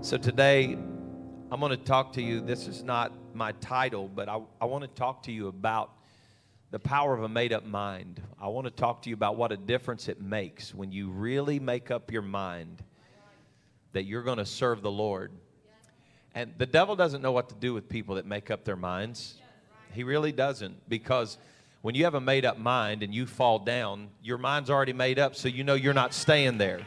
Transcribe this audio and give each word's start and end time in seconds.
So 0.00 0.16
today, 0.16 0.78
I'm 1.50 1.58
going 1.58 1.70
to 1.70 1.76
talk 1.76 2.12
to 2.12 2.22
you. 2.22 2.40
This 2.40 2.68
is 2.68 2.84
not 2.84 3.12
my 3.34 3.50
title, 3.50 4.06
but 4.06 4.28
I, 4.28 4.40
I 4.60 4.66
want 4.66 4.84
to 4.84 4.88
talk 4.88 5.24
to 5.24 5.32
you 5.32 5.48
about 5.48 5.90
the 6.70 6.78
power 6.78 7.14
of 7.14 7.24
a 7.24 7.28
made 7.28 7.52
up 7.52 7.66
mind. 7.66 8.22
I 8.40 8.46
want 8.46 8.66
to 8.68 8.70
talk 8.70 9.02
to 9.02 9.08
you 9.10 9.16
about 9.16 9.34
what 9.34 9.50
a 9.50 9.56
difference 9.56 10.06
it 10.06 10.20
makes 10.22 10.72
when 10.72 10.92
you 10.92 11.10
really 11.10 11.58
make 11.58 11.90
up 11.90 12.12
your 12.12 12.22
mind 12.22 12.80
that 13.90 14.04
you're 14.04 14.22
going 14.22 14.38
to 14.38 14.46
serve 14.46 14.82
the 14.82 14.90
Lord. 14.90 15.32
And 16.32 16.54
the 16.58 16.66
devil 16.66 16.94
doesn't 16.94 17.20
know 17.20 17.32
what 17.32 17.48
to 17.48 17.56
do 17.56 17.74
with 17.74 17.88
people 17.88 18.14
that 18.14 18.24
make 18.24 18.52
up 18.52 18.64
their 18.64 18.76
minds. 18.76 19.34
He 19.94 20.04
really 20.04 20.30
doesn't 20.30 20.88
because 20.88 21.38
when 21.82 21.96
you 21.96 22.04
have 22.04 22.14
a 22.14 22.20
made 22.20 22.44
up 22.44 22.56
mind 22.56 23.02
and 23.02 23.12
you 23.12 23.26
fall 23.26 23.58
down, 23.58 24.10
your 24.22 24.38
mind's 24.38 24.70
already 24.70 24.92
made 24.92 25.18
up, 25.18 25.34
so 25.34 25.48
you 25.48 25.64
know 25.64 25.74
you're 25.74 25.92
not 25.92 26.14
staying 26.14 26.56
there. 26.56 26.82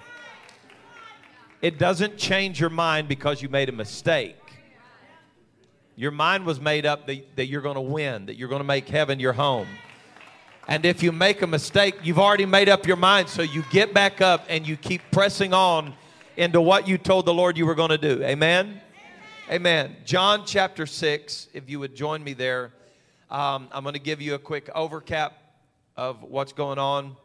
It 1.61 1.77
doesn't 1.77 2.17
change 2.17 2.59
your 2.59 2.71
mind 2.71 3.07
because 3.07 3.41
you 3.41 3.49
made 3.49 3.69
a 3.69 3.71
mistake. 3.71 4.35
Your 5.95 6.11
mind 6.11 6.45
was 6.45 6.59
made 6.59 6.87
up 6.87 7.05
that, 7.05 7.35
that 7.35 7.45
you're 7.45 7.61
going 7.61 7.75
to 7.75 7.81
win, 7.81 8.25
that 8.25 8.35
you're 8.35 8.49
going 8.49 8.61
to 8.61 8.67
make 8.67 8.89
heaven 8.89 9.19
your 9.19 9.33
home. 9.33 9.67
And 10.67 10.85
if 10.85 11.03
you 11.03 11.11
make 11.11 11.43
a 11.43 11.47
mistake, 11.47 11.95
you've 12.01 12.17
already 12.17 12.47
made 12.47 12.69
up 12.69 12.87
your 12.87 12.97
mind. 12.97 13.29
So 13.29 13.43
you 13.43 13.63
get 13.71 13.93
back 13.93 14.21
up 14.21 14.45
and 14.49 14.67
you 14.67 14.75
keep 14.75 15.01
pressing 15.11 15.53
on 15.53 15.93
into 16.35 16.61
what 16.61 16.87
you 16.87 16.97
told 16.97 17.25
the 17.27 17.33
Lord 17.33 17.57
you 17.57 17.67
were 17.67 17.75
going 17.75 17.89
to 17.89 17.97
do. 17.97 18.23
Amen? 18.23 18.81
Amen. 19.51 19.97
John 20.05 20.43
chapter 20.45 20.87
6, 20.87 21.49
if 21.53 21.69
you 21.69 21.79
would 21.79 21.93
join 21.93 22.23
me 22.23 22.33
there. 22.33 22.71
Um, 23.29 23.67
I'm 23.71 23.83
going 23.83 23.93
to 23.93 23.99
give 23.99 24.21
you 24.21 24.33
a 24.33 24.39
quick 24.39 24.69
overcap 24.73 25.33
of 25.95 26.23
what's 26.23 26.53
going 26.53 26.79
on, 26.79 27.15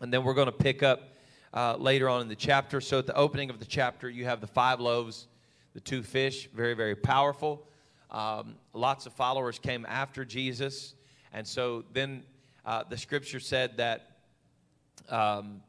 and 0.00 0.12
then 0.12 0.24
we're 0.24 0.34
going 0.34 0.46
to 0.46 0.52
pick 0.52 0.82
up 0.82 1.09
uh, 1.52 1.76
later 1.76 2.08
on 2.08 2.20
in 2.20 2.28
the 2.28 2.36
chapter. 2.36 2.80
So 2.80 2.98
at 2.98 3.06
the 3.06 3.16
opening 3.16 3.50
of 3.50 3.58
the 3.58 3.64
chapter, 3.64 4.08
you 4.08 4.24
have 4.24 4.40
the 4.40 4.46
five 4.46 4.80
loaves, 4.80 5.26
the 5.74 5.80
two 5.80 6.02
fish, 6.02 6.48
very, 6.54 6.74
very 6.74 6.94
powerful. 6.94 7.66
Um, 8.10 8.56
lots 8.72 9.06
of 9.06 9.12
followers 9.12 9.58
came 9.58 9.86
after 9.86 10.24
Jesus. 10.24 10.94
And 11.32 11.46
so 11.46 11.84
then 11.92 12.24
uh, 12.64 12.84
the 12.88 12.96
scripture 12.96 13.40
said 13.40 13.76
that, 13.76 14.18
um, 15.08 15.62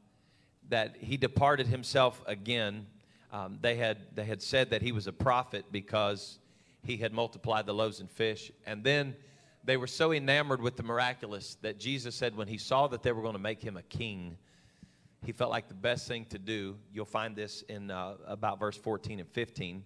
that 0.69 0.95
he 0.99 1.17
departed 1.17 1.67
himself 1.67 2.21
again. 2.25 2.87
Um, 3.31 3.59
they, 3.61 3.75
had, 3.75 3.97
they 4.15 4.25
had 4.25 4.41
said 4.41 4.71
that 4.71 4.81
he 4.81 4.91
was 4.91 5.07
a 5.07 5.13
prophet 5.13 5.65
because 5.71 6.39
he 6.83 6.97
had 6.97 7.13
multiplied 7.13 7.65
the 7.65 7.73
loaves 7.73 7.99
and 7.99 8.09
fish. 8.09 8.51
And 8.65 8.83
then 8.83 9.15
they 9.63 9.77
were 9.77 9.87
so 9.87 10.11
enamored 10.11 10.61
with 10.61 10.75
the 10.75 10.83
miraculous 10.83 11.57
that 11.61 11.79
Jesus 11.79 12.15
said 12.15 12.35
when 12.35 12.47
he 12.47 12.57
saw 12.57 12.87
that 12.87 13.03
they 13.03 13.11
were 13.11 13.21
going 13.21 13.35
to 13.35 13.39
make 13.39 13.61
him 13.61 13.77
a 13.77 13.83
king, 13.83 14.37
he 15.23 15.31
felt 15.31 15.51
like 15.51 15.67
the 15.67 15.75
best 15.75 16.07
thing 16.07 16.25
to 16.25 16.39
do, 16.39 16.77
you'll 16.91 17.05
find 17.05 17.35
this 17.35 17.63
in 17.69 17.91
uh, 17.91 18.15
about 18.25 18.59
verse 18.59 18.75
14 18.75 19.19
and 19.19 19.29
15, 19.29 19.83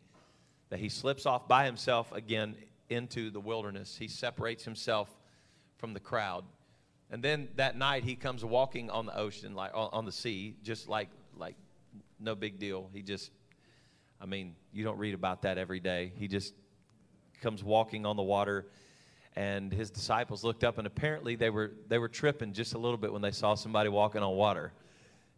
that 0.69 0.79
he 0.79 0.87
slips 0.87 1.25
off 1.25 1.47
by 1.47 1.65
himself 1.65 2.11
again 2.13 2.55
into 2.89 3.29
the 3.29 3.39
wilderness. 3.39 3.97
He 3.97 4.07
separates 4.07 4.63
himself 4.63 5.09
from 5.77 5.93
the 5.93 5.99
crowd. 5.99 6.45
And 7.11 7.21
then 7.21 7.49
that 7.57 7.77
night 7.77 8.03
he 8.03 8.15
comes 8.15 8.45
walking 8.45 8.89
on 8.89 9.05
the 9.05 9.17
ocean, 9.17 9.55
like 9.55 9.71
on 9.73 10.05
the 10.05 10.11
sea, 10.11 10.55
just 10.63 10.87
like 10.87 11.09
like 11.37 11.55
no 12.19 12.33
big 12.33 12.57
deal. 12.57 12.89
He 12.93 13.01
just, 13.01 13.31
I 14.21 14.25
mean, 14.25 14.55
you 14.73 14.83
don't 14.83 14.97
read 14.97 15.13
about 15.13 15.41
that 15.43 15.57
every 15.57 15.79
day. 15.79 16.13
He 16.15 16.27
just 16.27 16.53
comes 17.41 17.63
walking 17.63 18.05
on 18.05 18.15
the 18.15 18.23
water, 18.23 18.67
and 19.35 19.71
his 19.71 19.91
disciples 19.91 20.43
looked 20.43 20.63
up, 20.63 20.77
and 20.77 20.87
apparently 20.87 21.35
they 21.35 21.49
were 21.49 21.73
they 21.89 21.99
were 21.99 22.09
tripping 22.09 22.53
just 22.53 22.73
a 22.73 22.77
little 22.77 22.97
bit 22.97 23.11
when 23.13 23.21
they 23.21 23.31
saw 23.31 23.53
somebody 23.53 23.89
walking 23.89 24.23
on 24.23 24.35
water. 24.35 24.71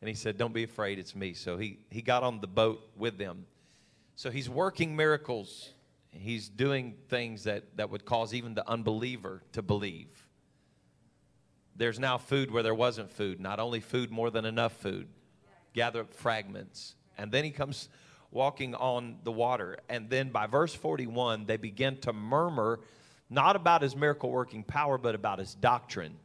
And 0.02 0.08
he 0.08 0.16
said, 0.16 0.38
Don't 0.38 0.54
be 0.54 0.64
afraid, 0.64 1.00
it's 1.00 1.16
me. 1.16 1.34
So 1.34 1.58
he, 1.58 1.80
he 1.90 2.02
got 2.02 2.24
on 2.24 2.40
the 2.40 2.48
boat 2.48 2.82
with 2.96 3.18
them. 3.18 3.46
So 4.16 4.30
he's 4.32 4.50
working 4.50 4.96
miracles. 4.96 5.72
He's 6.10 6.50
doing 6.50 6.96
things 7.10 7.44
that, 7.44 7.78
that 7.78 7.90
would 7.90 8.06
cause 8.06 8.34
even 8.34 8.56
the 8.56 8.68
unbeliever 8.68 9.44
to 9.54 9.62
believe. 9.62 10.08
There's 11.76 12.00
now 12.00 12.18
food 12.18 12.50
where 12.50 12.64
there 12.64 12.74
wasn't 12.74 13.12
food, 13.12 13.40
not 13.40 13.60
only 13.60 13.80
food, 13.80 14.10
more 14.10 14.32
than 14.32 14.46
enough 14.46 14.74
food. 14.74 15.08
Gather 15.74 16.02
up 16.02 16.14
fragments. 16.14 16.96
And 17.20 17.32
then 17.32 17.44
he 17.44 17.52
comes 17.52 17.90
walking 18.32 18.74
on 18.74 19.18
the 19.24 19.32
water. 19.32 19.78
And 19.88 20.10
then 20.10 20.30
by 20.30 20.48
verse 20.48 20.74
41, 20.74 21.46
they 21.46 21.58
begin 21.58 21.98
to 21.98 22.14
murmur 22.14 22.80
not 23.30 23.56
about 23.56 23.84
his 23.84 23.96
miracle 23.96 24.32
working 24.32 24.64
power, 24.64 24.98
but 24.98 25.14
about 25.14 25.38
his 25.38 25.54
doctrine 25.54 26.16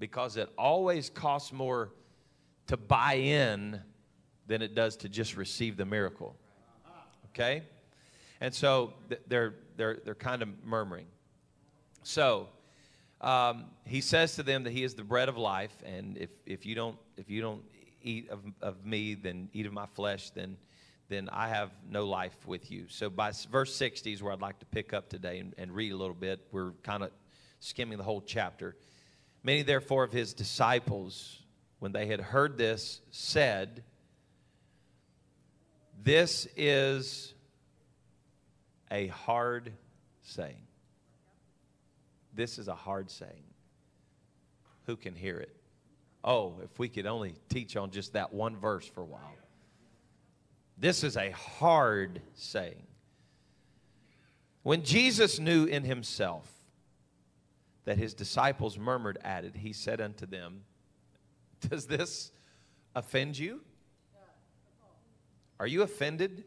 because 0.00 0.36
it 0.36 0.48
always 0.58 1.10
costs 1.10 1.52
more 1.52 1.92
to 2.66 2.76
buy 2.76 3.14
in 3.14 3.80
than 4.48 4.62
it 4.62 4.74
does 4.74 4.96
to 4.96 5.08
just 5.08 5.36
receive 5.36 5.76
the 5.76 5.84
miracle. 5.84 6.34
Okay? 7.26 7.62
And 8.40 8.52
so 8.52 8.94
they're, 9.28 9.54
they're, 9.76 9.98
they're 10.04 10.14
kind 10.14 10.42
of 10.42 10.48
murmuring. 10.64 11.06
So 12.02 12.48
um, 13.20 13.66
he 13.84 14.00
says 14.00 14.34
to 14.36 14.42
them 14.42 14.64
that 14.64 14.72
he 14.72 14.82
is 14.82 14.94
the 14.94 15.04
bread 15.04 15.28
of 15.28 15.36
life, 15.36 15.76
and 15.84 16.16
if, 16.16 16.30
if, 16.46 16.64
you, 16.64 16.74
don't, 16.74 16.96
if 17.16 17.28
you 17.28 17.42
don't 17.42 17.62
eat 18.02 18.30
of, 18.30 18.40
of 18.62 18.84
me, 18.84 19.14
then 19.14 19.50
eat 19.52 19.66
of 19.66 19.72
my 19.72 19.86
flesh, 19.86 20.30
then, 20.30 20.56
then 21.08 21.28
I 21.30 21.48
have 21.48 21.70
no 21.88 22.06
life 22.06 22.46
with 22.46 22.70
you. 22.70 22.86
So 22.88 23.10
by 23.10 23.32
verse 23.50 23.74
60 23.74 24.14
is 24.14 24.22
where 24.22 24.32
I'd 24.32 24.40
like 24.40 24.58
to 24.60 24.66
pick 24.66 24.94
up 24.94 25.10
today 25.10 25.38
and, 25.38 25.54
and 25.58 25.70
read 25.72 25.92
a 25.92 25.96
little 25.96 26.14
bit. 26.14 26.40
We're 26.50 26.72
kind 26.82 27.02
of 27.02 27.10
skimming 27.58 27.98
the 27.98 28.04
whole 28.04 28.22
chapter. 28.22 28.74
Many, 29.42 29.62
therefore, 29.62 30.04
of 30.04 30.12
his 30.12 30.34
disciples, 30.34 31.42
when 31.78 31.92
they 31.92 32.06
had 32.06 32.20
heard 32.20 32.58
this, 32.58 33.00
said, 33.10 33.82
This 36.02 36.46
is 36.56 37.34
a 38.90 39.06
hard 39.08 39.72
saying. 40.22 40.66
This 42.34 42.58
is 42.58 42.68
a 42.68 42.74
hard 42.74 43.10
saying. 43.10 43.44
Who 44.86 44.96
can 44.96 45.14
hear 45.14 45.38
it? 45.38 45.56
Oh, 46.22 46.56
if 46.62 46.78
we 46.78 46.88
could 46.88 47.06
only 47.06 47.34
teach 47.48 47.76
on 47.76 47.90
just 47.90 48.12
that 48.12 48.32
one 48.32 48.56
verse 48.56 48.86
for 48.86 49.00
a 49.00 49.06
while. 49.06 49.34
This 50.76 51.04
is 51.04 51.16
a 51.16 51.30
hard 51.30 52.20
saying. 52.34 52.86
When 54.62 54.82
Jesus 54.82 55.38
knew 55.38 55.64
in 55.64 55.84
himself 55.84 56.50
that 57.84 57.98
his 57.98 58.14
disciples 58.14 58.78
murmured 58.78 59.18
at 59.22 59.44
it, 59.44 59.56
he 59.56 59.72
said 59.72 60.00
unto 60.00 60.26
them, 60.26 60.62
Does 61.68 61.86
this 61.86 62.32
offend 62.94 63.38
you? 63.38 63.60
Are 65.58 65.66
you 65.66 65.82
offended? 65.82 66.44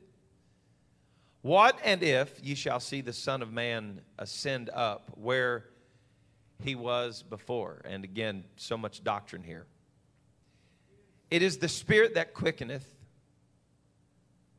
What 1.44 1.77
and 1.83 2.01
if 2.01 2.39
ye 2.41 2.55
shall 2.55 2.79
see 2.79 3.01
the 3.01 3.13
Son 3.13 3.41
of 3.41 3.51
Man 3.51 4.01
ascend 4.17 4.69
up 4.73 5.11
where 5.16 5.66
he 6.63 6.73
was 6.73 7.21
before? 7.21 7.81
And 7.85 8.03
again, 8.03 8.45
so 8.55 8.77
much 8.77 9.03
doctrine 9.03 9.44
here. 9.44 9.65
It 11.29 11.41
is 11.41 11.57
the 11.57 11.67
Spirit 11.67 12.15
that 12.15 12.33
quickeneth, 12.33 12.88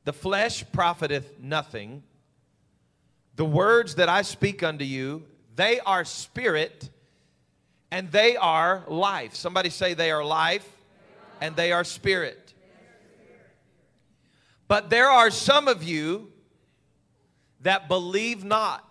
the 0.05 0.13
flesh 0.13 0.65
profiteth 0.73 1.41
nothing. 1.41 2.03
The 3.37 3.45
words 3.45 3.97
that 3.97 4.09
I 4.09 4.23
speak 4.23 4.63
unto 4.63 4.85
you, 4.85 5.25
they 5.55 5.81
are 5.81 6.05
spirit 6.05 6.89
and 7.91 8.11
they 8.11 8.37
are 8.37 8.85
life. 8.89 9.35
Somebody 9.35 9.71
say 9.71 9.95
they 9.95 10.11
are 10.11 10.25
life 10.25 10.69
and 11.41 11.55
they 11.55 11.73
are 11.73 11.85
spirit. 11.85 12.55
But 14.67 14.91
there 14.91 15.09
are 15.09 15.31
some 15.31 15.69
of 15.69 15.83
you 15.83 16.33
that 17.61 17.89
believe 17.89 18.45
not. 18.45 18.85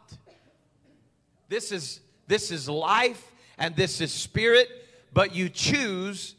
This 1.50 1.72
is 1.72 2.00
this 2.28 2.52
is 2.52 2.70
life 2.70 3.32
and 3.58 3.76
this 3.76 4.02
is 4.02 4.12
spirit, 4.12 4.70
but 5.14 5.36
you 5.36 5.50
choose 5.50 6.36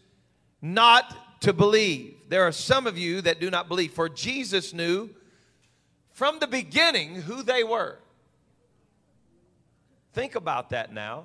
not 0.62 1.41
to 1.43 1.53
believe. 1.53 2.17
There 2.29 2.45
are 2.45 2.53
some 2.53 2.87
of 2.87 2.97
you 2.97 3.21
that 3.21 3.39
do 3.41 3.51
not 3.51 3.69
believe. 3.69 3.93
For 3.93 4.09
Jesus 4.09 4.73
knew 4.73 5.11
from 6.12 6.38
the 6.38 6.47
beginning 6.47 7.17
who 7.17 7.43
they 7.43 7.62
were. 7.62 7.99
Think 10.14 10.37
about 10.37 10.70
that 10.70 10.93
now. 10.93 11.25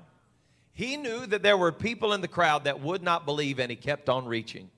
He 0.73 0.97
knew 0.97 1.25
that 1.27 1.43
there 1.43 1.57
were 1.57 1.71
people 1.71 2.13
in 2.13 2.21
the 2.21 2.27
crowd 2.27 2.63
that 2.63 2.81
would 2.81 3.03
not 3.03 3.25
believe, 3.25 3.59
and 3.59 3.69
he 3.69 3.75
kept 3.75 4.09
on 4.09 4.25
reaching 4.25 4.69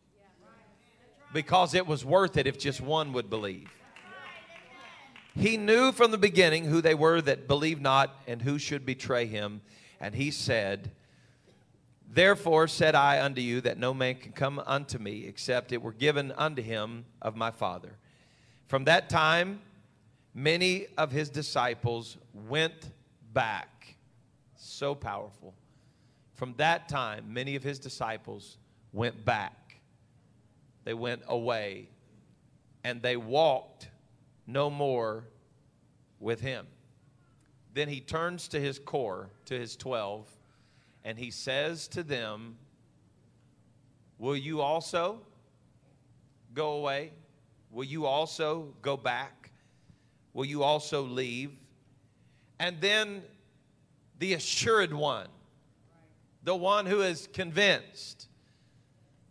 because 1.34 1.74
it 1.74 1.88
was 1.88 2.04
worth 2.04 2.36
it 2.36 2.46
if 2.46 2.60
just 2.60 2.82
one 2.82 3.14
would 3.14 3.30
believe. 3.30 3.70
He 5.34 5.56
knew 5.56 5.94
from 5.94 6.12
the 6.12 6.18
beginning 6.18 6.66
who 6.66 6.82
they 6.82 6.94
were 6.94 7.22
that 7.22 7.48
believed 7.48 7.82
not 7.82 8.14
and 8.28 8.42
who 8.42 8.60
should 8.60 8.86
betray 8.86 9.26
him. 9.28 9.62
And 10.02 10.14
he 10.14 10.30
said, 10.30 10.92
Therefore 12.10 12.68
said 12.68 12.96
I 12.96 13.24
unto 13.24 13.40
you 13.40 13.62
that 13.62 13.78
no 13.78 13.94
man 13.94 14.16
can 14.16 14.34
come 14.34 14.62
unto 14.66 14.98
me 14.98 15.26
except 15.26 15.72
it 15.72 15.82
were 15.82 15.94
given 15.94 16.34
unto 16.34 16.62
him 16.62 17.06
of 17.22 17.38
my 17.38 17.52
Father. 17.52 17.94
From 18.68 18.84
that 18.86 19.10
time, 19.10 19.62
many 20.34 20.88
of 20.98 21.12
his 21.14 21.30
disciples 21.30 22.18
went 22.34 22.92
back 23.32 23.81
so 24.82 24.96
powerful. 24.96 25.54
From 26.34 26.56
that 26.58 26.90
time, 26.90 27.32
many 27.32 27.56
of 27.56 27.62
his 27.62 27.78
disciples 27.78 28.58
went 28.94 29.24
back. 29.24 29.80
They 30.86 30.96
went 30.96 31.22
away 31.28 31.88
and 32.84 33.00
they 33.00 33.16
walked 33.16 33.90
no 34.48 34.72
more 34.72 35.26
with 36.20 36.42
him. 36.42 36.66
Then 37.76 37.90
he 37.90 38.00
turns 38.00 38.48
to 38.48 38.60
his 38.60 38.80
core, 38.80 39.30
to 39.46 39.54
his 39.54 39.76
12, 39.76 40.28
and 41.06 41.16
he 41.16 41.30
says 41.30 41.88
to 41.90 42.02
them, 42.02 42.58
Will 44.18 44.36
you 44.36 44.62
also 44.62 45.22
go 46.56 46.72
away? 46.72 47.12
Will 47.70 47.84
you 47.84 48.08
also 48.08 48.74
go 48.82 48.98
back? 48.98 49.52
Will 50.34 50.46
you 50.46 50.64
also 50.64 51.04
leave? 51.04 51.52
And 52.60 52.82
then 52.82 53.22
the 54.22 54.34
assured 54.36 54.94
one, 54.94 55.28
the 56.44 56.56
one 56.56 56.86
who 56.86 57.02
is 57.02 57.28
convinced 57.34 58.28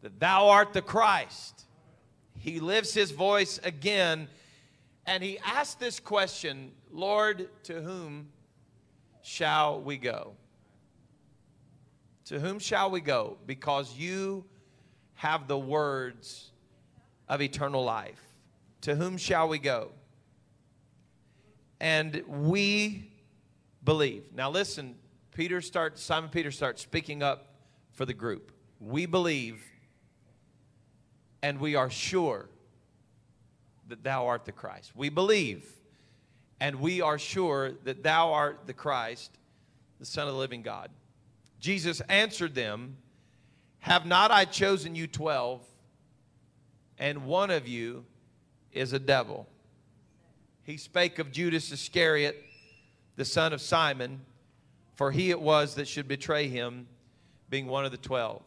that 0.03 0.19
thou 0.19 0.49
art 0.49 0.73
the 0.73 0.83
Christ. 0.83 1.65
He 2.37 2.59
lifts 2.59 2.93
his 2.93 3.13
voice 3.13 3.61
again 3.63 4.27
and 5.07 5.23
he 5.23 5.39
asks 5.39 5.75
this 5.75 6.01
question 6.01 6.73
Lord, 6.91 7.49
to 7.65 7.81
whom 7.81 8.31
shall 9.23 9.81
we 9.81 9.97
go? 9.97 10.33
To 12.25 12.41
whom 12.41 12.59
shall 12.59 12.91
we 12.91 13.01
go? 13.01 13.39
Because 13.47 13.97
you 13.97 14.45
have 15.15 15.47
the 15.47 15.59
words 15.59 16.51
of 17.29 17.41
eternal 17.41 17.85
life. 17.85 18.21
To 18.81 18.97
whom 18.97 19.19
shall 19.19 19.47
we 19.47 19.61
go? 19.61 19.93
And 21.79 22.25
we 22.27 23.10
believe. 23.85 24.25
Now 24.35 24.51
listen, 24.51 24.97
Peter 25.35 25.61
starts 25.61 26.03
Simon 26.03 26.31
Peter 26.31 26.51
starts 26.51 26.83
speaking 26.83 27.23
up 27.23 27.55
for 27.93 28.05
the 28.05 28.15
group. 28.15 28.53
We 28.81 29.07
believe 29.07 29.63
and 31.43 31.59
we 31.59 31.75
are 31.75 31.91
sure 31.91 32.49
that 33.89 34.05
thou 34.05 34.27
art 34.27 34.45
the 34.45 34.53
Christ. 34.53 34.93
We 34.95 35.09
believe 35.09 35.67
and 36.61 36.77
we 36.77 37.01
are 37.01 37.19
sure 37.19 37.73
that 37.85 38.03
thou 38.03 38.33
art 38.33 38.61
the 38.67 38.75
Christ, 38.75 39.39
the 39.99 40.07
Son 40.07 40.29
of 40.29 40.35
the 40.35 40.39
living 40.39 40.63
God. 40.63 40.91
Jesus 41.59 42.01
answered 42.09 42.55
them, 42.55 42.97
Have 43.81 44.07
not 44.07 44.31
I 44.31 44.45
chosen 44.45 44.95
you 44.95 45.07
twelve, 45.07 45.63
and 46.99 47.25
one 47.25 47.51
of 47.51 47.67
you 47.67 48.05
is 48.73 48.93
a 48.93 48.99
devil? 48.99 49.49
He 50.63 50.77
spake 50.77 51.19
of 51.19 51.33
Judas 51.33 51.73
Iscariot, 51.73 52.45
the 53.21 53.25
son 53.27 53.53
of 53.53 53.61
Simon, 53.61 54.19
for 54.95 55.13
he 55.13 55.29
it 55.29 55.39
was 55.39 55.75
that 55.75 55.87
should 55.87 56.09
betray 56.09 56.49
him, 56.49 56.87
being 57.51 57.67
one 57.67 57.85
of 57.85 57.91
the 57.91 57.99
twelve. 57.99 58.41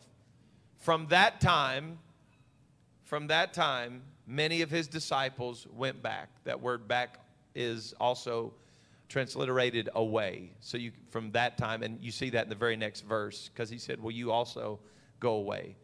From 0.80 1.06
that 1.10 1.40
time, 1.40 2.00
from 3.04 3.28
that 3.28 3.54
time, 3.54 4.02
many 4.26 4.64
of 4.64 4.72
his 4.72 4.88
disciples 4.88 5.68
went 5.72 6.02
back. 6.02 6.30
That 6.46 6.60
word 6.60 6.88
back 6.88 7.20
is 7.54 7.94
also 8.00 8.52
transliterated 9.10 9.90
away. 9.94 10.50
So 10.60 10.80
you 10.80 10.92
from 11.12 11.32
that 11.34 11.56
time, 11.56 11.84
and 11.84 12.04
you 12.04 12.10
see 12.10 12.32
that 12.32 12.46
in 12.46 12.50
the 12.50 12.56
very 12.56 12.76
next 12.76 13.02
verse, 13.02 13.52
because 13.54 13.70
he 13.70 13.78
said, 13.78 14.02
Will 14.02 14.10
you 14.10 14.32
also 14.32 14.80
go 15.20 15.34
away? 15.34 15.76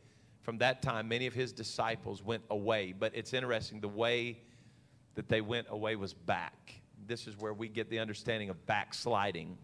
From 0.42 0.58
that 0.58 0.82
time, 0.82 1.08
many 1.08 1.28
of 1.28 1.36
his 1.36 1.54
disciples 1.54 2.24
went 2.24 2.42
away. 2.50 2.96
But 2.98 3.12
it's 3.14 3.36
interesting, 3.36 3.82
the 3.82 3.88
way 3.88 4.40
that 5.14 5.30
they 5.30 5.42
went 5.42 5.68
away 5.70 5.96
was 5.96 6.16
back. 6.16 6.79
This 7.10 7.28
is 7.28 7.38
where 7.38 7.54
we 7.54 7.68
get 7.68 7.90
the 7.90 8.00
understanding 8.00 8.50
of 8.50 8.66
backsliding. 8.66 9.58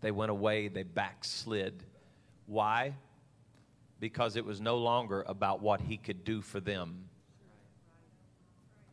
They 0.00 0.12
went 0.12 0.30
away, 0.30 0.68
they 0.68 0.84
backslid. 0.84 1.82
Why? 2.46 2.94
Because 3.98 4.36
it 4.36 4.44
was 4.44 4.60
no 4.60 4.76
longer 4.76 5.24
about 5.26 5.60
what 5.60 5.80
he 5.80 5.96
could 5.96 6.22
do 6.22 6.40
for 6.40 6.60
them 6.60 7.06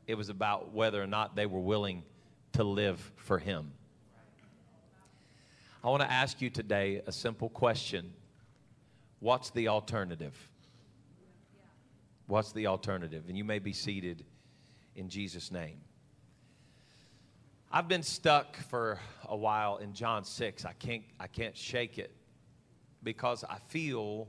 it 0.07 0.15
was 0.15 0.29
about 0.29 0.73
whether 0.73 1.01
or 1.01 1.07
not 1.07 1.35
they 1.35 1.45
were 1.45 1.59
willing 1.59 2.03
to 2.53 2.63
live 2.63 3.11
for 3.15 3.39
Him. 3.39 3.71
I 5.83 5.89
want 5.89 6.01
to 6.01 6.11
ask 6.11 6.41
you 6.41 6.49
today 6.49 7.01
a 7.05 7.11
simple 7.11 7.49
question 7.49 8.13
What's 9.19 9.51
the 9.51 9.69
alternative? 9.69 10.35
What's 12.27 12.51
the 12.51 12.67
alternative? 12.67 13.25
And 13.27 13.37
you 13.37 13.43
may 13.43 13.59
be 13.59 13.73
seated 13.73 14.25
in 14.95 15.09
Jesus' 15.09 15.51
name. 15.51 15.77
I've 17.75 17.87
been 17.87 18.03
stuck 18.03 18.55
for 18.55 18.99
a 19.27 19.35
while 19.35 19.77
in 19.77 19.93
John 19.93 20.25
6. 20.25 20.63
I 20.63 20.73
can't, 20.73 21.01
I 21.19 21.25
can't 21.25 21.57
shake 21.57 21.97
it 21.97 22.11
because 23.01 23.43
I 23.43 23.57
feel 23.67 24.27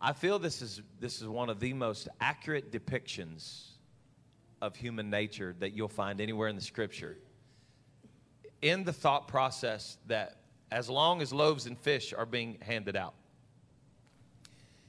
I 0.00 0.14
feel 0.14 0.38
this 0.38 0.62
is, 0.62 0.80
this 1.00 1.20
is 1.20 1.28
one 1.28 1.50
of 1.50 1.60
the 1.60 1.74
most 1.74 2.08
accurate 2.18 2.72
depictions 2.72 3.72
of 4.62 4.74
human 4.74 5.10
nature 5.10 5.54
that 5.58 5.72
you'll 5.72 5.88
find 5.88 6.20
anywhere 6.20 6.48
in 6.48 6.56
the 6.56 6.62
scripture. 6.62 7.18
In 8.62 8.84
the 8.84 8.92
thought 8.92 9.28
process 9.28 9.98
that 10.06 10.36
as 10.70 10.88
long 10.88 11.20
as 11.20 11.32
loaves 11.32 11.66
and 11.66 11.76
fish 11.76 12.14
are 12.16 12.26
being 12.26 12.58
handed 12.62 12.96
out, 12.96 13.14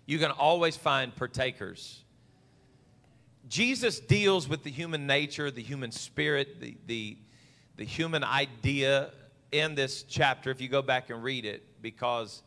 you're 0.05 0.19
going 0.19 0.31
to 0.31 0.39
always 0.39 0.77
find 0.77 1.13
partakers. 1.15 2.03
Jesus 3.49 3.99
deals 3.99 4.47
with 4.47 4.63
the 4.63 4.69
human 4.69 5.07
nature, 5.07 5.49
the 5.49 5.63
human 5.63 5.91
spirit, 5.91 6.61
the, 6.61 6.77
the, 6.85 7.17
the 7.77 7.83
human 7.83 8.23
idea 8.23 9.11
in 9.51 9.73
this 9.73 10.03
chapter, 10.03 10.51
if 10.51 10.61
you 10.61 10.69
go 10.69 10.83
back 10.83 11.09
and 11.09 11.23
read 11.23 11.45
it, 11.45 11.81
because 11.81 12.43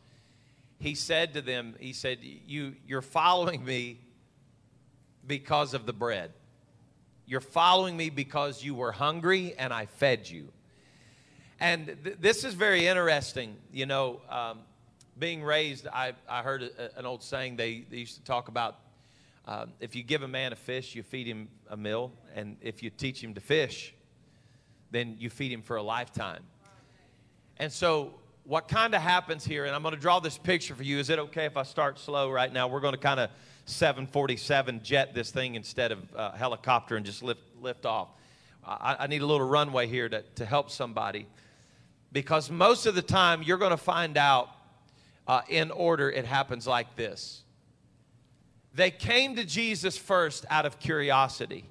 he 0.79 0.95
said 0.95 1.33
to 1.33 1.41
them, 1.41 1.75
He 1.79 1.91
said, 1.91 2.19
you, 2.21 2.75
You're 2.87 3.01
following 3.01 3.63
me 3.63 3.99
because 5.27 5.73
of 5.73 5.85
the 5.85 5.93
bread. 5.93 6.31
You're 7.25 7.41
following 7.41 7.95
me 7.95 8.09
because 8.09 8.63
you 8.63 8.75
were 8.75 8.91
hungry 8.91 9.55
and 9.57 9.73
I 9.73 9.85
fed 9.85 10.29
you. 10.29 10.49
And 11.59 11.97
th- 12.03 12.17
this 12.19 12.43
is 12.43 12.53
very 12.53 12.87
interesting. 12.87 13.55
You 13.71 13.85
know, 13.85 14.21
um, 14.29 14.59
being 15.17 15.43
raised, 15.43 15.87
I, 15.87 16.13
I 16.27 16.41
heard 16.41 16.63
a, 16.63 16.97
an 16.97 17.05
old 17.05 17.23
saying 17.23 17.55
they, 17.55 17.85
they 17.89 17.97
used 17.97 18.15
to 18.15 18.23
talk 18.23 18.49
about 18.49 18.77
um, 19.45 19.73
if 19.79 19.95
you 19.95 20.03
give 20.03 20.23
a 20.23 20.27
man 20.27 20.53
a 20.53 20.55
fish, 20.55 20.95
you 20.95 21.03
feed 21.03 21.27
him 21.27 21.49
a 21.69 21.75
meal. 21.75 22.11
And 22.33 22.57
if 22.61 22.81
you 22.81 22.89
teach 22.89 23.21
him 23.21 23.33
to 23.33 23.41
fish, 23.41 23.93
then 24.91 25.15
you 25.19 25.29
feed 25.29 25.51
him 25.51 25.61
for 25.61 25.75
a 25.75 25.83
lifetime. 25.83 26.43
And 27.57 27.71
so, 27.71 28.13
what 28.45 28.67
kind 28.67 28.93
of 28.93 29.01
happens 29.01 29.45
here, 29.45 29.65
and 29.65 29.73
I'm 29.73 29.81
going 29.81 29.95
to 29.95 29.99
draw 29.99 30.19
this 30.19 30.37
picture 30.37 30.75
for 30.75 30.83
you. 30.83 30.99
Is 30.99 31.09
it 31.09 31.17
okay 31.19 31.45
if 31.45 31.55
I 31.55 31.63
start 31.63 31.97
slow 31.97 32.29
right 32.29 32.51
now? 32.51 32.67
We're 32.67 32.81
going 32.81 32.93
to 32.93 32.99
kind 32.99 33.19
of 33.19 33.29
747 33.65 34.81
jet 34.83 35.13
this 35.13 35.31
thing 35.31 35.55
instead 35.55 35.93
of 35.93 36.15
uh, 36.15 36.31
helicopter 36.31 36.97
and 36.97 37.05
just 37.05 37.23
lift, 37.23 37.41
lift 37.61 37.85
off. 37.85 38.09
I, 38.65 38.97
I 38.99 39.07
need 39.07 39.21
a 39.21 39.25
little 39.25 39.47
runway 39.47 39.87
here 39.87 40.09
to, 40.09 40.23
to 40.35 40.45
help 40.45 40.69
somebody 40.71 41.27
because 42.11 42.49
most 42.49 42.85
of 42.85 42.95
the 42.95 43.01
time 43.01 43.43
you're 43.43 43.57
going 43.57 43.71
to 43.71 43.77
find 43.77 44.17
out 44.17 44.49
uh, 45.27 45.41
in 45.47 45.71
order 45.71 46.09
it 46.09 46.25
happens 46.25 46.67
like 46.67 46.95
this. 46.95 47.43
They 48.73 48.91
came 48.91 49.35
to 49.35 49.43
Jesus 49.43 49.97
first 49.97 50.45
out 50.49 50.65
of 50.65 50.79
curiosity. 50.79 51.65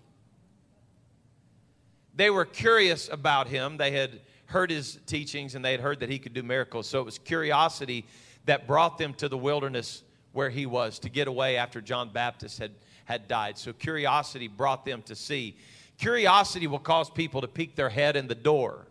They 2.15 2.31
were 2.31 2.45
curious 2.45 3.09
about 3.09 3.49
him. 3.49 3.77
They 3.77 3.91
had 3.91 4.21
heard 4.47 4.71
his 4.71 4.99
teachings 5.07 5.55
and 5.55 5.65
they 5.65 5.73
had 5.73 5.81
heard 5.81 6.01
that 6.01 6.11
he 6.11 6.19
could 6.19 6.35
do 6.35 6.43
miracles. 6.43 6.87
So 6.87 7.01
it 7.01 7.05
was 7.05 7.19
curiosity 7.19 8.05
that 8.45 8.67
brought 8.67 8.99
them 8.99 9.15
to 9.15 9.29
the 9.29 9.39
wilderness 9.39 10.03
where 10.33 10.51
he 10.51 10.67
was 10.67 10.99
to 11.01 11.09
get 11.09 11.27
away 11.27 11.57
after 11.57 11.81
John 11.81 12.11
Baptist 12.13 12.59
had, 12.59 12.73
had 13.05 13.29
died. 13.29 13.59
So 13.59 13.73
curiosity 13.73 14.49
brought 14.49 14.85
them 14.85 15.03
to 15.03 15.15
see. 15.15 15.57
Curiosity 15.99 16.67
will 16.67 16.79
cause 16.79 17.11
people 17.11 17.41
to 17.41 17.49
peek 17.49 17.77
their 17.77 17.89
head 17.89 18.17
in 18.17 18.29
the 18.29 18.35
door. 18.35 18.87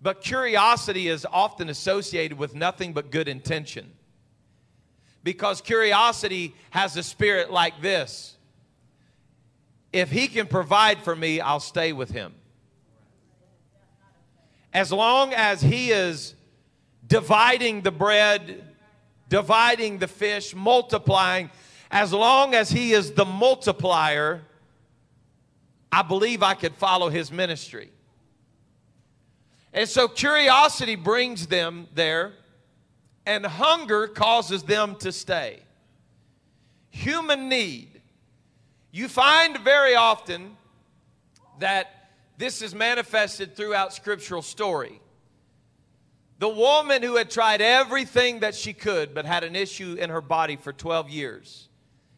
But 0.00 0.20
curiosity 0.20 1.08
is 1.08 1.26
often 1.30 1.68
associated 1.68 2.36
with 2.36 2.54
nothing 2.54 2.92
but 2.92 3.10
good 3.10 3.28
intention. 3.28 3.92
Because 5.24 5.60
curiosity 5.60 6.54
has 6.70 6.96
a 6.96 7.02
spirit 7.02 7.50
like 7.50 7.80
this 7.80 8.36
if 9.92 10.10
he 10.10 10.26
can 10.26 10.46
provide 10.46 11.02
for 11.02 11.14
me, 11.14 11.40
I'll 11.40 11.60
stay 11.60 11.92
with 11.92 12.10
him. 12.10 12.34
As 14.72 14.90
long 14.90 15.34
as 15.34 15.60
he 15.60 15.90
is 15.90 16.34
dividing 17.06 17.82
the 17.82 17.90
bread 17.90 18.72
dividing 19.32 19.96
the 19.96 20.06
fish, 20.06 20.54
multiplying. 20.54 21.50
As 21.90 22.12
long 22.12 22.54
as 22.54 22.70
he 22.70 22.92
is 22.92 23.12
the 23.12 23.24
multiplier, 23.24 24.42
I 25.90 26.02
believe 26.02 26.42
I 26.42 26.52
could 26.52 26.74
follow 26.74 27.08
his 27.08 27.32
ministry. 27.32 27.88
And 29.72 29.88
so 29.88 30.06
curiosity 30.06 30.96
brings 30.96 31.46
them 31.46 31.88
there, 31.94 32.34
and 33.26 33.44
hunger 33.46 34.08
causes 34.08 34.62
them 34.62 34.96
to 34.96 35.12
stay. 35.12 35.60
Human 36.90 37.48
need. 37.48 38.00
You 38.90 39.08
find 39.08 39.58
very 39.58 39.94
often 39.94 40.56
that 41.58 42.10
this 42.36 42.60
is 42.60 42.74
manifested 42.74 43.56
throughout 43.56 43.94
scriptural 43.94 44.42
story. 44.42 45.00
The 46.38 46.48
woman 46.48 47.02
who 47.02 47.16
had 47.16 47.30
tried 47.30 47.62
everything 47.62 48.40
that 48.40 48.54
she 48.54 48.72
could 48.72 49.14
but 49.14 49.24
had 49.24 49.44
an 49.44 49.54
issue 49.54 49.94
in 49.98 50.10
her 50.10 50.20
body 50.20 50.56
for 50.56 50.72
12 50.72 51.08
years. 51.08 51.68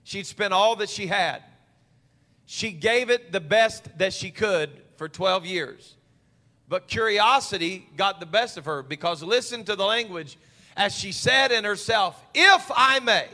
She'd 0.02 0.26
spent 0.26 0.52
all 0.54 0.76
that 0.76 0.88
she 0.88 1.06
had. 1.06 1.42
She 2.46 2.72
gave 2.72 3.10
it 3.10 3.32
the 3.32 3.40
best 3.40 3.98
that 3.98 4.12
she 4.12 4.30
could 4.30 4.70
for 4.96 5.08
12 5.08 5.46
years. 5.46 5.96
But 6.68 6.88
curiosity 6.88 7.86
got 7.96 8.20
the 8.20 8.26
best 8.26 8.56
of 8.56 8.64
her 8.64 8.82
because 8.82 9.22
listen 9.22 9.64
to 9.64 9.76
the 9.76 9.84
language 9.84 10.38
as 10.76 10.94
she 10.94 11.12
said 11.12 11.52
in 11.52 11.64
herself, 11.64 12.22
If 12.34 12.70
I 12.74 13.00
may, 13.00 13.28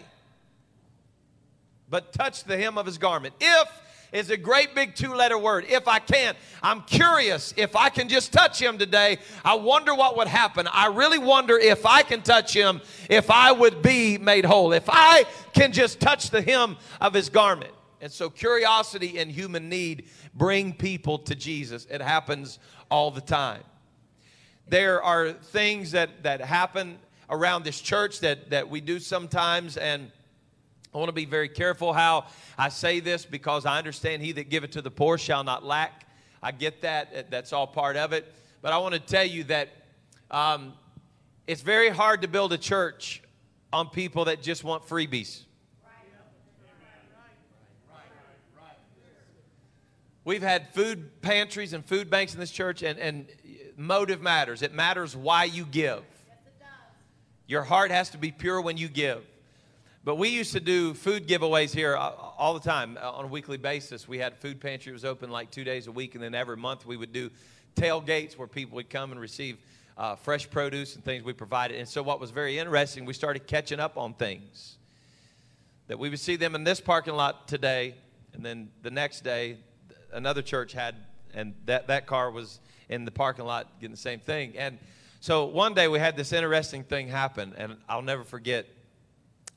but 1.89 2.13
touch 2.13 2.45
the 2.45 2.57
hem 2.57 2.79
of 2.79 2.87
his 2.87 2.99
garment. 2.99 3.35
If 3.41 3.69
is 4.13 4.31
a 4.31 4.37
great 4.37 4.75
big 4.75 4.95
two 4.95 5.15
letter 5.15 5.39
word. 5.39 5.65
If 5.69 5.87
I 5.87 5.99
can't, 5.99 6.37
I'm 6.63 6.83
curious 6.83 7.55
if 7.57 7.77
I 7.77 7.89
can 7.91 8.09
just 8.09 8.33
touch 8.33 8.61
him 8.61 8.79
today. 8.79 9.19
I 9.45 9.55
wonder 9.55 9.95
what 9.95 10.17
would 10.17 10.29
happen. 10.29 10.67
I 10.73 10.87
really 10.87 11.19
wonder 11.19 11.59
if 11.59 11.87
I 11.87 12.03
can 12.03 12.23
touch 12.23 12.53
him, 12.53 12.81
if 13.09 13.31
I 13.31 13.53
would 13.53 13.83
be 13.83 14.19
made 14.19 14.45
whole. 14.45 14.73
If 14.73 14.89
I 14.89 15.25
can 15.53 15.73
just 15.73 16.01
touch 16.01 16.31
the 16.31 16.43
hem 16.43 16.77
of 17.01 17.15
his 17.15 17.29
garment. 17.29 17.73
And 18.01 18.11
so 18.11 18.31
curiosity 18.31 19.19
and 19.19 19.31
human 19.31 19.69
need 19.69 20.07
bring 20.35 20.73
people 20.73 21.19
to 21.19 21.35
Jesus. 21.35 21.87
It 21.91 22.01
happens 22.01 22.59
all 22.91 23.11
the 23.11 23.21
time. 23.21 23.63
There 24.69 25.03
are 25.03 25.33
things 25.33 25.93
that, 25.93 26.23
that 26.23 26.41
happen 26.41 26.99
around 27.31 27.65
this 27.65 27.81
church 27.81 28.21
that, 28.21 28.51
that 28.51 28.69
we 28.69 28.81
do 28.81 28.99
sometimes, 28.99 29.77
and 29.77 30.11
I 30.93 30.99
want 30.99 31.09
to 31.09 31.15
be 31.15 31.25
very 31.25 31.49
careful 31.49 31.93
how 31.93 32.27
I 32.59 32.69
say 32.69 32.99
this 32.99 33.25
because 33.25 33.65
I 33.65 33.79
understand 33.79 34.23
he 34.23 34.33
that 34.33 34.51
giveth 34.51 34.73
to 34.73 34.83
the 34.83 34.91
poor 34.91 35.17
shall 35.17 35.45
not 35.45 35.65
lack. 35.65 36.07
I 36.43 36.51
get 36.51 36.83
that. 36.83 37.31
That's 37.31 37.53
all 37.53 37.67
part 37.67 37.97
of 37.97 38.13
it. 38.13 38.35
But 38.61 38.73
I 38.73 38.79
want 38.79 38.95
to 38.95 39.01
tell 39.01 39.25
you 39.25 39.45
that 39.45 39.69
um, 40.31 40.73
it's 41.47 41.63
very 41.63 41.89
hard 41.89 42.23
to 42.23 42.29
build 42.29 42.53
a 42.53 42.59
church 42.59 43.23
on 43.73 43.89
people 43.89 44.25
that 44.25 44.43
just 44.43 44.65
want 44.65 44.87
freebies. 44.87 45.45
We've 50.25 50.43
had 50.43 50.69
food 50.75 51.23
pantries 51.23 51.73
and 51.73 51.85
food 51.85 52.11
banks 52.11 52.35
in 52.35 52.41
this 52.41 52.51
church, 52.51 52.83
and, 52.83 52.99
and 52.99 53.27
motive 53.77 54.21
matters. 54.21 54.63
It 54.63 54.75
matters 54.75 55.17
why 55.17 55.45
you 55.45 55.65
give. 55.65 56.03
Your 57.51 57.65
heart 57.65 57.91
has 57.91 58.11
to 58.11 58.17
be 58.17 58.31
pure 58.31 58.61
when 58.61 58.77
you 58.77 58.87
give. 58.87 59.25
But 60.05 60.15
we 60.15 60.29
used 60.29 60.53
to 60.53 60.61
do 60.61 60.95
food 60.95 61.27
giveaways 61.27 61.75
here 61.75 61.97
uh, 61.97 62.13
all 62.39 62.55
the 62.55 62.61
time 62.61 62.97
uh, 63.03 63.11
on 63.11 63.25
a 63.25 63.27
weekly 63.27 63.57
basis. 63.57 64.07
We 64.07 64.19
had 64.19 64.37
food 64.37 64.61
pantry 64.61 64.93
was 64.93 65.05
open 65.05 65.31
like 65.31 65.51
two 65.51 65.65
days 65.65 65.89
a 65.89 65.91
week, 65.91 66.15
and 66.15 66.23
then 66.23 66.33
every 66.33 66.57
month 66.57 66.87
we 66.87 66.97
would 66.97 67.13
do 67.13 67.29
tailgates 67.75 68.39
where 68.39 68.47
people 68.47 68.77
would 68.77 68.89
come 68.89 69.11
and 69.11 69.21
receive 69.21 69.59
uh, 69.99 70.15
fresh 70.15 70.49
produce 70.49 70.95
and 70.95 71.05
things 71.05 71.25
we 71.25 71.33
provided. 71.33 71.77
And 71.77 71.89
so, 71.89 72.05
what 72.05 72.21
was 72.21 72.31
very 72.31 72.57
interesting, 72.57 73.05
we 73.05 73.15
started 73.15 73.49
catching 73.49 73.81
up 73.81 73.99
on 73.99 74.15
things 74.15 74.77
that 75.89 75.99
we 75.99 76.09
would 76.09 76.21
see 76.21 76.37
them 76.37 76.55
in 76.55 76.63
this 76.63 76.81
parking 76.81 77.15
lot 77.15 77.49
today, 77.49 77.97
and 78.33 78.47
then 78.47 78.71
the 78.85 78.93
next 78.93 79.25
day, 79.25 79.57
another 80.13 80.41
church 80.41 80.73
had, 80.73 80.95
and 81.35 81.53
that, 81.67 81.89
that 81.89 82.07
car 82.07 82.31
was 82.31 82.61
in 82.89 83.05
the 83.05 83.11
parking 83.11 83.45
lot 83.45 83.67
getting 83.81 83.91
the 83.91 83.97
same 83.97 84.21
thing. 84.21 84.57
And 84.57 84.79
so, 85.23 85.45
one 85.45 85.75
day 85.75 85.87
we 85.87 85.99
had 85.99 86.17
this 86.17 86.33
interesting 86.33 86.83
thing 86.83 87.07
happen, 87.07 87.53
and 87.59 87.77
I'll 87.87 88.01
never 88.01 88.25
forget 88.25 88.67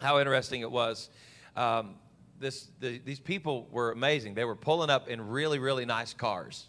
how 0.01 0.19
interesting 0.19 0.59
it 0.59 0.69
was. 0.69 1.09
Um, 1.55 1.95
this, 2.37 2.67
the, 2.81 2.97
these 3.05 3.21
people 3.21 3.69
were 3.71 3.91
amazing. 3.91 4.33
They 4.33 4.43
were 4.43 4.57
pulling 4.57 4.89
up 4.89 5.07
in 5.07 5.25
really, 5.29 5.59
really 5.59 5.85
nice 5.85 6.13
cars. 6.13 6.67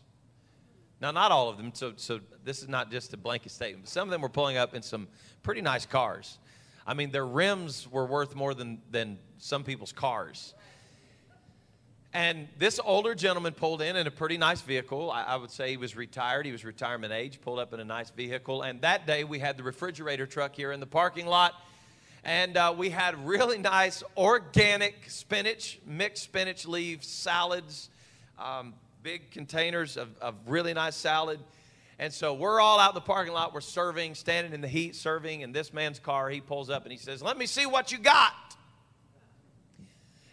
Now, 1.00 1.10
not 1.10 1.32
all 1.32 1.48
of 1.48 1.56
them, 1.56 1.72
so, 1.74 1.94
so 1.96 2.20
this 2.44 2.62
is 2.62 2.68
not 2.68 2.92
just 2.92 3.12
a 3.14 3.16
blanket 3.16 3.50
statement, 3.50 3.86
but 3.86 3.90
some 3.90 4.06
of 4.06 4.12
them 4.12 4.20
were 4.20 4.28
pulling 4.28 4.58
up 4.58 4.74
in 4.74 4.82
some 4.82 5.08
pretty 5.42 5.60
nice 5.60 5.86
cars. 5.86 6.38
I 6.86 6.94
mean, 6.94 7.10
their 7.10 7.26
rims 7.26 7.90
were 7.90 8.06
worth 8.06 8.36
more 8.36 8.54
than, 8.54 8.80
than 8.92 9.18
some 9.38 9.64
people's 9.64 9.92
cars. 9.92 10.54
And 12.14 12.48
this 12.58 12.80
older 12.82 13.14
gentleman 13.14 13.52
pulled 13.52 13.82
in 13.82 13.96
in 13.96 14.06
a 14.06 14.10
pretty 14.10 14.38
nice 14.38 14.62
vehicle. 14.62 15.10
I, 15.10 15.24
I, 15.24 15.36
would 15.36 15.50
say 15.50 15.70
he 15.70 15.76
was 15.76 15.96
retired. 15.96 16.46
He 16.46 16.52
was 16.52 16.64
retirement 16.64 17.12
age, 17.12 17.40
pulled 17.42 17.58
up 17.58 17.74
in 17.74 17.80
a 17.80 17.84
nice 17.84 18.10
vehicle. 18.10 18.62
And 18.62 18.80
that 18.82 19.06
day 19.06 19.24
we 19.24 19.40
had 19.40 19.56
the 19.56 19.64
refrigerator 19.64 20.24
truck 20.24 20.54
here 20.54 20.70
in 20.70 20.78
the 20.78 20.86
parking 20.86 21.26
lot 21.26 21.54
and 22.24 22.56
uh, 22.56 22.74
we 22.76 22.90
had 22.90 23.26
really 23.26 23.58
nice 23.58 24.02
organic 24.16 25.10
spinach, 25.10 25.78
mixed 25.86 26.24
spinach 26.24 26.66
leaves, 26.66 27.06
salads, 27.06 27.90
um, 28.38 28.72
big 29.02 29.30
containers 29.30 29.96
of, 29.96 30.08
of 30.20 30.34
really 30.46 30.72
nice 30.72 30.96
salad. 30.96 31.38
And 31.98 32.12
so 32.12 32.34
we're 32.34 32.60
all 32.60 32.80
out 32.80 32.90
in 32.90 32.94
the 32.94 33.02
parking 33.02 33.34
lot. 33.34 33.52
We're 33.52 33.60
serving, 33.60 34.14
standing 34.14 34.52
in 34.52 34.62
the 34.62 34.68
heat, 34.68 34.96
serving. 34.96 35.42
And 35.42 35.54
this 35.54 35.72
man's 35.72 35.98
car, 35.98 36.30
he 36.30 36.40
pulls 36.40 36.70
up 36.70 36.84
and 36.84 36.92
he 36.92 36.98
says, 36.98 37.22
Let 37.22 37.36
me 37.36 37.46
see 37.46 37.66
what 37.66 37.92
you 37.92 37.98
got. 37.98 38.32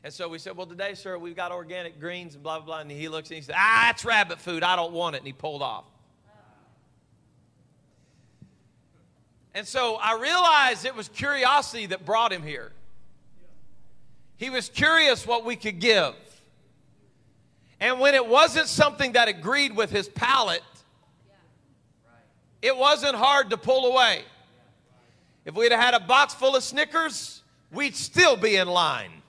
And 0.03 0.11
so 0.11 0.27
we 0.27 0.39
said, 0.39 0.57
Well, 0.57 0.67
today, 0.67 0.95
sir, 0.95 1.17
we've 1.17 1.35
got 1.35 1.51
organic 1.51 1.99
greens 1.99 2.33
and 2.33 2.43
blah, 2.43 2.57
blah, 2.57 2.65
blah. 2.65 2.79
And 2.79 2.91
he 2.91 3.07
looks 3.07 3.29
and 3.29 3.35
he 3.35 3.41
says, 3.41 3.55
Ah, 3.57 3.87
that's 3.87 4.03
rabbit 4.03 4.39
food. 4.39 4.63
I 4.63 4.75
don't 4.75 4.93
want 4.93 5.15
it. 5.15 5.19
And 5.19 5.27
he 5.27 5.33
pulled 5.33 5.61
off. 5.61 5.85
And 9.53 9.67
so 9.67 9.95
I 10.01 10.17
realized 10.19 10.85
it 10.85 10.95
was 10.95 11.09
curiosity 11.09 11.87
that 11.87 12.05
brought 12.05 12.31
him 12.31 12.41
here. 12.41 12.71
He 14.37 14.49
was 14.49 14.69
curious 14.69 15.27
what 15.27 15.45
we 15.45 15.55
could 15.55 15.79
give. 15.79 16.15
And 17.79 17.99
when 17.99 18.15
it 18.15 18.25
wasn't 18.25 18.67
something 18.67 19.11
that 19.13 19.27
agreed 19.27 19.75
with 19.75 19.91
his 19.91 20.07
palate, 20.07 20.63
it 22.61 22.75
wasn't 22.75 23.15
hard 23.15 23.49
to 23.49 23.57
pull 23.57 23.91
away. 23.91 24.21
If 25.45 25.55
we'd 25.55 25.71
have 25.71 25.81
had 25.81 25.93
a 25.95 25.99
box 25.99 26.33
full 26.33 26.55
of 26.55 26.63
Snickers, 26.63 27.41
we'd 27.71 27.95
still 27.95 28.37
be 28.37 28.55
in 28.55 28.67
line. 28.67 29.20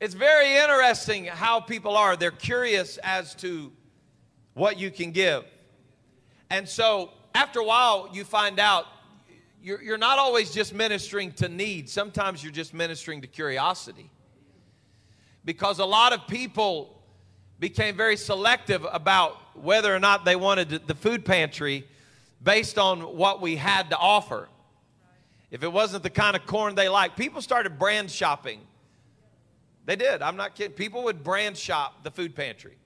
It's 0.00 0.14
very 0.14 0.56
interesting 0.56 1.26
how 1.26 1.60
people 1.60 1.96
are. 1.96 2.16
They're 2.16 2.30
curious 2.30 2.98
as 2.98 3.34
to 3.36 3.72
what 4.54 4.78
you 4.78 4.90
can 4.90 5.12
give. 5.12 5.44
And 6.50 6.68
so 6.68 7.10
after 7.34 7.60
a 7.60 7.64
while, 7.64 8.08
you 8.12 8.24
find 8.24 8.58
out 8.58 8.86
you're, 9.62 9.82
you're 9.82 9.98
not 9.98 10.18
always 10.18 10.50
just 10.50 10.74
ministering 10.74 11.32
to 11.32 11.48
need, 11.48 11.88
sometimes 11.88 12.42
you're 12.42 12.52
just 12.52 12.74
ministering 12.74 13.22
to 13.22 13.26
curiosity. 13.26 14.10
Because 15.44 15.78
a 15.78 15.84
lot 15.84 16.12
of 16.12 16.26
people 16.26 17.02
became 17.58 17.96
very 17.96 18.16
selective 18.16 18.86
about 18.92 19.36
whether 19.56 19.94
or 19.94 20.00
not 20.00 20.24
they 20.24 20.36
wanted 20.36 20.86
the 20.86 20.94
food 20.94 21.24
pantry 21.24 21.86
based 22.42 22.78
on 22.78 23.16
what 23.16 23.40
we 23.40 23.56
had 23.56 23.90
to 23.90 23.96
offer. 23.96 24.48
If 25.50 25.62
it 25.62 25.72
wasn't 25.72 26.02
the 26.02 26.10
kind 26.10 26.36
of 26.36 26.46
corn 26.46 26.74
they 26.74 26.88
liked, 26.88 27.16
people 27.16 27.40
started 27.40 27.78
brand 27.78 28.10
shopping. 28.10 28.60
They 29.86 29.96
did. 29.96 30.22
I'm 30.22 30.36
not 30.36 30.54
kidding. 30.54 30.72
People 30.72 31.04
would 31.04 31.22
brand 31.22 31.56
shop 31.56 32.02
the 32.04 32.10
food 32.10 32.34
pantry. 32.34 32.76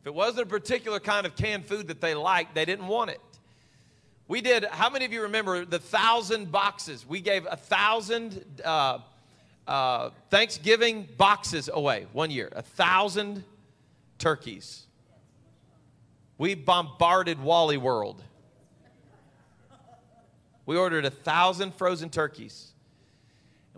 If 0.00 0.06
it 0.06 0.14
wasn't 0.14 0.46
a 0.46 0.50
particular 0.50 1.00
kind 1.00 1.26
of 1.26 1.36
canned 1.36 1.66
food 1.66 1.88
that 1.88 2.00
they 2.00 2.14
liked, 2.14 2.54
they 2.54 2.64
didn't 2.64 2.86
want 2.86 3.10
it. 3.10 3.20
We 4.28 4.42
did, 4.42 4.64
how 4.64 4.90
many 4.90 5.06
of 5.06 5.12
you 5.12 5.22
remember 5.22 5.64
the 5.64 5.78
thousand 5.78 6.52
boxes? 6.52 7.06
We 7.06 7.22
gave 7.22 7.46
a 7.50 7.56
thousand 7.56 8.44
uh, 8.62 8.98
uh, 9.66 10.10
Thanksgiving 10.28 11.08
boxes 11.16 11.70
away 11.72 12.06
one 12.12 12.30
year, 12.30 12.50
a 12.54 12.60
thousand 12.60 13.42
turkeys. 14.18 14.84
We 16.36 16.54
bombarded 16.54 17.42
Wally 17.42 17.78
World. 17.78 18.22
We 20.66 20.76
ordered 20.76 21.06
a 21.06 21.10
thousand 21.10 21.74
frozen 21.74 22.10
turkeys. 22.10 22.72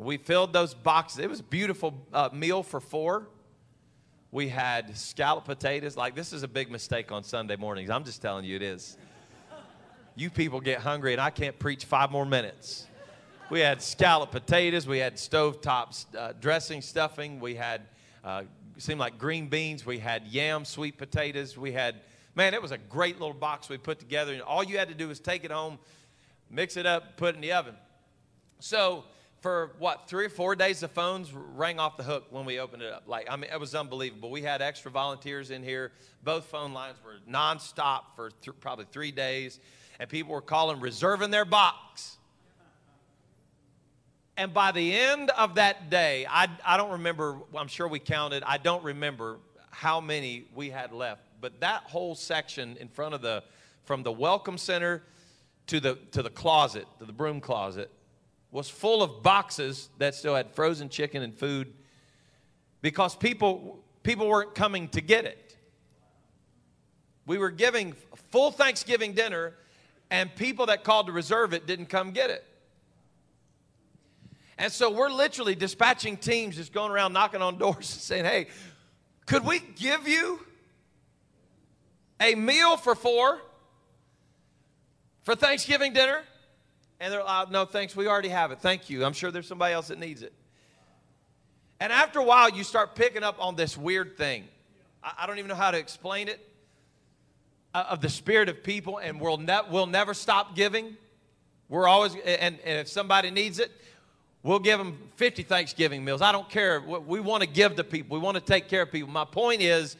We 0.00 0.16
filled 0.16 0.54
those 0.54 0.72
boxes. 0.72 1.18
It 1.18 1.28
was 1.28 1.40
a 1.40 1.44
beautiful 1.44 1.92
uh, 2.14 2.30
meal 2.32 2.62
for 2.62 2.80
four. 2.80 3.28
We 4.32 4.48
had 4.48 4.96
scalloped 4.96 5.46
potatoes. 5.46 5.94
Like, 5.94 6.14
this 6.14 6.32
is 6.32 6.42
a 6.42 6.48
big 6.48 6.70
mistake 6.70 7.12
on 7.12 7.22
Sunday 7.22 7.56
mornings. 7.56 7.90
I'm 7.90 8.04
just 8.04 8.22
telling 8.22 8.46
you 8.46 8.56
it 8.56 8.62
is. 8.62 8.96
You 10.16 10.30
people 10.30 10.58
get 10.60 10.78
hungry, 10.80 11.12
and 11.12 11.20
I 11.20 11.28
can't 11.28 11.58
preach 11.58 11.84
five 11.84 12.10
more 12.10 12.24
minutes. 12.24 12.86
We 13.50 13.60
had 13.60 13.82
scalloped 13.82 14.32
potatoes. 14.32 14.86
We 14.86 14.98
had 14.98 15.16
stovetop 15.16 16.06
uh, 16.16 16.32
dressing 16.40 16.80
stuffing. 16.80 17.38
We 17.38 17.56
had, 17.56 17.82
uh, 18.24 18.44
seemed 18.78 19.00
like 19.00 19.18
green 19.18 19.48
beans. 19.48 19.84
We 19.84 19.98
had 19.98 20.26
yam 20.26 20.64
sweet 20.64 20.96
potatoes. 20.96 21.58
We 21.58 21.72
had, 21.72 21.96
man, 22.34 22.54
it 22.54 22.62
was 22.62 22.72
a 22.72 22.78
great 22.78 23.20
little 23.20 23.34
box 23.34 23.68
we 23.68 23.76
put 23.76 23.98
together. 23.98 24.32
And 24.32 24.40
all 24.40 24.64
you 24.64 24.78
had 24.78 24.88
to 24.88 24.94
do 24.94 25.08
was 25.08 25.20
take 25.20 25.44
it 25.44 25.50
home, 25.50 25.78
mix 26.48 26.78
it 26.78 26.86
up, 26.86 27.18
put 27.18 27.34
it 27.34 27.36
in 27.36 27.42
the 27.42 27.52
oven. 27.52 27.74
So, 28.60 29.04
for 29.40 29.72
what 29.78 30.06
three 30.06 30.26
or 30.26 30.30
four 30.30 30.54
days 30.54 30.80
the 30.80 30.88
phones 30.88 31.32
rang 31.32 31.80
off 31.80 31.96
the 31.96 32.02
hook 32.02 32.26
when 32.30 32.44
we 32.44 32.60
opened 32.60 32.82
it 32.82 32.92
up. 32.92 33.04
Like 33.06 33.26
i 33.30 33.36
mean 33.36 33.50
it 33.50 33.58
was 33.58 33.74
unbelievable. 33.74 34.30
We 34.30 34.42
had 34.42 34.62
extra 34.62 34.90
volunteers 34.90 35.50
in 35.50 35.62
here. 35.62 35.92
Both 36.22 36.46
phone 36.46 36.72
lines 36.72 36.98
were 37.04 37.16
nonstop 37.30 38.02
for 38.16 38.30
th- 38.42 38.60
probably 38.60 38.86
three 38.92 39.12
days 39.12 39.58
and 39.98 40.08
people 40.08 40.32
were 40.32 40.42
calling 40.42 40.80
reserving 40.80 41.30
their 41.30 41.44
box. 41.44 42.16
And 44.36 44.54
by 44.54 44.72
the 44.72 44.94
end 44.94 45.30
of 45.30 45.56
that 45.56 45.90
day 45.90 46.26
i, 46.28 46.48
I 46.64 46.76
don't 46.76 46.92
remember 46.92 47.38
i'm 47.54 47.68
sure 47.68 47.88
we 47.88 47.98
counted 47.98 48.42
i 48.46 48.56
don't 48.56 48.82
remember 48.82 49.38
how 49.70 50.00
many 50.00 50.46
we 50.54 50.70
had 50.70 50.92
left 50.92 51.22
but 51.40 51.60
that 51.60 51.82
whole 51.82 52.14
section 52.14 52.78
in 52.78 52.88
front 52.88 53.14
of 53.14 53.20
the 53.20 53.42
from 53.84 54.02
the 54.02 54.12
welcome 54.12 54.56
center 54.56 55.02
to 55.66 55.78
the 55.78 55.98
to 56.12 56.22
the 56.22 56.30
closet 56.30 56.86
to 57.00 57.04
the 57.04 57.12
broom 57.12 57.40
closet 57.40 57.90
was 58.52 58.68
full 58.68 59.02
of 59.02 59.22
boxes 59.22 59.88
that 59.98 60.14
still 60.14 60.34
had 60.34 60.50
frozen 60.54 60.88
chicken 60.88 61.22
and 61.22 61.34
food 61.34 61.72
because 62.82 63.14
people, 63.14 63.84
people 64.02 64.28
weren't 64.28 64.54
coming 64.54 64.88
to 64.88 65.00
get 65.00 65.24
it. 65.24 65.56
We 67.26 67.38
were 67.38 67.50
giving 67.50 67.94
full 68.30 68.50
Thanksgiving 68.50 69.12
dinner, 69.12 69.54
and 70.10 70.34
people 70.34 70.66
that 70.66 70.82
called 70.82 71.06
to 71.06 71.12
reserve 71.12 71.52
it 71.52 71.66
didn't 71.66 71.86
come 71.86 72.10
get 72.10 72.30
it. 72.30 72.44
And 74.58 74.72
so 74.72 74.90
we're 74.90 75.10
literally 75.10 75.54
dispatching 75.54 76.16
teams 76.16 76.56
just 76.56 76.72
going 76.72 76.90
around 76.90 77.12
knocking 77.12 77.40
on 77.40 77.56
doors 77.56 77.76
and 77.92 78.00
saying, 78.00 78.24
hey, 78.24 78.48
could 79.26 79.44
we 79.44 79.60
give 79.60 80.08
you 80.08 80.40
a 82.20 82.34
meal 82.34 82.76
for 82.76 82.94
four 82.94 83.40
for 85.22 85.34
Thanksgiving 85.34 85.92
dinner? 85.92 86.22
And 87.00 87.10
they're 87.10 87.24
like, 87.24 87.50
no, 87.50 87.64
thanks, 87.64 87.96
we 87.96 88.06
already 88.06 88.28
have 88.28 88.52
it. 88.52 88.60
Thank 88.60 88.90
you. 88.90 89.04
I'm 89.04 89.14
sure 89.14 89.30
there's 89.30 89.48
somebody 89.48 89.72
else 89.72 89.88
that 89.88 89.98
needs 89.98 90.22
it. 90.22 90.34
And 91.80 91.90
after 91.90 92.18
a 92.18 92.24
while, 92.24 92.50
you 92.50 92.62
start 92.62 92.94
picking 92.94 93.22
up 93.22 93.36
on 93.42 93.56
this 93.56 93.76
weird 93.76 94.18
thing. 94.18 94.44
I, 95.02 95.26
don't 95.26 95.38
even 95.38 95.48
know 95.48 95.54
how 95.54 95.70
to 95.70 95.78
explain 95.78 96.28
it 96.28 96.46
uh, 97.72 97.86
of 97.88 98.02
the 98.02 98.10
spirit 98.10 98.50
of 98.50 98.62
people, 98.62 98.98
and 98.98 99.18
we'll, 99.18 99.38
ne- 99.38 99.62
we'll 99.70 99.86
never 99.86 100.12
stop 100.12 100.54
giving. 100.54 100.94
We're 101.70 101.88
always, 101.88 102.14
and, 102.14 102.58
and 102.62 102.80
if 102.80 102.88
somebody 102.88 103.30
needs 103.30 103.58
it, 103.60 103.72
we'll 104.42 104.58
give 104.58 104.78
them 104.78 104.98
50 105.16 105.42
Thanksgiving 105.44 106.04
meals. 106.04 106.20
I 106.20 106.32
don't 106.32 106.50
care. 106.50 106.80
We 106.80 107.20
want 107.20 107.42
to 107.42 107.48
give 107.48 107.76
to 107.76 107.84
people, 107.84 108.18
we 108.18 108.22
want 108.22 108.34
to 108.34 108.42
take 108.42 108.68
care 108.68 108.82
of 108.82 108.92
people. 108.92 109.10
My 109.10 109.24
point 109.24 109.62
is, 109.62 109.96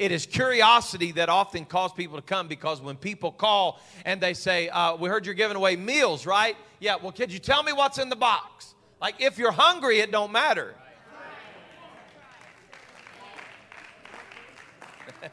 it 0.00 0.10
is 0.12 0.24
curiosity 0.24 1.12
that 1.12 1.28
often 1.28 1.66
calls 1.66 1.92
people 1.92 2.16
to 2.16 2.22
come 2.22 2.48
because 2.48 2.80
when 2.80 2.96
people 2.96 3.30
call 3.30 3.78
and 4.06 4.18
they 4.18 4.32
say, 4.32 4.70
uh, 4.70 4.96
We 4.96 5.10
heard 5.10 5.26
you're 5.26 5.34
giving 5.34 5.58
away 5.58 5.76
meals, 5.76 6.24
right? 6.24 6.56
Yeah, 6.80 6.96
well, 6.96 7.12
could 7.12 7.30
you 7.30 7.38
tell 7.38 7.62
me 7.62 7.74
what's 7.74 7.98
in 7.98 8.08
the 8.08 8.16
box? 8.16 8.74
Like, 8.98 9.16
if 9.20 9.36
you're 9.36 9.52
hungry, 9.52 9.98
it 10.00 10.10
don't 10.10 10.32
matter. 10.32 10.74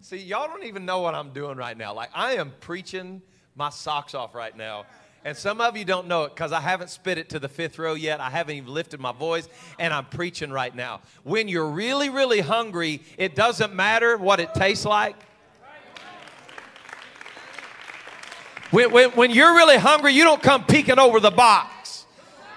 See, 0.00 0.16
y'all 0.16 0.48
don't 0.48 0.64
even 0.64 0.84
know 0.84 0.98
what 1.00 1.14
I'm 1.14 1.30
doing 1.32 1.56
right 1.56 1.78
now. 1.78 1.94
Like, 1.94 2.10
I 2.12 2.32
am 2.32 2.52
preaching 2.58 3.22
my 3.54 3.70
socks 3.70 4.12
off 4.12 4.34
right 4.34 4.56
now. 4.56 4.86
And 5.28 5.36
some 5.36 5.60
of 5.60 5.76
you 5.76 5.84
don't 5.84 6.08
know 6.08 6.24
it 6.24 6.34
because 6.34 6.52
I 6.52 6.60
haven't 6.60 6.88
spit 6.88 7.18
it 7.18 7.28
to 7.28 7.38
the 7.38 7.50
fifth 7.50 7.78
row 7.78 7.92
yet. 7.92 8.18
I 8.18 8.30
haven't 8.30 8.56
even 8.56 8.72
lifted 8.72 8.98
my 8.98 9.12
voice, 9.12 9.46
and 9.78 9.92
I'm 9.92 10.06
preaching 10.06 10.50
right 10.50 10.74
now. 10.74 11.02
When 11.22 11.48
you're 11.48 11.68
really, 11.68 12.08
really 12.08 12.40
hungry, 12.40 13.02
it 13.18 13.34
doesn't 13.34 13.74
matter 13.74 14.16
what 14.16 14.40
it 14.40 14.54
tastes 14.54 14.86
like. 14.86 15.16
When, 18.70 18.90
when, 18.90 19.10
when 19.10 19.30
you're 19.30 19.54
really 19.54 19.76
hungry, 19.76 20.14
you 20.14 20.24
don't 20.24 20.42
come 20.42 20.64
peeking 20.64 20.98
over 20.98 21.20
the 21.20 21.30
box. 21.30 21.77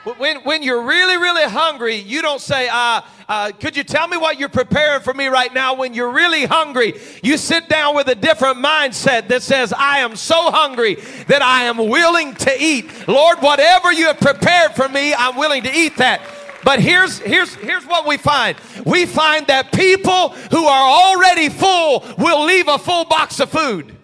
When, 0.03 0.38
when 0.38 0.63
you're 0.63 0.81
really, 0.81 1.17
really 1.17 1.43
hungry, 1.43 1.96
you 1.96 2.24
don't 2.24 2.41
say, 2.41 2.67
uh, 2.70 3.01
uh, 3.29 3.51
Could 3.51 3.77
you 3.77 3.84
tell 3.84 4.08
me 4.08 4.17
what 4.17 4.39
you're 4.39 4.50
preparing 4.50 5.01
for 5.01 5.13
me 5.13 5.27
right 5.27 5.53
now? 5.53 5.75
When 5.75 5.93
you're 5.93 6.12
really 6.12 6.46
hungry, 6.46 7.00
you 7.22 7.38
sit 7.38 7.70
down 7.70 7.96
with 7.96 8.08
a 8.08 8.15
different 8.15 8.58
mindset 8.58 9.27
that 9.27 9.43
says, 9.43 9.72
I 9.72 10.00
am 10.00 10.15
so 10.15 10.50
hungry 10.50 10.96
that 11.27 11.43
I 11.43 11.65
am 11.65 11.77
willing 11.77 12.34
to 12.36 12.51
eat. 12.60 13.08
Lord, 13.08 13.39
whatever 13.39 13.93
you 13.93 14.08
have 14.08 14.20
prepared 14.20 14.72
for 14.72 14.89
me, 14.89 15.13
I'm 15.13 15.38
willing 15.38 15.62
to 15.63 15.72
eat 15.72 15.98
that. 15.98 16.22
But 16.63 16.79
here's, 16.79 17.20
here's, 17.20 17.53
here's 17.55 17.86
what 17.86 18.08
we 18.08 18.17
find 18.17 18.58
we 18.86 19.05
find 19.05 19.48
that 19.48 19.72
people 19.72 20.29
who 20.29 20.65
are 20.65 21.13
already 21.13 21.50
full 21.50 22.05
will 22.17 22.46
leave 22.46 22.67
a 22.67 22.77
full 22.77 23.05
box 23.05 23.39
of 23.39 23.51
food. 23.51 23.96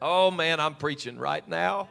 Oh 0.00 0.30
man, 0.30 0.60
I'm 0.60 0.74
preaching 0.74 1.18
right 1.18 1.46
now. 1.48 1.88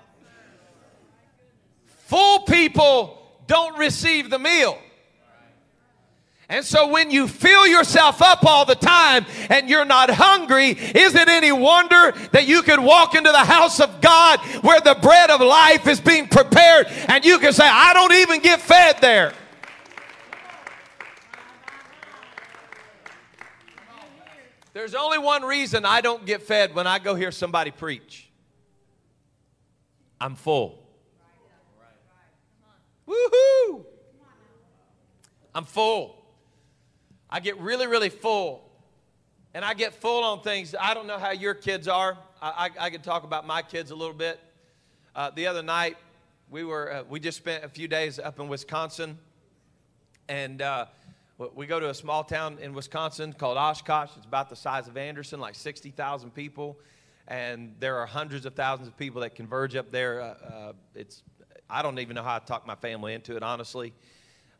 Full 2.13 2.41
people 2.41 3.17
don't 3.47 3.75
receive 3.79 4.29
the 4.29 4.37
meal. 4.37 4.77
And 6.47 6.63
so 6.63 6.89
when 6.89 7.09
you 7.09 7.27
fill 7.27 7.65
yourself 7.65 8.21
up 8.21 8.45
all 8.45 8.65
the 8.65 8.75
time 8.75 9.25
and 9.49 9.67
you're 9.67 9.83
not 9.83 10.11
hungry, 10.11 10.69
is 10.69 11.15
it 11.15 11.27
any 11.27 11.51
wonder 11.51 12.13
that 12.31 12.45
you 12.45 12.61
could 12.61 12.79
walk 12.79 13.15
into 13.15 13.31
the 13.31 13.39
house 13.39 13.79
of 13.79 13.99
God 13.99 14.39
where 14.61 14.79
the 14.79 14.93
bread 14.93 15.31
of 15.31 15.41
life 15.41 15.87
is 15.87 15.99
being 15.99 16.27
prepared 16.27 16.85
and 17.07 17.25
you 17.25 17.39
can 17.39 17.51
say, 17.51 17.67
I 17.67 17.95
don't 17.95 18.13
even 18.13 18.41
get 18.41 18.61
fed 18.61 18.97
there. 19.01 19.33
There's 24.73 24.93
only 24.93 25.17
one 25.17 25.41
reason 25.41 25.83
I 25.83 26.01
don't 26.01 26.27
get 26.27 26.43
fed 26.43 26.75
when 26.75 26.85
I 26.85 26.99
go 26.99 27.15
hear 27.15 27.31
somebody 27.31 27.71
preach. 27.71 28.29
I'm 30.21 30.35
full. 30.35 30.82
Woohoo! 33.07 33.85
I'm 35.55 35.65
full. 35.65 36.23
I 37.29 37.39
get 37.39 37.59
really, 37.59 37.87
really 37.87 38.09
full. 38.09 38.69
And 39.53 39.63
I 39.63 39.73
get 39.73 39.93
full 39.93 40.23
on 40.23 40.41
things. 40.41 40.73
I 40.79 40.93
don't 40.93 41.05
know 41.05 41.19
how 41.19 41.31
your 41.31 41.53
kids 41.53 41.87
are. 41.87 42.17
I, 42.41 42.69
I, 42.79 42.85
I 42.85 42.89
can 42.89 43.01
talk 43.01 43.23
about 43.23 43.45
my 43.45 43.61
kids 43.61 43.91
a 43.91 43.95
little 43.95 44.15
bit. 44.15 44.39
Uh, 45.15 45.29
the 45.29 45.45
other 45.45 45.61
night, 45.61 45.97
we 46.49 46.63
were 46.63 46.91
uh, 46.91 47.03
we 47.07 47.19
just 47.19 47.37
spent 47.37 47.63
a 47.63 47.69
few 47.69 47.87
days 47.87 48.17
up 48.17 48.39
in 48.39 48.47
Wisconsin, 48.47 49.17
and 50.27 50.61
uh, 50.61 50.85
we 51.55 51.67
go 51.67 51.79
to 51.79 51.89
a 51.89 51.93
small 51.93 52.23
town 52.23 52.57
in 52.61 52.73
Wisconsin 52.73 53.33
called 53.33 53.57
Oshkosh. 53.57 54.09
It's 54.17 54.25
about 54.25 54.49
the 54.49 54.55
size 54.55 54.87
of 54.87 54.97
Anderson, 54.97 55.39
like 55.39 55.55
60,000 55.55 56.31
people, 56.31 56.77
and 57.27 57.75
there 57.79 57.97
are 57.97 58.05
hundreds 58.05 58.45
of 58.45 58.55
thousands 58.55 58.87
of 58.87 58.97
people 58.97 59.21
that 59.21 59.35
converge 59.35 59.75
up 59.75 59.91
there. 59.91 60.21
Uh, 60.21 60.25
uh, 60.25 60.73
it's 60.95 61.23
I 61.69 61.81
don't 61.81 61.99
even 61.99 62.15
know 62.15 62.23
how 62.23 62.35
I 62.35 62.39
talked 62.39 62.67
my 62.67 62.75
family 62.75 63.13
into 63.13 63.35
it, 63.35 63.43
honestly. 63.43 63.93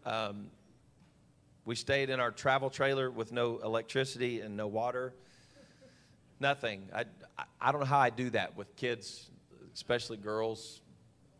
Um, 0.06 0.48
we 1.66 1.76
stayed 1.76 2.10
in 2.10 2.20
our 2.20 2.32
travel 2.32 2.70
trailer 2.70 3.10
with 3.10 3.32
no 3.32 3.60
electricity 3.64 4.42
and 4.42 4.58
no 4.58 4.68
water. 4.68 5.14
Nothing. 6.40 6.90
I, 6.94 7.06
I 7.62 7.72
don't 7.72 7.82
know 7.82 7.88
how 7.88 8.00
I 8.00 8.10
do 8.10 8.30
that 8.32 8.58
with 8.58 8.76
kids, 8.76 9.30
especially 9.74 10.18
girls. 10.18 10.82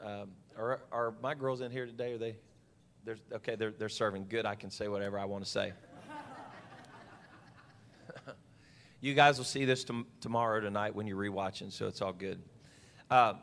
Um, 0.02 0.32
are, 0.58 0.82
are 0.92 1.14
my 1.22 1.34
girls 1.34 1.62
in 1.62 1.72
here 1.72 1.86
today? 1.86 2.14
Are 2.14 2.18
they? 2.18 2.36
They're, 3.04 3.18
okay, 3.34 3.56
they're, 3.56 3.72
they're 3.72 3.90
serving. 3.90 4.28
Good. 4.30 4.46
I 4.46 4.56
can 4.56 4.70
say 4.70 4.88
whatever 4.88 5.20
I 5.20 5.26
want 5.26 5.44
to 5.44 5.50
say. 5.50 5.74
you 9.02 9.14
guys 9.14 9.38
will 9.38 9.46
see 9.46 9.66
this 9.66 9.84
t- 9.84 10.06
tomorrow 10.22 10.62
tonight 10.62 10.96
when 10.96 11.06
you're 11.06 11.18
rewatching, 11.18 11.72
so 11.72 11.88
it's 11.88 12.02
all 12.02 12.14
good. 12.14 12.42
Uh, 13.10 13.34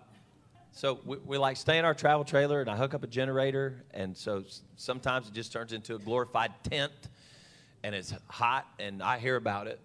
so 0.72 1.00
we, 1.04 1.16
we, 1.18 1.38
like 1.38 1.56
stay 1.56 1.78
in 1.78 1.84
our 1.84 1.94
travel 1.94 2.24
trailer, 2.24 2.60
and 2.60 2.70
I 2.70 2.76
hook 2.76 2.94
up 2.94 3.02
a 3.02 3.06
generator, 3.06 3.82
and 3.92 4.16
so 4.16 4.44
sometimes 4.76 5.28
it 5.28 5.34
just 5.34 5.52
turns 5.52 5.72
into 5.72 5.94
a 5.94 5.98
glorified 5.98 6.52
tent, 6.62 6.92
and 7.82 7.94
it's 7.94 8.14
hot, 8.28 8.66
and 8.78 9.02
I 9.02 9.18
hear 9.18 9.36
about 9.36 9.66
it, 9.66 9.80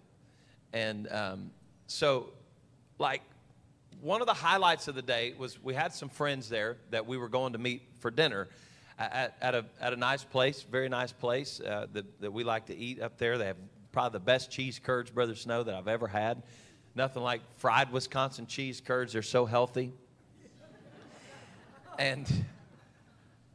and 0.72 1.10
um, 1.12 1.50
so 1.86 2.28
like 2.98 3.22
one 4.00 4.20
of 4.20 4.26
the 4.26 4.34
highlights 4.34 4.88
of 4.88 4.94
the 4.94 5.02
day 5.02 5.34
was 5.38 5.62
we 5.62 5.74
had 5.74 5.92
some 5.92 6.08
friends 6.08 6.48
there 6.48 6.76
that 6.90 7.06
we 7.06 7.16
were 7.16 7.28
going 7.28 7.52
to 7.52 7.58
meet 7.58 7.82
for 7.98 8.10
dinner 8.10 8.48
at, 8.98 9.36
at, 9.40 9.54
a, 9.54 9.64
at 9.80 9.92
a 9.92 9.96
nice 9.96 10.24
place, 10.24 10.62
very 10.62 10.88
nice 10.88 11.12
place 11.12 11.60
uh, 11.60 11.86
that, 11.92 12.20
that 12.20 12.32
we 12.32 12.44
like 12.44 12.66
to 12.66 12.76
eat 12.76 13.00
up 13.00 13.18
there. 13.18 13.38
They 13.38 13.46
have 13.46 13.56
probably 13.92 14.18
the 14.18 14.24
best 14.24 14.50
cheese 14.50 14.78
curds, 14.82 15.10
Brother 15.10 15.34
Snow, 15.34 15.62
that 15.62 15.74
I've 15.74 15.88
ever 15.88 16.06
had. 16.06 16.42
Nothing 16.94 17.22
like 17.22 17.40
fried 17.56 17.92
Wisconsin 17.92 18.46
cheese 18.46 18.80
curds. 18.80 19.12
They're 19.12 19.22
so 19.22 19.44
healthy. 19.44 19.92
And 21.98 22.30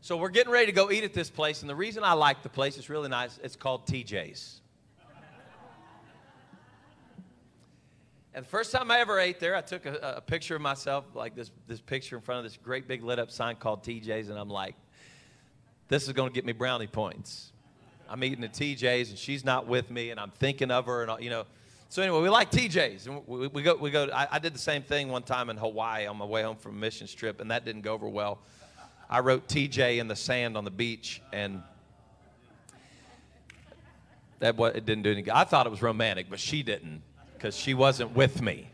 so 0.01 0.17
we're 0.17 0.29
getting 0.29 0.51
ready 0.51 0.65
to 0.67 0.71
go 0.71 0.89
eat 0.89 1.03
at 1.03 1.13
this 1.13 1.29
place. 1.29 1.61
And 1.61 1.69
the 1.69 1.75
reason 1.75 2.03
I 2.03 2.13
like 2.13 2.43
the 2.43 2.49
place, 2.49 2.77
it's 2.77 2.89
really 2.89 3.09
nice, 3.09 3.39
it's 3.43 3.55
called 3.55 3.85
TJ's. 3.85 4.61
And 8.33 8.45
the 8.45 8.49
first 8.49 8.71
time 8.71 8.89
I 8.89 8.99
ever 8.99 9.19
ate 9.19 9.41
there, 9.41 9.55
I 9.55 9.61
took 9.61 9.85
a, 9.85 10.15
a, 10.17 10.21
picture 10.21 10.55
of 10.55 10.61
myself, 10.61 11.03
like 11.13 11.35
this, 11.35 11.51
this 11.67 11.81
picture 11.81 12.15
in 12.15 12.21
front 12.21 12.39
of 12.39 12.49
this 12.49 12.57
great 12.63 12.87
big 12.87 13.03
lit 13.03 13.19
up 13.19 13.29
sign 13.29 13.57
called 13.57 13.83
TJ's, 13.83 14.29
and 14.29 14.39
I'm 14.39 14.49
like, 14.49 14.75
this 15.89 16.07
is 16.07 16.13
going 16.13 16.29
to 16.29 16.33
get 16.33 16.45
me 16.45 16.53
brownie 16.53 16.87
points. 16.87 17.51
I'm 18.09 18.23
eating 18.23 18.43
at 18.45 18.53
TJ's, 18.53 19.09
and 19.09 19.19
she's 19.19 19.43
not 19.43 19.67
with 19.67 19.91
me, 19.91 20.11
and 20.11 20.19
I'm 20.19 20.31
thinking 20.31 20.71
of 20.71 20.85
her, 20.85 21.03
and 21.03 21.23
you 21.23 21.29
know. 21.29 21.45
So 21.91 22.01
anyway, 22.01 22.21
we 22.21 22.29
like 22.29 22.49
TJ's, 22.51 23.09
we, 23.27 23.47
we 23.47 23.61
go. 23.63 23.75
We 23.75 23.91
go. 23.91 24.07
I, 24.13 24.25
I, 24.31 24.39
did 24.39 24.55
the 24.55 24.59
same 24.59 24.81
thing 24.81 25.09
one 25.09 25.23
time 25.23 25.49
in 25.49 25.57
Hawaii 25.57 26.05
on 26.05 26.15
my 26.15 26.23
way 26.23 26.41
home 26.41 26.55
from 26.55 26.77
a 26.77 26.79
mission 26.79 27.05
trip, 27.05 27.41
and 27.41 27.51
that 27.51 27.65
didn't 27.65 27.81
go 27.81 27.91
over 27.91 28.07
well. 28.07 28.39
I 29.09 29.19
wrote 29.19 29.49
TJ 29.49 29.97
in 29.97 30.07
the 30.07 30.15
sand 30.15 30.55
on 30.55 30.63
the 30.63 30.71
beach, 30.71 31.21
and 31.33 31.61
that 34.39 34.55
what 34.55 34.77
it 34.77 34.85
didn't 34.85 35.03
do 35.03 35.11
any 35.11 35.21
good. 35.21 35.33
I 35.33 35.43
thought 35.43 35.65
it 35.65 35.69
was 35.69 35.81
romantic, 35.81 36.27
but 36.29 36.39
she 36.39 36.63
didn't 36.63 37.01
because 37.33 37.57
she 37.57 37.73
wasn't 37.73 38.15
with 38.15 38.41
me. 38.41 38.69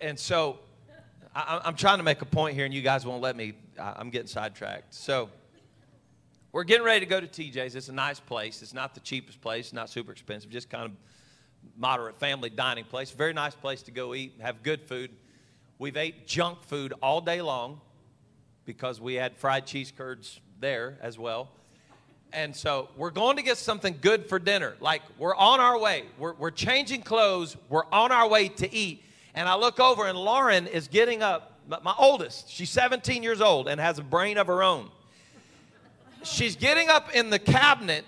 And 0.00 0.18
so 0.18 0.58
I, 1.36 1.60
I'm 1.64 1.76
trying 1.76 1.98
to 1.98 2.04
make 2.04 2.20
a 2.22 2.26
point 2.26 2.56
here, 2.56 2.64
and 2.64 2.74
you 2.74 2.82
guys 2.82 3.06
won't 3.06 3.22
let 3.22 3.36
me. 3.36 3.52
I'm 3.78 4.10
getting 4.10 4.26
sidetracked. 4.26 4.92
So. 4.92 5.30
We're 6.50 6.64
getting 6.64 6.84
ready 6.84 7.00
to 7.00 7.06
go 7.06 7.18
to 7.18 7.26
TJ's. 7.26 7.74
It's 7.76 7.88
a 7.88 7.94
nice 7.94 8.20
place. 8.20 8.60
It's 8.60 8.74
not 8.74 8.92
the 8.92 9.00
cheapest 9.00 9.40
place, 9.40 9.72
not 9.72 9.88
super 9.88 10.12
expensive, 10.12 10.50
just 10.50 10.68
kind 10.68 10.84
of 10.84 10.92
moderate 11.76 12.16
family 12.16 12.50
dining 12.50 12.84
place. 12.84 13.10
Very 13.10 13.32
nice 13.32 13.54
place 13.54 13.82
to 13.82 13.90
go 13.90 14.14
eat, 14.14 14.34
have 14.40 14.62
good 14.62 14.82
food. 14.82 15.10
We've 15.78 15.96
ate 15.96 16.26
junk 16.26 16.62
food 16.62 16.94
all 17.02 17.20
day 17.20 17.42
long 17.42 17.80
because 18.64 19.00
we 19.00 19.14
had 19.14 19.36
fried 19.36 19.66
cheese 19.66 19.92
curds 19.96 20.40
there 20.60 20.96
as 21.02 21.18
well. 21.18 21.48
And 22.32 22.54
so 22.56 22.88
we're 22.96 23.10
going 23.10 23.36
to 23.36 23.42
get 23.42 23.58
something 23.58 23.98
good 24.00 24.28
for 24.28 24.38
dinner. 24.38 24.74
Like 24.80 25.02
we're 25.18 25.34
on 25.34 25.60
our 25.60 25.78
way. 25.78 26.04
We're, 26.18 26.34
we're 26.34 26.50
changing 26.50 27.02
clothes. 27.02 27.56
We're 27.68 27.86
on 27.92 28.10
our 28.12 28.28
way 28.28 28.48
to 28.48 28.72
eat. 28.72 29.02
And 29.34 29.48
I 29.48 29.56
look 29.56 29.80
over 29.80 30.06
and 30.06 30.16
Lauren 30.16 30.66
is 30.66 30.88
getting 30.88 31.22
up. 31.22 31.60
My 31.82 31.94
oldest, 31.98 32.50
she's 32.50 32.70
17 32.70 33.22
years 33.22 33.40
old 33.40 33.68
and 33.68 33.80
has 33.80 33.98
a 33.98 34.02
brain 34.02 34.38
of 34.38 34.46
her 34.46 34.62
own. 34.62 34.88
She's 36.22 36.56
getting 36.56 36.88
up 36.88 37.14
in 37.14 37.30
the 37.30 37.38
cabinet. 37.38 38.04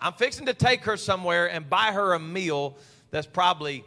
I'm 0.00 0.12
fixing 0.12 0.46
to 0.46 0.54
take 0.54 0.84
her 0.84 0.96
somewhere 0.96 1.50
and 1.50 1.68
buy 1.68 1.92
her 1.92 2.14
a 2.14 2.18
meal 2.18 2.76
that's 3.10 3.26
probably 3.26 3.84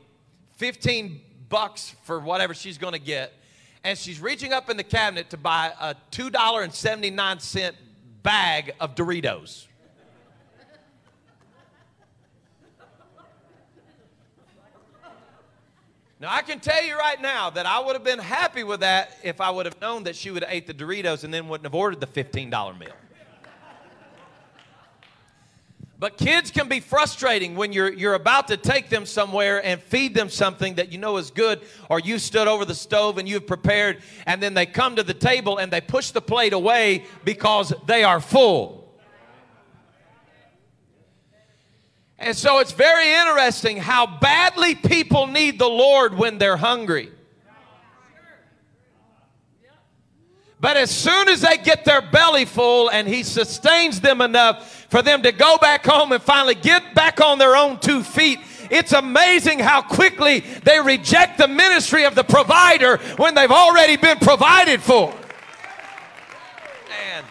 15 0.57 1.21
bucks 1.49 1.95
for 2.03 2.19
whatever 2.19 2.53
she's 2.53 2.77
going 2.77 2.93
to 2.93 2.99
get. 2.99 3.33
And 3.83 3.97
she's 3.97 4.19
reaching 4.19 4.53
up 4.53 4.69
in 4.69 4.77
the 4.77 4.83
cabinet 4.83 5.31
to 5.31 5.37
buy 5.37 5.73
a 5.79 5.95
$2.79 6.11 7.73
bag 8.23 8.75
of 8.79 8.95
Doritos. 8.95 9.65
Now, 16.19 16.31
I 16.31 16.43
can 16.43 16.59
tell 16.59 16.83
you 16.83 16.95
right 16.95 17.19
now 17.19 17.49
that 17.49 17.65
I 17.65 17.79
would 17.79 17.93
have 17.95 18.03
been 18.03 18.19
happy 18.19 18.63
with 18.63 18.81
that 18.81 19.17
if 19.23 19.41
I 19.41 19.49
would 19.49 19.65
have 19.65 19.81
known 19.81 20.03
that 20.03 20.15
she 20.15 20.29
would 20.29 20.43
have 20.43 20.53
ate 20.53 20.67
the 20.67 20.73
Doritos 20.73 21.23
and 21.23 21.33
then 21.33 21.47
wouldn't 21.47 21.65
have 21.65 21.73
ordered 21.73 21.99
the 21.99 22.05
$15 22.05 22.79
meal. 22.79 22.89
But 26.01 26.17
kids 26.17 26.49
can 26.49 26.67
be 26.67 26.79
frustrating 26.79 27.53
when 27.53 27.73
you're, 27.73 27.93
you're 27.93 28.15
about 28.15 28.47
to 28.47 28.57
take 28.57 28.89
them 28.89 29.05
somewhere 29.05 29.63
and 29.63 29.79
feed 29.79 30.15
them 30.15 30.29
something 30.29 30.73
that 30.75 30.91
you 30.91 30.97
know 30.97 31.17
is 31.17 31.29
good, 31.29 31.61
or 31.91 31.99
you 31.99 32.17
stood 32.17 32.47
over 32.47 32.65
the 32.65 32.73
stove 32.73 33.19
and 33.19 33.29
you've 33.29 33.45
prepared, 33.45 34.01
and 34.25 34.41
then 34.41 34.55
they 34.55 34.65
come 34.65 34.95
to 34.95 35.03
the 35.03 35.13
table 35.13 35.59
and 35.59 35.71
they 35.71 35.79
push 35.79 36.09
the 36.09 36.19
plate 36.19 36.53
away 36.53 37.05
because 37.23 37.71
they 37.85 38.03
are 38.03 38.19
full. 38.19 38.99
And 42.17 42.35
so 42.35 42.57
it's 42.57 42.71
very 42.71 43.07
interesting 43.07 43.77
how 43.77 44.17
badly 44.17 44.73
people 44.73 45.27
need 45.27 45.59
the 45.59 45.69
Lord 45.69 46.17
when 46.17 46.39
they're 46.39 46.57
hungry. 46.57 47.11
But 50.61 50.77
as 50.77 50.91
soon 50.91 51.27
as 51.27 51.41
they 51.41 51.57
get 51.57 51.85
their 51.85 52.01
belly 52.01 52.45
full 52.45 52.89
and 52.91 53.07
He 53.07 53.23
sustains 53.23 53.99
them 53.99 54.21
enough 54.21 54.85
for 54.89 55.01
them 55.01 55.23
to 55.23 55.31
go 55.31 55.57
back 55.57 55.83
home 55.83 56.11
and 56.11 56.21
finally 56.21 56.53
get 56.53 56.93
back 56.93 57.19
on 57.19 57.39
their 57.39 57.55
own 57.55 57.79
two 57.79 58.03
feet, 58.03 58.39
it's 58.69 58.93
amazing 58.93 59.57
how 59.57 59.81
quickly 59.81 60.41
they 60.63 60.79
reject 60.79 61.39
the 61.39 61.47
ministry 61.47 62.05
of 62.05 62.13
the 62.13 62.23
provider 62.23 62.97
when 63.17 63.33
they've 63.33 63.51
already 63.51 63.97
been 63.97 64.19
provided 64.19 64.81
for. 64.81 65.09
Man. 66.89 67.23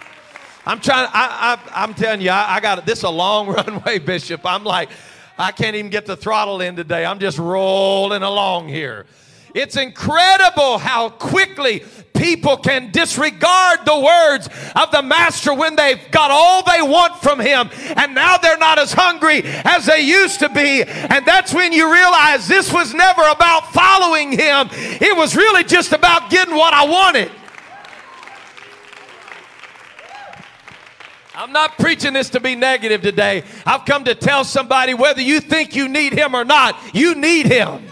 I'm 0.66 0.80
trying. 0.80 1.08
I, 1.12 1.56
I, 1.72 1.84
am 1.84 1.94
telling 1.94 2.20
you, 2.20 2.30
I, 2.30 2.56
I 2.56 2.60
got 2.60 2.84
this. 2.84 3.04
A 3.04 3.08
long 3.08 3.46
runway, 3.54 4.00
Bishop. 4.00 4.44
I'm 4.44 4.64
like, 4.64 4.90
I 5.38 5.52
can't 5.52 5.76
even 5.76 5.90
get 5.90 6.04
the 6.04 6.16
throttle 6.16 6.60
in 6.60 6.74
today. 6.74 7.06
I'm 7.06 7.20
just 7.20 7.38
rolling 7.38 8.22
along 8.22 8.68
here. 8.68 9.06
It's 9.54 9.76
incredible 9.76 10.78
how 10.78 11.10
quickly 11.10 11.82
people 12.14 12.56
can 12.58 12.90
disregard 12.90 13.80
the 13.86 13.98
words 13.98 14.48
of 14.76 14.90
the 14.90 15.02
master 15.02 15.54
when 15.54 15.74
they've 15.74 16.10
got 16.10 16.30
all 16.30 16.62
they 16.62 16.82
want 16.82 17.16
from 17.16 17.40
him 17.40 17.70
and 17.96 18.14
now 18.14 18.36
they're 18.36 18.58
not 18.58 18.78
as 18.78 18.92
hungry 18.92 19.42
as 19.44 19.86
they 19.86 20.00
used 20.00 20.38
to 20.40 20.48
be. 20.50 20.82
And 20.84 21.24
that's 21.24 21.54
when 21.54 21.72
you 21.72 21.92
realize 21.92 22.46
this 22.46 22.72
was 22.72 22.92
never 22.92 23.22
about 23.22 23.72
following 23.72 24.32
him, 24.32 24.68
it 24.72 25.16
was 25.16 25.34
really 25.34 25.64
just 25.64 25.92
about 25.92 26.30
getting 26.30 26.54
what 26.54 26.74
I 26.74 26.86
wanted. 26.86 27.30
I'm 31.34 31.52
not 31.52 31.78
preaching 31.78 32.12
this 32.12 32.28
to 32.30 32.40
be 32.40 32.54
negative 32.54 33.00
today. 33.00 33.44
I've 33.64 33.86
come 33.86 34.04
to 34.04 34.14
tell 34.14 34.44
somebody 34.44 34.92
whether 34.92 35.22
you 35.22 35.40
think 35.40 35.74
you 35.74 35.88
need 35.88 36.12
him 36.12 36.34
or 36.34 36.44
not, 36.44 36.76
you 36.92 37.14
need 37.14 37.46
him. 37.46 37.82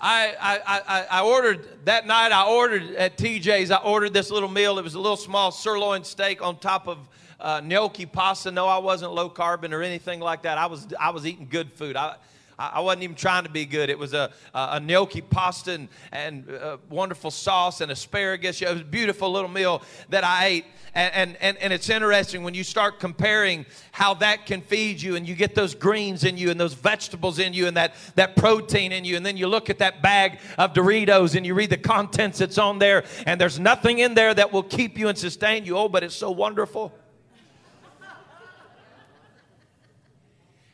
I, 0.00 0.34
I, 0.40 0.60
I, 0.66 1.06
I, 1.10 1.22
ordered 1.22 1.84
that 1.84 2.06
night, 2.06 2.30
I 2.30 2.46
ordered 2.46 2.94
at 2.94 3.18
TJ's, 3.18 3.72
I 3.72 3.78
ordered 3.78 4.14
this 4.14 4.30
little 4.30 4.48
meal. 4.48 4.78
It 4.78 4.84
was 4.84 4.94
a 4.94 5.00
little 5.00 5.16
small 5.16 5.50
sirloin 5.50 6.04
steak 6.04 6.40
on 6.40 6.58
top 6.58 6.86
of 6.86 6.98
uh, 7.40 7.60
gnocchi 7.64 8.06
pasta. 8.06 8.52
No, 8.52 8.66
I 8.66 8.78
wasn't 8.78 9.12
low 9.12 9.28
carbon 9.28 9.72
or 9.72 9.82
anything 9.82 10.20
like 10.20 10.42
that. 10.42 10.56
I 10.56 10.66
was, 10.66 10.86
I 11.00 11.10
was 11.10 11.26
eating 11.26 11.48
good 11.50 11.72
food. 11.72 11.96
I, 11.96 12.14
I 12.58 12.80
wasn't 12.80 13.04
even 13.04 13.14
trying 13.14 13.44
to 13.44 13.50
be 13.50 13.64
good. 13.64 13.88
It 13.88 13.98
was 13.98 14.14
a, 14.14 14.32
a, 14.52 14.80
gnocchi 14.80 15.20
pasta 15.20 15.74
and, 15.74 15.88
and 16.10 16.50
uh, 16.50 16.78
wonderful 16.90 17.30
sauce 17.30 17.80
and 17.80 17.92
asparagus. 17.92 18.60
It 18.60 18.68
was 18.68 18.80
a 18.80 18.84
beautiful 18.84 19.30
little 19.30 19.48
meal 19.48 19.82
that 20.08 20.24
I 20.24 20.46
ate. 20.46 20.64
And, 20.92 21.36
and, 21.40 21.56
and 21.58 21.72
it's 21.72 21.88
interesting 21.88 22.42
when 22.42 22.54
you 22.54 22.64
start 22.64 22.98
comparing 22.98 23.64
how 23.92 24.14
that 24.14 24.46
can 24.46 24.60
feed 24.60 25.00
you 25.00 25.14
and 25.14 25.28
you 25.28 25.36
get 25.36 25.54
those 25.54 25.76
greens 25.76 26.24
in 26.24 26.36
you 26.36 26.50
and 26.50 26.58
those 26.58 26.74
vegetables 26.74 27.38
in 27.38 27.52
you 27.52 27.68
and 27.68 27.76
that, 27.76 27.94
that 28.16 28.34
protein 28.34 28.90
in 28.90 29.04
you. 29.04 29.16
And 29.16 29.24
then 29.24 29.36
you 29.36 29.46
look 29.46 29.70
at 29.70 29.78
that 29.78 30.02
bag 30.02 30.40
of 30.56 30.72
Doritos 30.72 31.36
and 31.36 31.46
you 31.46 31.54
read 31.54 31.70
the 31.70 31.76
contents 31.76 32.38
that's 32.38 32.58
on 32.58 32.80
there 32.80 33.04
and 33.26 33.40
there's 33.40 33.60
nothing 33.60 34.00
in 34.00 34.14
there 34.14 34.34
that 34.34 34.52
will 34.52 34.64
keep 34.64 34.98
you 34.98 35.06
and 35.06 35.16
sustain 35.16 35.64
you. 35.64 35.76
Oh, 35.76 35.88
but 35.88 36.02
it's 36.02 36.16
so 36.16 36.32
wonderful. 36.32 36.92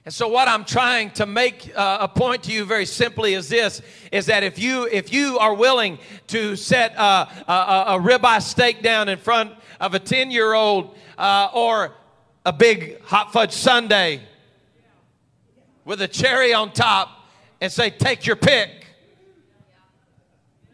And 0.04 0.12
so 0.12 0.28
what 0.28 0.48
I'm 0.48 0.66
trying 0.66 1.12
to 1.12 1.24
make 1.24 1.72
uh, 1.74 1.98
a 2.02 2.08
point 2.08 2.42
to 2.44 2.52
you 2.52 2.66
very 2.66 2.84
simply 2.84 3.32
is 3.32 3.48
this 3.48 3.80
is 4.12 4.26
that 4.26 4.42
if 4.42 4.58
you 4.58 4.86
if 4.92 5.10
you 5.10 5.38
are 5.38 5.54
willing 5.54 5.98
to 6.26 6.56
set 6.56 6.96
uh, 6.98 7.26
a, 7.48 7.52
a, 7.52 7.98
ribeye 7.98 8.42
steak 8.42 8.82
down 8.82 9.08
in 9.08 9.16
front 9.16 9.52
of 9.80 9.94
a 9.94 9.98
10 9.98 10.30
year 10.30 10.52
old 10.52 10.94
uh, 11.16 11.48
or 11.54 11.94
a 12.44 12.52
big 12.52 13.00
hot 13.00 13.32
fudge 13.32 13.52
sundae 13.52 14.20
with 15.86 16.02
a 16.02 16.08
cherry 16.08 16.52
on 16.52 16.70
top 16.70 17.08
and 17.62 17.72
say 17.72 17.88
take 17.88 18.26
your 18.26 18.36
pick 18.36 18.86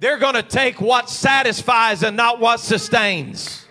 they're 0.01 0.19
going 0.19 0.35
to 0.35 0.43
take 0.43 0.81
what 0.81 1.09
satisfies 1.09 2.03
and 2.03 2.17
not 2.17 2.41
what 2.41 2.59
sustains 2.59 3.65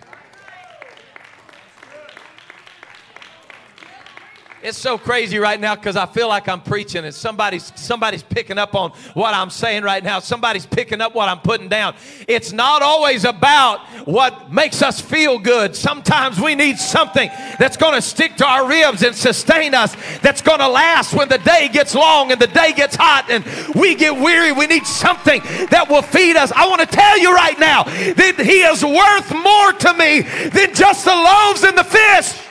It's 4.62 4.76
so 4.76 4.98
crazy 4.98 5.38
right 5.38 5.58
now 5.58 5.74
because 5.74 5.96
I 5.96 6.04
feel 6.04 6.28
like 6.28 6.46
I'm 6.46 6.60
preaching 6.60 7.06
and 7.06 7.14
somebody's 7.14 7.72
somebody's 7.76 8.22
picking 8.22 8.58
up 8.58 8.74
on 8.74 8.90
what 9.14 9.32
I'm 9.32 9.48
saying 9.48 9.84
right 9.84 10.04
now. 10.04 10.18
Somebody's 10.18 10.66
picking 10.66 11.00
up 11.00 11.14
what 11.14 11.30
I'm 11.30 11.38
putting 11.38 11.68
down. 11.68 11.94
It's 12.28 12.52
not 12.52 12.82
always 12.82 13.24
about 13.24 13.80
what 14.06 14.52
makes 14.52 14.82
us 14.82 15.00
feel 15.00 15.38
good. 15.38 15.74
Sometimes 15.74 16.38
we 16.38 16.54
need 16.54 16.76
something 16.76 17.30
that's 17.58 17.78
going 17.78 17.94
to 17.94 18.02
stick 18.02 18.36
to 18.36 18.46
our 18.46 18.68
ribs 18.68 19.02
and 19.02 19.16
sustain 19.16 19.74
us, 19.74 19.96
that's 20.20 20.42
going 20.42 20.58
to 20.58 20.68
last 20.68 21.14
when 21.14 21.30
the 21.30 21.38
day 21.38 21.70
gets 21.72 21.94
long 21.94 22.30
and 22.30 22.38
the 22.38 22.46
day 22.46 22.74
gets 22.74 22.96
hot 22.96 23.30
and 23.30 23.42
we 23.74 23.94
get 23.94 24.14
weary. 24.14 24.52
We 24.52 24.66
need 24.66 24.84
something 24.86 25.40
that 25.70 25.86
will 25.88 26.02
feed 26.02 26.36
us. 26.36 26.52
I 26.52 26.68
want 26.68 26.82
to 26.82 26.86
tell 26.86 27.18
you 27.18 27.34
right 27.34 27.58
now 27.58 27.84
that 27.84 28.34
He 28.38 28.60
is 28.60 28.84
worth 28.84 29.32
more 29.32 29.72
to 29.72 29.94
me 29.94 30.20
than 30.50 30.74
just 30.74 31.06
the 31.06 31.14
loaves 31.16 31.62
and 31.62 31.78
the 31.78 31.84
fish. 31.84 32.49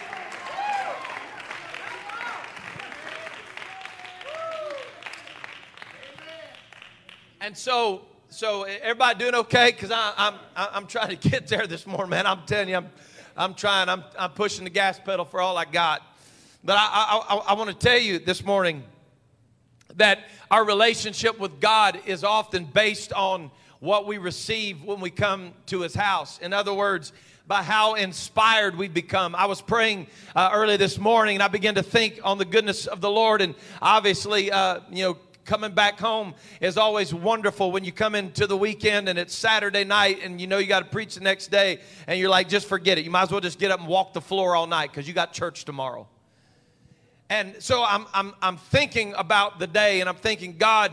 And 7.50 7.58
so, 7.58 8.04
so 8.30 8.62
everybody 8.62 9.18
doing 9.18 9.34
okay? 9.34 9.72
Because 9.72 9.90
I'm, 9.92 10.36
I'm 10.56 10.86
trying 10.86 11.18
to 11.18 11.30
get 11.30 11.48
there 11.48 11.66
this 11.66 11.88
morning, 11.88 12.12
man. 12.12 12.28
I'm 12.28 12.46
telling 12.46 12.70
you, 12.70 12.76
I'm, 12.76 12.90
I'm 13.36 13.56
trying. 13.56 13.90
I'm, 13.90 14.04
I'm 14.20 14.30
pushing 14.34 14.66
the 14.66 14.70
gas 14.70 15.00
pedal 15.04 15.26
for 15.26 15.42
all 15.42 15.58
I 15.58 15.66
got. 15.66 16.04
But 16.64 16.78
I, 16.78 16.86
I, 16.92 17.18
I, 17.28 17.36
I 17.38 17.54
want 17.54 17.72
to 17.72 17.76
tell 17.76 17.98
you 17.98 18.20
this 18.20 18.46
morning 18.46 18.84
that 19.96 20.20
our 20.52 20.64
relationship 20.64 21.40
with 21.40 21.60
God 21.60 22.00
is 22.06 22.24
often 22.24 22.66
based 22.66 23.14
on 23.14 23.50
what 23.80 24.06
we 24.06 24.20
receive 24.20 24.84
when 24.84 25.00
we 25.00 25.10
come 25.10 25.54
to 25.66 25.82
His 25.82 25.96
house. 25.96 26.38
In 26.38 26.54
other 26.54 26.76
words, 26.76 27.14
by 27.48 27.64
how 27.64 27.96
inspired 27.96 28.78
we've 28.78 28.94
become. 28.94 29.34
I 29.34 29.48
was 29.48 29.60
praying 29.60 30.06
uh, 30.36 30.52
early 30.54 30.78
this 30.78 31.00
morning 31.00 31.38
and 31.38 31.42
I 31.42 31.48
began 31.48 31.74
to 31.74 31.84
think 31.84 32.20
on 32.24 32.38
the 32.38 32.46
goodness 32.46 32.86
of 32.86 33.02
the 33.02 33.10
Lord. 33.10 33.42
And 33.42 33.56
obviously, 33.82 34.52
uh, 34.52 34.82
you 34.92 35.04
know, 35.04 35.18
coming 35.50 35.72
back 35.72 36.00
home 36.00 36.36
is 36.62 36.78
always 36.78 37.12
wonderful 37.12 37.72
when 37.72 37.84
you 37.84 37.92
come 37.92 38.14
into 38.14 38.46
the 38.46 38.56
weekend 38.56 39.10
and 39.10 39.18
it's 39.18 39.34
Saturday 39.34 39.84
night 39.84 40.20
and 40.24 40.40
you 40.40 40.46
know 40.46 40.60
you 40.60 40.68
got 40.68 40.82
to 40.82 40.86
preach 40.86 41.16
the 41.16 41.22
next 41.22 41.48
day 41.48 41.80
and 42.06 42.20
you're 42.20 42.30
like, 42.30 42.48
just 42.48 42.68
forget 42.68 43.00
it. 43.00 43.04
You 43.04 43.10
might 43.10 43.24
as 43.24 43.32
well 43.32 43.42
just 43.42 43.58
get 43.58 43.72
up 43.72 43.80
and 43.80 43.90
walk 43.90 44.14
the 44.14 44.22
floor 44.22 44.56
all 44.56 44.68
night 44.68 44.92
because 44.92 45.08
you 45.08 45.14
got 45.16 45.34
church 45.34 45.66
tomorrow. 45.66 46.08
And 47.32 47.56
so 47.58 47.84
I'm, 47.84 48.06
I'm, 48.14 48.36
I'm 48.44 48.58
thinking 48.58 49.16
about 49.18 49.58
the 49.58 49.66
day 49.66 50.02
and 50.02 50.08
I'm 50.08 50.18
thinking, 50.18 50.56
God, 50.56 50.92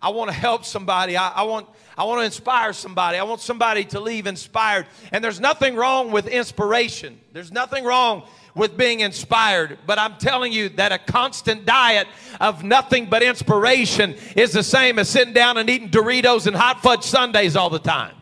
I 0.00 0.08
want 0.08 0.30
to 0.30 0.36
help 0.36 0.64
somebody. 0.64 1.18
I, 1.18 1.28
I, 1.28 1.42
want, 1.42 1.68
I 1.98 2.04
want 2.04 2.22
to 2.22 2.24
inspire 2.24 2.72
somebody. 2.72 3.18
I 3.18 3.24
want 3.24 3.42
somebody 3.42 3.84
to 3.86 4.00
leave 4.00 4.26
inspired. 4.26 4.86
And 5.12 5.22
there's 5.22 5.38
nothing 5.38 5.76
wrong 5.76 6.12
with 6.12 6.28
inspiration. 6.28 7.20
There's 7.34 7.52
nothing 7.52 7.84
wrong 7.84 8.26
with 8.58 8.76
being 8.76 9.00
inspired, 9.00 9.78
but 9.86 9.98
I'm 9.98 10.16
telling 10.16 10.52
you 10.52 10.68
that 10.70 10.92
a 10.92 10.98
constant 10.98 11.64
diet 11.64 12.08
of 12.40 12.64
nothing 12.64 13.06
but 13.06 13.22
inspiration 13.22 14.16
is 14.36 14.52
the 14.52 14.62
same 14.62 14.98
as 14.98 15.08
sitting 15.08 15.32
down 15.32 15.56
and 15.56 15.70
eating 15.70 15.88
Doritos 15.88 16.46
and 16.46 16.54
hot 16.54 16.82
fudge 16.82 17.04
sundaes 17.04 17.56
all 17.56 17.70
the 17.70 17.78
time. 17.78 18.14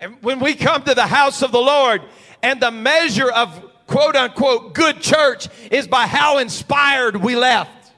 And 0.00 0.22
when 0.22 0.40
we 0.40 0.54
come 0.54 0.82
to 0.84 0.94
the 0.94 1.06
house 1.06 1.42
of 1.42 1.52
the 1.52 1.60
Lord, 1.60 2.02
and 2.42 2.60
the 2.60 2.70
measure 2.70 3.30
of 3.30 3.62
quote 3.86 4.16
unquote 4.16 4.74
good 4.74 5.00
church 5.00 5.48
is 5.70 5.86
by 5.86 6.06
how 6.06 6.38
inspired 6.38 7.16
we 7.16 7.36
left. 7.36 7.92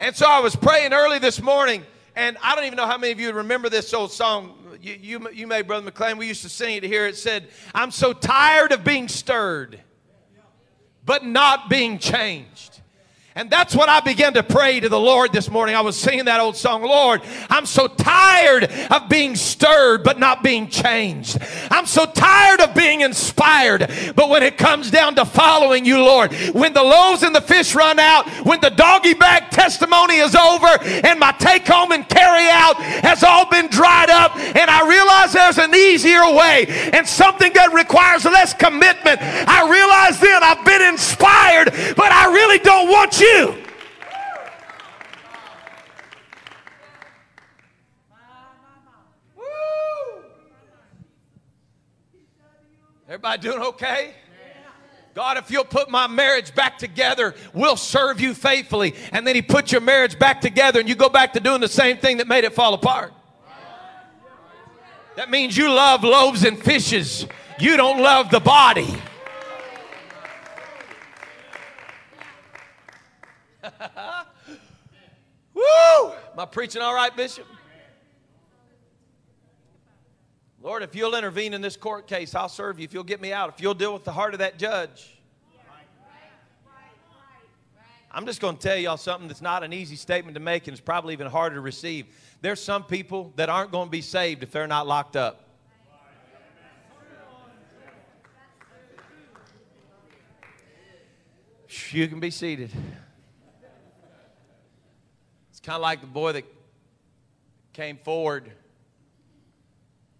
And 0.00 0.14
so 0.14 0.26
I 0.26 0.40
was 0.40 0.54
praying 0.54 0.92
early 0.92 1.18
this 1.18 1.42
morning, 1.42 1.84
and 2.14 2.36
I 2.42 2.54
don't 2.54 2.64
even 2.64 2.76
know 2.76 2.86
how 2.86 2.98
many 2.98 3.12
of 3.12 3.20
you 3.20 3.32
remember 3.32 3.68
this 3.68 3.92
old 3.92 4.12
song. 4.12 4.57
You, 4.80 4.96
you, 5.00 5.30
you 5.30 5.46
may, 5.46 5.62
Brother 5.62 5.84
McLean, 5.84 6.18
we 6.18 6.26
used 6.28 6.42
to 6.42 6.48
sing 6.48 6.76
it 6.76 6.84
here. 6.84 7.06
It 7.06 7.16
said, 7.16 7.48
I'm 7.74 7.90
so 7.90 8.12
tired 8.12 8.72
of 8.72 8.84
being 8.84 9.08
stirred, 9.08 9.80
but 11.04 11.24
not 11.24 11.68
being 11.68 11.98
changed. 11.98 12.67
And 13.38 13.48
that's 13.48 13.72
what 13.72 13.88
I 13.88 14.00
began 14.00 14.34
to 14.34 14.42
pray 14.42 14.80
to 14.80 14.88
the 14.88 14.98
Lord 14.98 15.32
this 15.32 15.48
morning. 15.48 15.76
I 15.76 15.80
was 15.80 15.96
singing 15.96 16.24
that 16.24 16.40
old 16.40 16.56
song, 16.56 16.82
Lord, 16.82 17.22
I'm 17.48 17.66
so 17.66 17.86
tired 17.86 18.64
of 18.64 19.08
being 19.08 19.36
stirred 19.36 20.02
but 20.02 20.18
not 20.18 20.42
being 20.42 20.66
changed. 20.66 21.38
I'm 21.70 21.86
so 21.86 22.04
tired 22.04 22.60
of 22.60 22.74
being 22.74 23.02
inspired. 23.02 23.92
But 24.16 24.28
when 24.28 24.42
it 24.42 24.58
comes 24.58 24.90
down 24.90 25.14
to 25.14 25.24
following 25.24 25.84
you, 25.84 26.02
Lord, 26.02 26.32
when 26.52 26.72
the 26.72 26.82
loaves 26.82 27.22
and 27.22 27.32
the 27.32 27.40
fish 27.40 27.76
run 27.76 28.00
out, 28.00 28.28
when 28.44 28.60
the 28.60 28.70
doggy 28.70 29.14
bag 29.14 29.50
testimony 29.50 30.16
is 30.16 30.34
over 30.34 30.82
and 30.82 31.20
my 31.20 31.30
take 31.38 31.64
home 31.64 31.92
and 31.92 32.08
carry 32.08 32.48
out 32.50 32.74
has 32.78 33.22
all 33.22 33.48
been 33.48 33.68
dried 33.68 34.10
up, 34.10 34.36
and 34.36 34.68
I 34.68 34.88
realize 34.88 35.32
there's 35.32 35.58
an 35.58 35.76
easier 35.76 36.28
way 36.34 36.66
and 36.92 37.06
something 37.06 37.52
that 37.52 37.72
requires 37.72 38.24
less 38.24 38.52
commitment, 38.52 39.20
I 39.22 39.70
realize 39.70 40.18
then 40.18 40.42
I've 40.42 40.64
been 40.64 40.82
inspired, 40.82 41.94
but 41.94 42.10
I 42.10 42.17
really 42.48 42.58
don't 42.60 42.88
want 42.88 43.20
you. 43.20 43.54
Everybody 53.06 53.42
doing 53.42 53.60
okay? 53.60 54.14
God, 55.14 55.38
if 55.38 55.50
you'll 55.50 55.64
put 55.64 55.90
my 55.90 56.06
marriage 56.06 56.54
back 56.54 56.78
together, 56.78 57.34
we'll 57.52 57.76
serve 57.76 58.20
you 58.20 58.34
faithfully. 58.34 58.94
And 59.12 59.26
then 59.26 59.34
He 59.34 59.42
put 59.42 59.72
your 59.72 59.80
marriage 59.80 60.18
back 60.18 60.40
together, 60.40 60.78
and 60.78 60.88
you 60.88 60.94
go 60.94 61.08
back 61.08 61.32
to 61.32 61.40
doing 61.40 61.60
the 61.60 61.68
same 61.68 61.96
thing 61.96 62.18
that 62.18 62.28
made 62.28 62.44
it 62.44 62.52
fall 62.52 62.74
apart. 62.74 63.12
That 65.16 65.30
means 65.30 65.56
you 65.56 65.72
love 65.72 66.04
loaves 66.04 66.44
and 66.44 66.56
fishes, 66.62 67.26
you 67.58 67.76
don't 67.76 68.00
love 68.00 68.30
the 68.30 68.40
body. 68.40 68.94
Woo! 75.54 76.12
Am 76.32 76.38
I 76.38 76.44
preaching 76.46 76.82
all 76.82 76.94
right, 76.94 77.14
Bishop? 77.14 77.46
Lord, 80.60 80.82
if 80.82 80.94
you'll 80.94 81.14
intervene 81.14 81.54
in 81.54 81.60
this 81.60 81.76
court 81.76 82.06
case, 82.06 82.34
I'll 82.34 82.48
serve 82.48 82.78
you. 82.80 82.84
If 82.84 82.92
you'll 82.92 83.04
get 83.04 83.20
me 83.20 83.32
out, 83.32 83.50
if 83.50 83.60
you'll 83.60 83.74
deal 83.74 83.92
with 83.92 84.04
the 84.04 84.12
heart 84.12 84.34
of 84.34 84.40
that 84.40 84.58
judge. 84.58 85.14
I'm 88.10 88.26
just 88.26 88.40
going 88.40 88.56
to 88.56 88.62
tell 88.62 88.76
y'all 88.76 88.96
something 88.96 89.28
that's 89.28 89.42
not 89.42 89.62
an 89.62 89.72
easy 89.72 89.94
statement 89.94 90.34
to 90.34 90.40
make 90.40 90.66
and 90.66 90.72
it's 90.72 90.80
probably 90.80 91.12
even 91.12 91.26
harder 91.26 91.56
to 91.56 91.60
receive. 91.60 92.06
There's 92.40 92.62
some 92.62 92.84
people 92.84 93.32
that 93.36 93.48
aren't 93.48 93.70
going 93.70 93.86
to 93.86 93.90
be 93.90 94.00
saved 94.00 94.42
if 94.42 94.50
they're 94.50 94.66
not 94.66 94.86
locked 94.86 95.14
up. 95.14 95.44
You 101.90 102.08
can 102.08 102.18
be 102.18 102.30
seated. 102.30 102.70
Kind 105.68 105.76
of 105.76 105.82
like 105.82 106.00
the 106.00 106.06
boy 106.06 106.32
that 106.32 106.44
came 107.74 107.98
forward. 107.98 108.50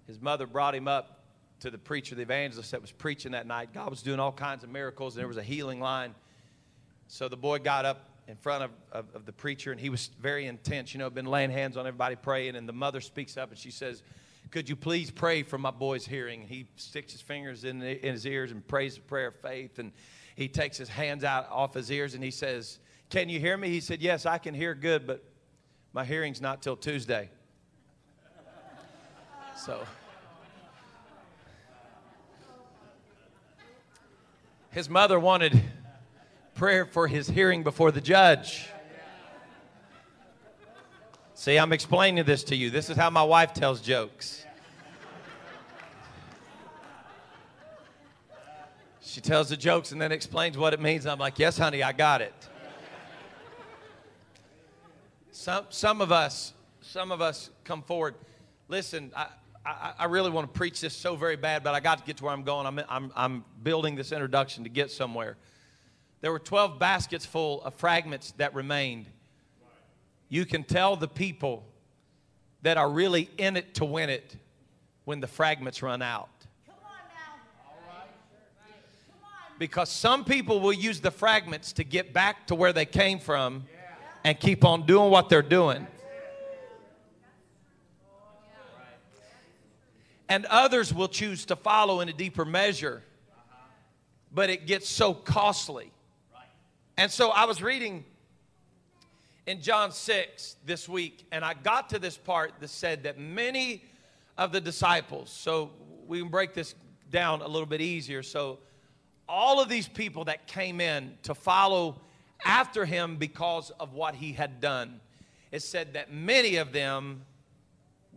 His 0.07 0.21
mother 0.21 0.47
brought 0.47 0.75
him 0.75 0.87
up 0.87 1.25
to 1.61 1.71
the 1.71 1.79
preacher, 1.79 2.15
the 2.15 2.21
evangelist 2.21 2.71
that 2.73 2.83
was 2.83 2.93
preaching 2.93 3.33
that 3.33 3.47
night. 3.47 3.71
God 3.73 3.89
was 3.89 4.03
doing 4.03 4.21
all 4.21 4.31
kinds 4.31 4.63
of 4.63 4.69
miracles, 4.69 5.15
and 5.15 5.21
there 5.21 5.27
was 5.27 5.39
a 5.39 5.43
healing 5.43 5.81
line. 5.81 6.15
So 7.07 7.31
the 7.31 7.39
boy 7.39 7.61
got 7.61 7.87
up 7.87 8.11
in 8.27 8.37
front 8.37 8.65
of, 8.65 8.71
of, 8.93 9.07
of, 9.15 9.25
the 9.25 9.33
preacher, 9.33 9.73
and 9.73 9.81
he 9.81 9.89
was 9.89 10.11
very 10.21 10.45
intense, 10.45 10.93
you 10.93 10.99
know, 10.99 11.09
been 11.09 11.25
laying 11.25 11.49
hands 11.49 11.79
on 11.79 11.87
everybody 11.87 12.15
praying. 12.15 12.55
And 12.55 12.69
the 12.69 12.75
mother 12.75 13.01
speaks 13.01 13.39
up 13.39 13.49
and 13.49 13.59
she 13.59 13.71
says, 13.71 14.03
Could 14.51 14.69
you 14.69 14.77
please 14.77 15.11
pray 15.11 15.45
for 15.45 15.57
my 15.57 15.71
boy's 15.71 16.05
hearing? 16.05 16.43
And 16.43 16.51
he 16.51 16.67
sticks 16.77 17.13
his 17.13 17.23
fingers 17.23 17.65
in, 17.65 17.79
the, 17.79 18.07
in 18.07 18.13
his 18.13 18.27
ears 18.27 18.51
and 18.51 18.69
prays 18.69 18.99
a 18.99 19.01
prayer 19.01 19.29
of 19.29 19.37
faith. 19.37 19.79
And 19.79 19.93
he 20.37 20.47
takes 20.47 20.77
his 20.77 20.91
hands 20.91 21.25
out 21.25 21.49
off 21.51 21.73
his 21.73 21.91
ears 21.91 22.13
and 22.13 22.23
he 22.23 22.33
says, 22.33 22.81
Can 23.09 23.31
you 23.31 23.41
hear 23.41 23.57
me? 23.57 23.71
He 23.71 23.81
said, 23.81 24.03
Yes, 24.03 24.27
I 24.27 24.37
can 24.37 24.53
hear 24.53 24.75
good, 24.75 25.07
but 25.07 25.25
my 25.93 26.05
hearing's 26.05 26.41
not 26.41 26.63
till 26.63 26.77
Tuesday. 26.77 27.31
So. 29.57 29.83
His 34.71 34.89
mother 34.89 35.19
wanted 35.19 35.61
prayer 36.55 36.87
for 36.87 37.09
his 37.09 37.29
hearing 37.29 37.63
before 37.63 37.91
the 37.91 38.01
judge. 38.01 38.69
See, 41.35 41.57
I'm 41.57 41.73
explaining 41.73 42.25
this 42.25 42.45
to 42.45 42.57
you. 42.57 42.69
This 42.71 42.91
is 42.91 42.97
how 42.97 43.11
my 43.11 43.23
wife 43.23 43.53
tells 43.53 43.81
jokes. 43.81 44.45
She 49.01 49.21
tells 49.21 49.49
the 49.49 49.57
jokes 49.57 49.93
and 49.93 50.03
then 50.03 50.13
explains 50.13 50.59
what 50.59 50.75
it 50.75 50.81
means. 50.81 51.07
I'm 51.07 51.19
like, 51.19 51.39
yes, 51.39 51.57
honey, 51.57 51.83
I 51.83 51.93
got 51.93 52.21
it. 52.21 52.35
Some, 55.39 55.67
some 55.69 56.01
of 56.01 56.11
us, 56.11 56.53
some 56.81 57.13
of 57.13 57.21
us 57.21 57.51
come 57.63 57.83
forward. 57.83 58.17
Listen, 58.67 59.13
I, 59.17 59.29
I, 59.65 59.93
I, 60.01 60.05
really 60.07 60.31
want 60.31 60.53
to 60.53 60.59
preach 60.59 60.81
this 60.81 60.93
so 60.93 61.15
very 61.15 61.37
bad, 61.37 61.63
but 61.63 61.77
I 61.77 61.81
got 61.81 61.99
to 61.99 62.05
get 62.05 62.17
to 62.17 62.25
where 62.25 62.33
I'm 62.33 62.43
going. 62.43 62.67
I'm, 62.67 62.81
I'm, 62.89 63.13
I'm 63.15 63.45
building 63.63 63.95
this 63.95 64.11
introduction 64.11 64.65
to 64.65 64.69
get 64.69 64.91
somewhere. 64.91 65.37
There 66.23 66.33
were 66.33 66.41
12 66.41 66.81
baskets 66.81 67.25
full 67.25 67.63
of 67.63 67.73
fragments 67.75 68.33
that 68.39 68.53
remained. 68.53 69.07
You 70.29 70.45
can 70.45 70.65
tell 70.65 70.97
the 70.97 71.07
people 71.07 71.65
that 72.63 72.77
are 72.77 72.91
really 72.91 73.31
in 73.39 73.57
it 73.57 73.75
to 73.75 73.85
win 73.85 74.11
it 74.11 74.35
when 75.05 75.21
the 75.21 75.29
fragments 75.29 75.85
run 75.85 76.03
out. 76.03 76.31
Because 79.61 79.89
some 79.89 80.25
people 80.25 80.59
will 80.59 80.73
use 80.73 81.01
the 81.01 81.13
fragments 81.13 81.75
to 81.75 81.85
get 81.85 82.13
back 82.13 82.49
to 82.49 82.57
where 82.57 82.73
they 82.73 82.87
came 82.87 83.21
from 83.21 83.67
and 84.25 84.39
keep 84.39 84.65
on 84.65 84.87
doing 84.87 85.11
what 85.11 85.29
they're 85.29 85.43
doing. 85.43 85.87
And 90.29 90.45
others 90.47 90.93
will 90.93 91.09
choose 91.09 91.47
to 91.47 91.57
follow 91.57 92.01
in 92.01 92.09
a 92.09 92.13
deeper 92.13 92.45
measure, 92.45 93.03
but 94.33 94.51
it 94.51 94.67
gets 94.67 94.89
so 94.89 95.15
costly. 95.15 95.91
And 96.99 97.11
so 97.11 97.31
I 97.31 97.47
was 97.47 97.63
reading 97.63 98.05
in 99.47 99.63
John 99.63 99.93
6 99.93 100.57
this 100.67 100.89
week, 100.89 101.25
and 101.33 101.43
I 101.43 101.55
got 101.55 101.89
to 101.91 101.99
this 101.99 102.19
part 102.19 102.53
that 102.61 102.69
said 102.69 103.05
that 103.05 103.19
many 103.19 103.83
of 104.37 104.53
the 104.53 104.61
disciples, 104.61 105.31
so 105.31 105.71
we 106.07 106.21
can 106.21 106.29
break 106.29 106.53
this 106.53 106.75
down 107.11 107.41
a 107.41 107.49
little 107.49 107.67
bit 107.67 107.81
easier. 107.81 108.23
So, 108.23 108.59
all 109.27 109.61
of 109.61 109.69
these 109.69 109.89
people 109.89 110.25
that 110.25 110.47
came 110.47 110.81
in 110.81 111.15
to 111.23 111.35
follow 111.35 112.01
after 112.45 112.85
him 112.85 113.17
because 113.17 113.71
of 113.81 113.95
what 113.95 114.15
he 114.15 114.33
had 114.33 114.61
done. 114.61 115.01
It 115.51 115.63
said 115.63 115.95
that 115.95 116.13
many 116.13 116.57
of 116.57 116.73
them 116.73 117.23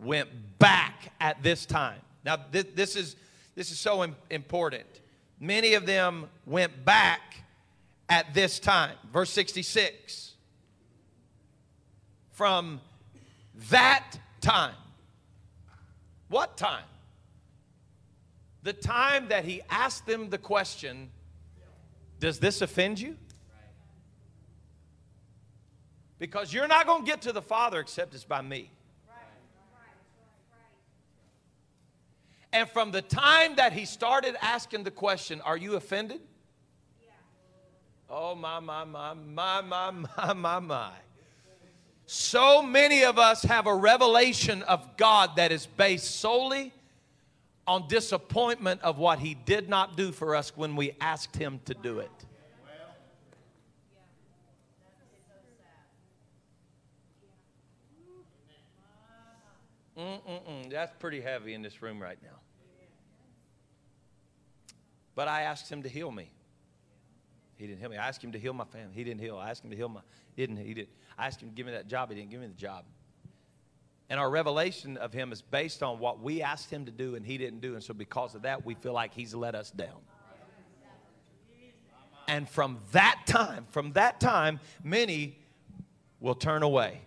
went 0.02 0.30
back 0.60 1.12
at 1.20 1.42
this 1.44 1.66
time. 1.66 2.00
Now, 2.26 2.38
this, 2.52 2.66
this 2.76 2.96
is, 2.96 3.16
this 3.56 3.72
is 3.72 3.80
so 3.80 4.06
important. 4.30 4.86
Many 5.40 5.74
of 5.74 5.86
them 5.86 6.30
went 6.46 6.86
back 6.86 7.22
at 8.10 8.34
this 8.34 8.60
time. 8.60 8.96
Verse 9.12 9.30
66. 9.32 10.34
From 12.32 12.82
that 13.70 14.18
time. 14.42 14.76
What 16.28 16.58
time? 16.58 16.84
The 18.64 18.74
time 18.74 19.30
that 19.30 19.46
he 19.46 19.62
asked 19.70 20.06
them 20.06 20.30
the 20.30 20.38
question 20.38 21.10
Does 22.20 22.40
this 22.40 22.62
offend 22.62 23.00
you? 23.00 23.18
Because 26.22 26.54
you're 26.54 26.68
not 26.68 26.86
going 26.86 27.04
to 27.04 27.12
get 27.12 27.24
to 27.24 27.32
the 27.32 27.42
Father 27.42 27.80
except 27.80 28.14
it's 28.14 28.24
by 28.24 28.44
me. 28.44 28.70
And 32.54 32.70
from 32.70 32.92
the 32.92 33.02
time 33.02 33.56
that 33.56 33.74
he 33.74 33.86
started 33.86 34.36
asking 34.40 34.84
the 34.84 34.92
question, 34.92 35.42
Are 35.42 35.58
you 35.58 35.78
offended? 35.78 36.22
Oh, 38.08 38.36
my, 38.36 38.60
my, 38.60 38.84
my, 38.84 39.16
my, 39.16 39.62
my, 39.62 39.90
my, 39.90 40.34
my, 40.34 40.60
my. 40.60 40.92
So 42.06 42.62
many 42.62 43.04
of 43.04 43.18
us 43.18 43.42
have 43.42 43.66
a 43.66 43.74
revelation 43.74 44.62
of 44.64 44.98
God 44.98 45.38
that 45.38 45.52
is 45.52 45.66
based 45.66 46.20
solely 46.20 46.72
on 47.66 47.88
disappointment 47.88 48.80
of 48.84 49.00
what 49.00 49.18
he 49.18 49.34
did 49.34 49.70
not 49.70 49.98
do 49.98 50.12
for 50.12 50.36
us 50.36 50.56
when 50.56 50.76
we 50.76 50.92
asked 51.02 51.36
him 51.36 51.62
to 51.66 51.74
do 51.74 51.98
it. 51.98 52.12
Mm-mm-mm. 60.02 60.72
That's 60.72 60.92
pretty 61.00 61.22
heavy 61.22 61.54
in 61.54 61.62
this 61.62 61.82
room 61.82 62.02
right 62.02 62.18
now. 62.24 62.40
But 65.14 65.28
I 65.28 65.44
asked 65.44 65.72
him 65.72 65.84
to 65.84 65.90
heal 65.90 66.12
me. 66.12 66.32
He 67.58 67.68
didn't 67.68 67.80
heal 67.80 67.90
me. 67.90 67.98
I 67.98 68.08
asked 68.08 68.24
him 68.24 68.32
to 68.32 68.40
heal 68.40 68.54
my 68.54 68.66
family. 68.66 68.94
He 68.96 69.04
didn't 69.04 69.22
heal. 69.22 69.38
I 69.38 69.52
asked 69.52 69.64
him 69.64 69.70
to 69.70 69.76
heal 69.76 69.90
my. 69.90 70.00
He 70.36 70.42
didn't. 70.42 70.66
He 70.66 70.74
did. 70.74 70.88
I 71.18 71.28
asked 71.28 71.42
him 71.42 71.50
to 71.50 71.56
give 71.56 71.68
me 71.68 71.74
that 71.74 71.88
job. 71.88 72.10
He 72.10 72.16
didn't 72.16 72.32
give 72.32 72.42
me 72.42 72.48
the 72.48 72.54
job. 72.54 72.86
And 74.10 74.20
our 74.20 74.30
revelation 74.30 74.98
of 74.98 75.14
him 75.14 75.32
is 75.32 75.42
based 75.42 75.84
on 75.84 76.00
what 76.00 76.22
we 76.22 76.42
asked 76.42 76.70
him 76.70 76.86
to 76.86 76.92
do 76.92 77.16
and 77.16 77.26
he 77.26 77.38
didn't 77.38 77.62
do. 77.62 77.76
And 77.76 77.84
so 77.84 77.94
because 77.94 78.36
of 78.36 78.42
that, 78.42 78.66
we 78.66 78.74
feel 78.74 78.94
like 78.94 79.14
he's 79.14 79.34
let 79.34 79.56
us 79.56 79.72
down. 79.72 80.02
And 82.28 82.50
from 82.50 82.80
that 82.92 83.22
time, 83.26 83.68
from 83.70 83.94
that 83.94 84.20
time, 84.20 84.60
many 84.84 85.38
will 86.20 86.36
turn 86.36 86.64
away. 86.64 87.02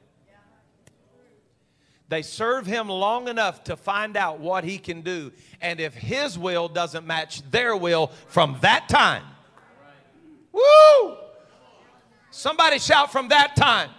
They 2.09 2.23
serve 2.23 2.67
him 2.67 2.89
long 2.89 3.29
enough 3.29 3.65
to 3.65 3.77
find 3.77 4.17
out 4.17 4.39
what 4.39 4.65
he 4.65 4.79
can 4.79 5.01
do. 5.01 5.33
And 5.61 5.81
if 5.81 5.95
his 5.95 6.39
will 6.39 6.69
doesn't 6.69 7.07
match 7.07 7.43
their 7.51 7.77
will 7.77 8.09
from 8.29 8.59
that 8.61 8.89
time, 8.89 9.23
woo! 10.53 11.17
Somebody 12.31 12.79
shout 12.79 13.11
from 13.11 13.29
that 13.29 13.57
time. 13.57 13.91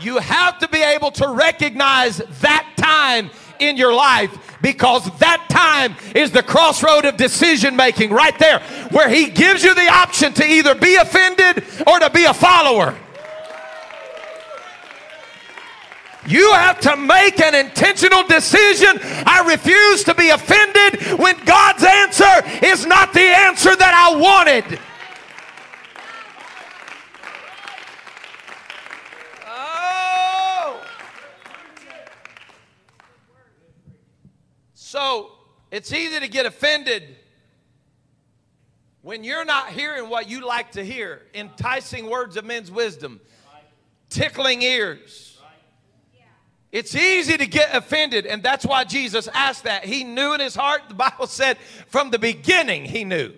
You 0.00 0.18
have 0.18 0.58
to 0.60 0.68
be 0.68 0.82
able 0.82 1.10
to 1.12 1.28
recognize 1.28 2.18
that 2.40 2.72
time 2.76 3.30
in 3.58 3.76
your 3.76 3.92
life 3.92 4.58
because 4.62 5.04
that 5.18 5.46
time 5.50 5.94
is 6.14 6.30
the 6.30 6.42
crossroad 6.42 7.04
of 7.04 7.16
decision 7.16 7.76
making 7.76 8.10
right 8.10 8.38
there 8.38 8.60
where 8.90 9.08
he 9.08 9.26
gives 9.26 9.62
you 9.62 9.74
the 9.74 9.88
option 9.88 10.32
to 10.32 10.44
either 10.44 10.74
be 10.74 10.96
offended 10.96 11.64
or 11.86 11.98
to 11.98 12.08
be 12.10 12.24
a 12.24 12.32
follower. 12.32 12.96
You 16.30 16.52
have 16.52 16.78
to 16.82 16.96
make 16.96 17.40
an 17.40 17.56
intentional 17.56 18.22
decision. 18.22 19.00
I 19.26 19.44
refuse 19.48 20.04
to 20.04 20.14
be 20.14 20.30
offended 20.30 21.18
when 21.18 21.34
God's 21.44 21.82
answer 21.82 22.64
is 22.64 22.86
not 22.86 23.12
the 23.12 23.20
answer 23.20 23.74
that 23.74 23.92
I 23.92 24.16
wanted. 24.16 24.78
Oh. 29.44 30.80
So 34.74 35.32
it's 35.72 35.92
easy 35.92 36.20
to 36.20 36.28
get 36.28 36.46
offended 36.46 37.16
when 39.02 39.24
you're 39.24 39.44
not 39.44 39.70
hearing 39.70 40.08
what 40.08 40.30
you 40.30 40.46
like 40.46 40.70
to 40.72 40.84
hear, 40.84 41.22
enticing 41.34 42.08
words 42.08 42.36
of 42.36 42.44
men's 42.44 42.70
wisdom, 42.70 43.20
tickling 44.10 44.62
ears. 44.62 45.29
It's 46.72 46.94
easy 46.94 47.36
to 47.36 47.46
get 47.46 47.74
offended, 47.74 48.26
and 48.26 48.42
that's 48.42 48.64
why 48.64 48.84
Jesus 48.84 49.28
asked 49.34 49.64
that. 49.64 49.84
He 49.84 50.04
knew 50.04 50.34
in 50.34 50.40
his 50.40 50.54
heart, 50.54 50.82
the 50.88 50.94
Bible 50.94 51.26
said, 51.26 51.58
from 51.88 52.10
the 52.10 52.18
beginning, 52.18 52.84
he 52.84 53.04
knew. 53.04 53.32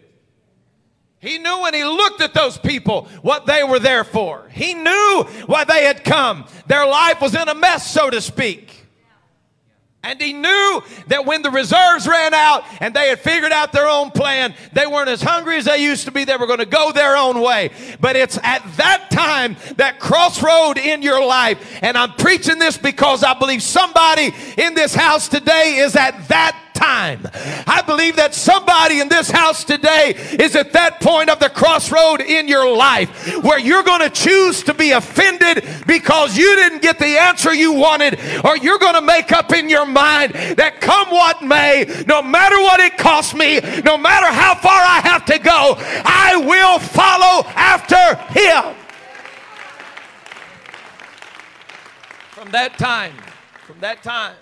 He 1.18 1.38
knew 1.38 1.62
when 1.62 1.72
he 1.72 1.84
looked 1.84 2.20
at 2.20 2.34
those 2.34 2.58
people 2.58 3.08
what 3.22 3.46
they 3.46 3.62
were 3.62 3.78
there 3.78 4.04
for. 4.04 4.48
He 4.50 4.74
knew 4.74 5.26
why 5.46 5.64
they 5.64 5.84
had 5.84 6.04
come. 6.04 6.46
Their 6.66 6.84
life 6.84 7.20
was 7.20 7.34
in 7.34 7.48
a 7.48 7.54
mess, 7.54 7.90
so 7.90 8.10
to 8.10 8.20
speak. 8.20 8.81
And 10.04 10.20
he 10.20 10.32
knew 10.32 10.82
that 11.06 11.26
when 11.26 11.42
the 11.42 11.50
reserves 11.50 12.08
ran 12.08 12.34
out 12.34 12.64
and 12.80 12.92
they 12.92 13.08
had 13.08 13.20
figured 13.20 13.52
out 13.52 13.70
their 13.70 13.86
own 13.86 14.10
plan, 14.10 14.52
they 14.72 14.84
weren't 14.84 15.08
as 15.08 15.22
hungry 15.22 15.58
as 15.58 15.66
they 15.66 15.78
used 15.78 16.06
to 16.06 16.10
be. 16.10 16.24
They 16.24 16.36
were 16.36 16.48
going 16.48 16.58
to 16.58 16.66
go 16.66 16.90
their 16.90 17.16
own 17.16 17.40
way. 17.40 17.70
But 18.00 18.16
it's 18.16 18.36
at 18.42 18.64
that 18.78 19.12
time, 19.12 19.56
that 19.76 20.00
crossroad 20.00 20.76
in 20.76 21.02
your 21.02 21.24
life. 21.24 21.78
And 21.82 21.96
I'm 21.96 22.14
preaching 22.14 22.58
this 22.58 22.76
because 22.76 23.22
I 23.22 23.38
believe 23.38 23.62
somebody 23.62 24.34
in 24.58 24.74
this 24.74 24.92
house 24.92 25.28
today 25.28 25.76
is 25.76 25.94
at 25.94 26.26
that 26.28 26.71
time. 26.74 27.28
I 27.66 27.82
believe 27.86 28.16
that 28.16 28.34
somebody 28.34 29.00
in 29.00 29.08
this 29.08 29.30
house 29.30 29.64
today 29.64 30.14
is 30.38 30.56
at 30.56 30.72
that 30.72 31.00
point 31.00 31.30
of 31.30 31.38
the 31.38 31.48
crossroad 31.48 32.20
in 32.20 32.48
your 32.48 32.74
life 32.74 33.36
where 33.42 33.58
you're 33.58 33.82
going 33.82 34.02
to 34.02 34.10
choose 34.10 34.62
to 34.64 34.74
be 34.74 34.92
offended 34.92 35.64
because 35.86 36.36
you 36.36 36.54
didn't 36.56 36.82
get 36.82 36.98
the 36.98 37.18
answer 37.18 37.52
you 37.54 37.72
wanted, 37.72 38.18
or 38.44 38.56
you're 38.56 38.78
going 38.78 38.94
to 38.94 39.02
make 39.02 39.32
up 39.32 39.52
in 39.52 39.68
your 39.68 39.86
mind 39.86 40.32
that 40.32 40.80
come 40.80 41.08
what 41.10 41.42
may, 41.42 41.84
no 42.06 42.22
matter 42.22 42.58
what 42.58 42.80
it 42.80 42.96
costs 42.96 43.34
me, 43.34 43.60
no 43.84 43.96
matter 43.96 44.26
how 44.26 44.54
far 44.54 44.72
I 44.72 45.00
have 45.04 45.24
to 45.26 45.38
go, 45.38 45.74
I 45.78 46.36
will 46.36 46.78
follow 46.78 47.48
after 47.54 48.16
him. 48.32 48.74
From 52.30 52.50
that 52.50 52.76
time, 52.78 53.14
from 53.66 53.78
that 53.80 54.02
time, 54.02 54.34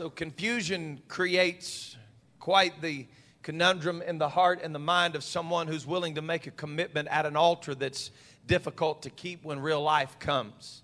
so 0.00 0.08
confusion 0.08 0.98
creates 1.08 1.94
quite 2.38 2.80
the 2.80 3.06
conundrum 3.42 4.00
in 4.00 4.16
the 4.16 4.30
heart 4.30 4.60
and 4.62 4.74
the 4.74 4.78
mind 4.78 5.14
of 5.14 5.22
someone 5.22 5.66
who's 5.66 5.86
willing 5.86 6.14
to 6.14 6.22
make 6.22 6.46
a 6.46 6.50
commitment 6.50 7.06
at 7.08 7.26
an 7.26 7.36
altar 7.36 7.74
that's 7.74 8.10
difficult 8.46 9.02
to 9.02 9.10
keep 9.10 9.44
when 9.44 9.60
real 9.60 9.82
life 9.82 10.18
comes. 10.18 10.80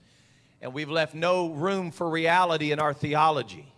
And 0.61 0.75
we've 0.75 0.91
left 0.91 1.15
no 1.15 1.49
room 1.49 1.93
for 1.93 2.11
reality 2.11 2.73
in 2.73 2.79
our 2.79 2.93
theology. 2.93 3.73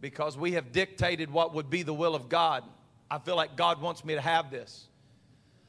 Because 0.00 0.38
we 0.38 0.52
have 0.52 0.70
dictated 0.70 1.32
what 1.32 1.52
would 1.52 1.68
be 1.68 1.82
the 1.82 1.94
will 1.94 2.14
of 2.14 2.28
God. 2.28 2.62
I 3.10 3.18
feel 3.18 3.34
like 3.34 3.56
God 3.56 3.82
wants 3.82 4.04
me 4.04 4.14
to 4.14 4.20
have 4.20 4.52
this. 4.52 4.86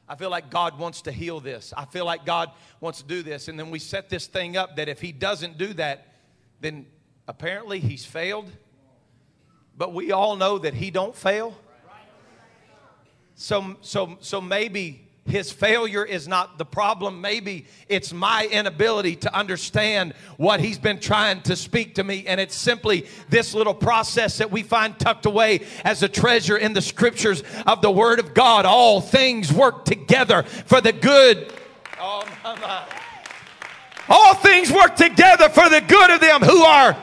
I 0.08 0.16
feel 0.16 0.30
like 0.30 0.50
God 0.50 0.78
wants 0.78 1.02
to 1.02 1.12
heal 1.12 1.40
this. 1.40 1.74
I 1.76 1.84
feel 1.84 2.04
like 2.04 2.24
God 2.24 2.50
wants 2.80 3.02
to 3.02 3.06
do 3.06 3.22
this. 3.22 3.48
And 3.48 3.58
then 3.58 3.70
we 3.70 3.78
set 3.78 4.08
this 4.08 4.26
thing 4.26 4.56
up 4.56 4.76
that 4.76 4.88
if 4.88 5.00
He 5.00 5.12
doesn't 5.12 5.58
do 5.58 5.74
that, 5.74 6.14
then 6.60 6.86
apparently 7.26 7.78
He's 7.78 8.04
failed. 8.04 8.50
But 9.76 9.92
we 9.92 10.12
all 10.12 10.36
know 10.36 10.58
that 10.58 10.74
He 10.74 10.90
don't 10.90 11.14
fail. 11.14 11.54
So, 13.34 13.76
so, 13.82 14.16
so 14.20 14.40
maybe 14.40 15.07
his 15.28 15.50
failure 15.50 16.04
is 16.04 16.26
not 16.26 16.58
the 16.58 16.64
problem. 16.64 17.20
Maybe 17.20 17.66
it's 17.88 18.12
my 18.12 18.48
inability 18.50 19.16
to 19.16 19.34
understand 19.34 20.14
what 20.36 20.60
he's 20.60 20.78
been 20.78 21.00
trying 21.00 21.42
to 21.42 21.56
speak 21.56 21.94
to 21.96 22.04
me. 22.04 22.24
And 22.26 22.40
it's 22.40 22.54
simply 22.54 23.06
this 23.28 23.54
little 23.54 23.74
process 23.74 24.38
that 24.38 24.50
we 24.50 24.62
find 24.62 24.98
tucked 24.98 25.26
away 25.26 25.60
as 25.84 26.02
a 26.02 26.08
treasure 26.08 26.56
in 26.56 26.72
the 26.72 26.82
scriptures 26.82 27.42
of 27.66 27.82
the 27.82 27.90
Word 27.90 28.18
of 28.18 28.34
God. 28.34 28.66
All 28.66 29.00
things 29.00 29.52
work 29.52 29.84
together 29.84 30.42
for 30.42 30.80
the 30.80 30.92
good. 30.92 31.52
Oh, 32.00 32.24
my, 32.44 32.58
my. 32.60 32.84
All 34.08 34.34
things 34.34 34.72
work 34.72 34.96
together 34.96 35.48
for 35.48 35.68
the 35.68 35.82
good 35.82 36.10
of 36.10 36.20
them 36.20 36.40
who 36.40 36.62
are. 36.62 36.96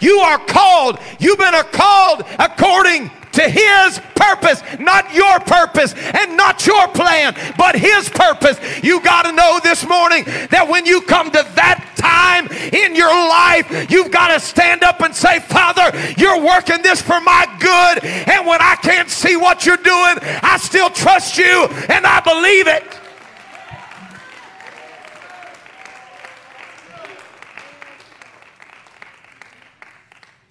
You 0.00 0.18
are 0.18 0.38
called. 0.38 0.98
You've 1.18 1.38
been 1.38 1.54
called 1.72 2.24
according 2.38 3.10
to 3.32 3.42
His 3.42 4.00
purpose, 4.14 4.62
not 4.78 5.14
your 5.14 5.40
purpose 5.40 5.94
and 5.94 6.36
not 6.36 6.66
your 6.66 6.88
plan, 6.88 7.34
but 7.56 7.76
His 7.76 8.08
purpose. 8.08 8.58
You 8.82 9.00
got 9.00 9.22
to 9.22 9.32
know 9.32 9.60
this 9.62 9.86
morning 9.86 10.24
that 10.50 10.66
when 10.68 10.86
you 10.86 11.00
come 11.02 11.30
to 11.30 11.46
that 11.54 11.90
time 11.96 12.48
in 12.72 12.94
your 12.94 13.08
life, 13.08 13.90
you've 13.90 14.10
got 14.10 14.28
to 14.28 14.40
stand 14.40 14.82
up 14.82 15.00
and 15.00 15.14
say, 15.14 15.40
Father, 15.40 15.96
you're 16.16 16.40
working 16.42 16.82
this 16.82 17.02
for 17.02 17.20
my 17.20 17.46
good. 17.58 18.04
And 18.04 18.46
when 18.46 18.60
I 18.60 18.76
can't 18.82 19.08
see 19.08 19.36
what 19.36 19.66
you're 19.66 19.76
doing, 19.76 20.16
I 20.42 20.58
still 20.60 20.90
trust 20.90 21.38
you 21.38 21.66
and 21.88 22.06
I 22.06 22.20
believe 22.20 22.66
it. 22.66 22.84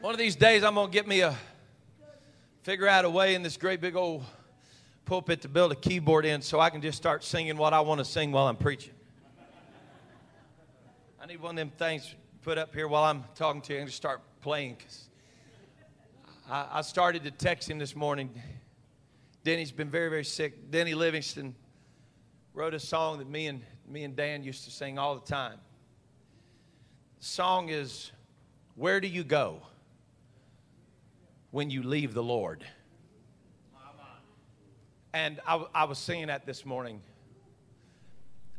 One 0.02 0.14
of 0.14 0.18
these 0.18 0.38
days, 0.38 0.64
I'm 0.64 0.76
going 0.76 0.88
to 0.88 0.94
get 0.94 1.08
me 1.08 1.22
a 1.22 1.36
figure 2.64 2.88
out 2.88 3.06
a 3.06 3.10
way 3.10 3.36
in 3.36 3.42
this 3.42 3.58
great 3.58 3.80
big 3.80 3.96
old 3.96 4.26
pulpit 5.06 5.42
to 5.42 5.48
build 5.48 5.72
a 5.72 5.76
keyboard 5.76 6.26
in 6.26 6.42
so 6.42 6.60
I 6.60 6.70
can 6.70 6.82
just 6.82 6.98
start 6.98 7.24
singing 7.24 7.58
what 7.58 7.74
I 7.74 7.80
want 7.80 8.00
to 8.00 8.06
sing 8.06 8.32
while 8.32 8.48
I'm 8.48 8.58
preaching. 8.58 8.94
I 11.22 11.26
need 11.26 11.42
one 11.42 11.52
of 11.52 11.58
them 11.58 11.72
things 11.78 12.16
put 12.42 12.58
up 12.58 12.74
here 12.74 12.88
while 12.88 13.04
I'm 13.04 13.24
talking 13.36 13.62
to 13.62 13.74
you 13.74 13.80
and 13.80 13.88
just 13.88 13.98
start 13.98 14.22
playing. 14.42 14.76
Cause 14.78 15.10
I, 16.50 16.68
I 16.74 16.82
started 16.82 17.24
to 17.24 17.32
text 17.32 17.70
him 17.70 17.80
this 17.80 17.96
morning. 17.96 18.30
Denny's 19.44 19.72
been 19.72 19.90
very, 19.90 20.10
very 20.10 20.26
sick. 20.26 20.70
Denny 20.70 20.94
Livingston 20.94 21.56
wrote 22.54 22.74
a 22.74 22.80
song 22.80 23.20
that 23.20 23.30
me 23.30 23.48
and 23.48 23.62
me 23.88 24.04
and 24.04 24.16
Dan 24.16 24.44
used 24.44 24.66
to 24.66 24.72
sing 24.72 25.00
all 25.00 25.16
the 25.16 25.26
time. 25.26 25.58
The 27.20 27.26
song 27.26 27.70
is 27.70 28.12
Where 28.76 29.00
Do 29.00 29.08
You 29.08 29.24
Go? 29.24 29.62
When 31.52 31.70
you 31.70 31.84
leave 31.84 32.14
the 32.14 32.24
Lord. 32.24 32.66
And 35.14 35.40
I, 35.48 35.66
I 35.74 35.84
was 35.86 35.98
singing 35.98 36.28
that 36.28 36.46
this 36.46 36.66
morning. 36.66 37.02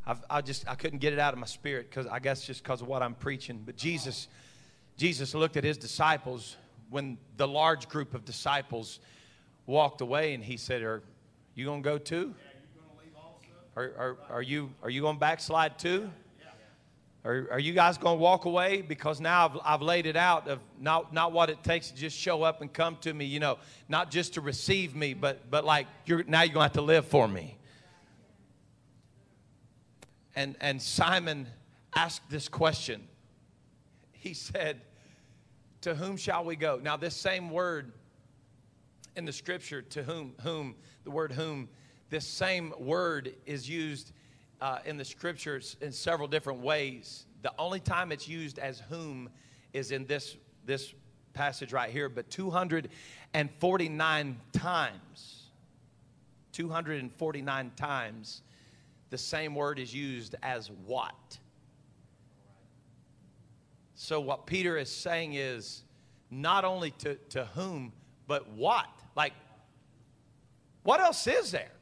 I've, 0.06 0.22
I 0.28 0.40
just 0.40 0.68
I 0.68 0.74
couldn't 0.74 0.98
get 0.98 1.12
it 1.12 1.18
out 1.18 1.32
of 1.32 1.38
my 1.38 1.46
spirit 1.46 1.88
because 1.88 2.06
I 2.06 2.18
guess 2.18 2.44
just 2.44 2.62
because 2.62 2.80
of 2.80 2.88
what 2.88 3.02
I'm 3.02 3.14
preaching. 3.14 3.62
But 3.64 3.76
Jesus, 3.76 4.28
Jesus 4.96 5.34
looked 5.34 5.56
at 5.56 5.62
his 5.62 5.78
disciples 5.78 6.56
when 6.88 7.18
the 7.36 7.46
large 7.46 7.88
group 7.88 8.14
of 8.14 8.24
disciples 8.24 8.98
walked 9.66 10.00
away, 10.00 10.34
and 10.34 10.42
he 10.42 10.56
said, 10.56 10.82
"Are 10.82 11.02
you 11.54 11.66
gonna 11.66 11.82
go 11.82 11.98
too? 11.98 12.34
Are, 13.76 13.92
are, 13.96 14.16
are 14.30 14.42
you 14.42 14.70
are 14.82 14.90
you 14.90 15.02
gonna 15.02 15.18
backslide 15.18 15.78
too?" 15.78 16.10
Are, 17.24 17.48
are 17.52 17.58
you 17.58 17.74
guys 17.74 17.98
going 17.98 18.16
to 18.16 18.22
walk 18.22 18.46
away? 18.46 18.80
Because 18.80 19.20
now 19.20 19.46
I've, 19.46 19.58
I've 19.64 19.82
laid 19.82 20.06
it 20.06 20.16
out 20.16 20.48
of 20.48 20.58
not, 20.80 21.12
not 21.12 21.32
what 21.32 21.50
it 21.50 21.62
takes 21.62 21.90
to 21.90 21.96
just 21.96 22.16
show 22.16 22.42
up 22.42 22.62
and 22.62 22.72
come 22.72 22.96
to 23.02 23.12
me, 23.12 23.26
you 23.26 23.40
know, 23.40 23.58
not 23.88 24.10
just 24.10 24.34
to 24.34 24.40
receive 24.40 24.94
me, 24.94 25.12
but, 25.12 25.50
but 25.50 25.64
like 25.64 25.86
you're, 26.06 26.24
now 26.24 26.42
you're 26.42 26.54
going 26.54 26.60
to 26.60 26.68
have 26.68 26.72
to 26.72 26.82
live 26.82 27.04
for 27.04 27.28
me. 27.28 27.58
And, 30.34 30.56
and 30.60 30.80
Simon 30.80 31.46
asked 31.94 32.30
this 32.30 32.48
question. 32.48 33.06
He 34.12 34.32
said, 34.32 34.80
To 35.82 35.94
whom 35.94 36.16
shall 36.16 36.44
we 36.44 36.56
go? 36.56 36.80
Now, 36.82 36.96
this 36.96 37.16
same 37.16 37.50
word 37.50 37.92
in 39.16 39.26
the 39.26 39.32
scripture, 39.32 39.82
to 39.82 40.02
whom, 40.02 40.34
whom, 40.42 40.76
the 41.04 41.10
word 41.10 41.32
whom, 41.32 41.68
this 42.08 42.26
same 42.26 42.72
word 42.78 43.34
is 43.44 43.68
used 43.68 44.12
uh, 44.60 44.78
in 44.84 44.96
the 44.96 45.04
scriptures 45.04 45.76
in 45.80 45.92
several 45.92 46.26
different 46.28 46.60
ways. 46.60 47.26
The 47.42 47.52
only 47.58 47.80
time 47.80 48.12
it's 48.12 48.28
used 48.28 48.58
as 48.58 48.80
whom 48.88 49.30
is 49.72 49.92
in 49.92 50.06
this, 50.06 50.36
this 50.64 50.92
passage 51.32 51.72
right 51.72 51.90
here, 51.90 52.08
but 52.08 52.28
249 52.30 54.40
times, 54.52 55.42
249 56.52 57.72
times, 57.76 58.42
the 59.10 59.18
same 59.18 59.54
word 59.54 59.78
is 59.78 59.94
used 59.94 60.34
as 60.42 60.70
what. 60.86 61.38
So, 63.94 64.20
what 64.20 64.46
Peter 64.46 64.78
is 64.78 64.90
saying 64.90 65.34
is 65.34 65.82
not 66.30 66.64
only 66.64 66.92
to, 66.92 67.16
to 67.30 67.44
whom, 67.54 67.92
but 68.26 68.48
what. 68.50 68.86
Like, 69.14 69.34
what 70.82 71.00
else 71.00 71.26
is 71.26 71.50
there? 71.50 71.72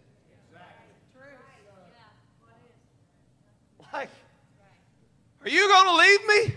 Like, 3.93 4.11
are 5.43 5.49
you 5.49 5.69
going 5.69 5.85
to 5.87 5.97
leave 5.97 6.27
me? 6.27 6.55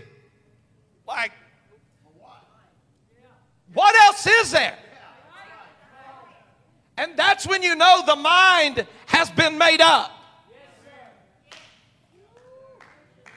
Like, 1.06 1.32
what 3.72 3.94
else 4.06 4.26
is 4.26 4.50
there? 4.50 4.76
And 6.96 7.16
that's 7.16 7.46
when 7.46 7.62
you 7.62 7.74
know 7.74 8.02
the 8.06 8.16
mind 8.16 8.86
has 9.06 9.30
been 9.30 9.56
made 9.56 9.80
up. 9.80 10.10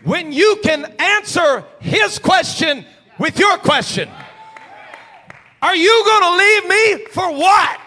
When 0.04 0.32
you 0.32 0.60
can 0.62 0.93
answer 1.00 1.64
his 1.80 2.20
question 2.20 2.86
with 3.18 3.39
your 3.39 3.58
question. 3.58 4.10
Are 5.62 5.76
you 5.76 6.04
going 6.06 6.22
to 6.22 6.38
leave 6.38 6.68
me 6.68 7.06
for 7.12 7.32
what? 7.34 7.80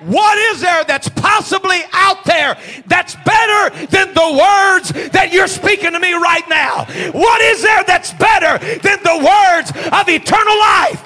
What 0.00 0.38
is 0.54 0.60
there 0.60 0.84
that's 0.84 1.08
possibly 1.08 1.80
out 1.92 2.24
there 2.24 2.56
that's 2.86 3.16
better 3.16 3.86
than 3.86 4.14
the 4.14 4.30
words 4.30 5.10
that 5.10 5.30
you're 5.32 5.48
speaking 5.48 5.92
to 5.92 5.98
me 5.98 6.12
right 6.12 6.48
now? 6.48 6.84
What 7.12 7.40
is 7.40 7.62
there 7.62 7.82
that's 7.84 8.12
better 8.14 8.58
than 8.78 9.02
the 9.02 9.18
words 9.18 9.70
of 9.70 10.08
eternal 10.08 10.58
life? 10.58 11.04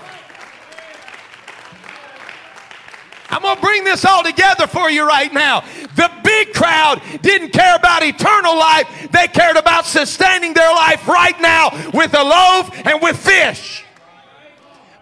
I'm 3.30 3.40
going 3.40 3.56
to 3.56 3.62
bring 3.62 3.84
this 3.84 4.04
all 4.04 4.22
together 4.22 4.66
for 4.66 4.90
you 4.90 5.08
right 5.08 5.32
now. 5.32 5.64
The 5.96 6.10
big 6.22 6.52
crowd 6.52 7.00
didn't 7.22 7.50
care 7.50 7.76
about 7.76 8.02
eternal 8.02 8.58
life, 8.58 9.08
they 9.10 9.26
cared 9.26 9.56
about 9.56 9.86
sustaining 9.86 10.52
their 10.52 10.70
life 10.70 11.08
right 11.08 11.40
now 11.40 11.70
with 11.94 12.12
a 12.14 12.22
loaf 12.22 12.70
and 12.86 13.00
with 13.00 13.16
fish. 13.16 13.84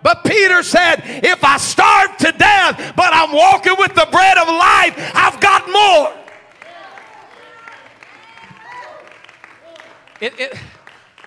But 0.03 0.25
Peter 0.25 0.63
said, 0.63 1.03
If 1.05 1.45
I 1.45 1.57
starve 1.59 2.17
to 2.19 2.33
death, 2.33 2.95
but 2.97 3.13
I'm 3.13 3.33
walking 3.33 3.75
with 3.79 3.95
the 3.95 4.09
bread 4.11 4.39
of 4.39 4.49
life, 4.49 5.13
I've 5.15 5.41
got 5.41 5.71
more. 5.71 6.17
It, 10.21 10.39
it, 10.39 10.59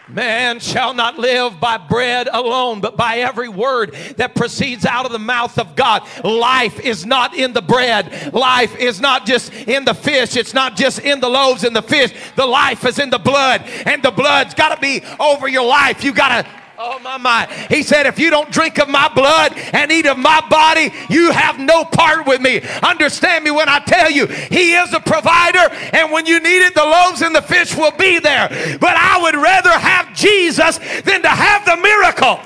Man 0.09 0.59
shall 0.59 0.93
not 0.93 1.17
live 1.17 1.61
by 1.61 1.77
bread 1.77 2.27
alone, 2.31 2.81
but 2.81 2.97
by 2.97 3.19
every 3.19 3.47
word 3.47 3.93
that 4.17 4.35
proceeds 4.35 4.85
out 4.85 5.05
of 5.05 5.13
the 5.13 5.19
mouth 5.19 5.57
of 5.57 5.77
God. 5.77 6.03
Life 6.25 6.79
is 6.81 7.05
not 7.05 7.33
in 7.33 7.53
the 7.53 7.61
bread. 7.61 8.33
Life 8.33 8.75
is 8.77 8.99
not 8.99 9.25
just 9.25 9.53
in 9.53 9.85
the 9.85 9.93
fish. 9.93 10.35
It's 10.35 10.53
not 10.53 10.75
just 10.75 10.99
in 10.99 11.21
the 11.21 11.29
loaves 11.29 11.63
and 11.63 11.73
the 11.73 11.81
fish. 11.81 12.13
The 12.35 12.45
life 12.45 12.85
is 12.85 12.99
in 12.99 13.11
the 13.11 13.17
blood, 13.17 13.61
and 13.85 14.03
the 14.03 14.11
blood's 14.11 14.53
got 14.53 14.75
to 14.75 14.81
be 14.81 15.01
over 15.21 15.47
your 15.47 15.65
life. 15.65 16.03
You 16.03 16.13
got 16.13 16.43
to 16.43 16.49
Oh, 16.77 16.97
my, 16.99 17.17
my. 17.17 17.45
He 17.69 17.83
said, 17.83 18.07
if 18.07 18.17
you 18.17 18.31
don't 18.31 18.51
drink 18.51 18.79
of 18.79 18.89
my 18.89 19.07
blood 19.13 19.53
and 19.73 19.91
eat 19.91 20.07
of 20.07 20.17
my 20.17 20.41
body, 20.49 20.91
you 21.07 21.31
have 21.31 21.59
no 21.59 21.85
part 21.85 22.25
with 22.25 22.41
me. 22.41 22.61
Understand 22.81 23.45
me 23.45 23.51
when 23.51 23.69
I 23.69 23.79
tell 23.79 24.09
you, 24.09 24.25
He 24.25 24.73
is 24.73 24.91
a 24.93 24.99
provider, 24.99 25.71
and 25.93 26.11
when 26.11 26.25
you 26.25 26.39
need 26.39 26.65
it, 26.65 26.73
the 26.73 26.83
loaves 26.83 27.21
and 27.21 27.35
the 27.35 27.43
fish 27.43 27.75
will 27.75 27.91
be 27.91 28.17
there. 28.19 28.49
But 28.79 28.95
I 28.97 29.21
would 29.21 29.35
rather 29.35 29.71
have 29.71 30.15
Jesus 30.15 30.79
than 31.01 31.21
to 31.21 31.29
have 31.29 31.65
the 31.65 31.77
miracle. 31.77 32.39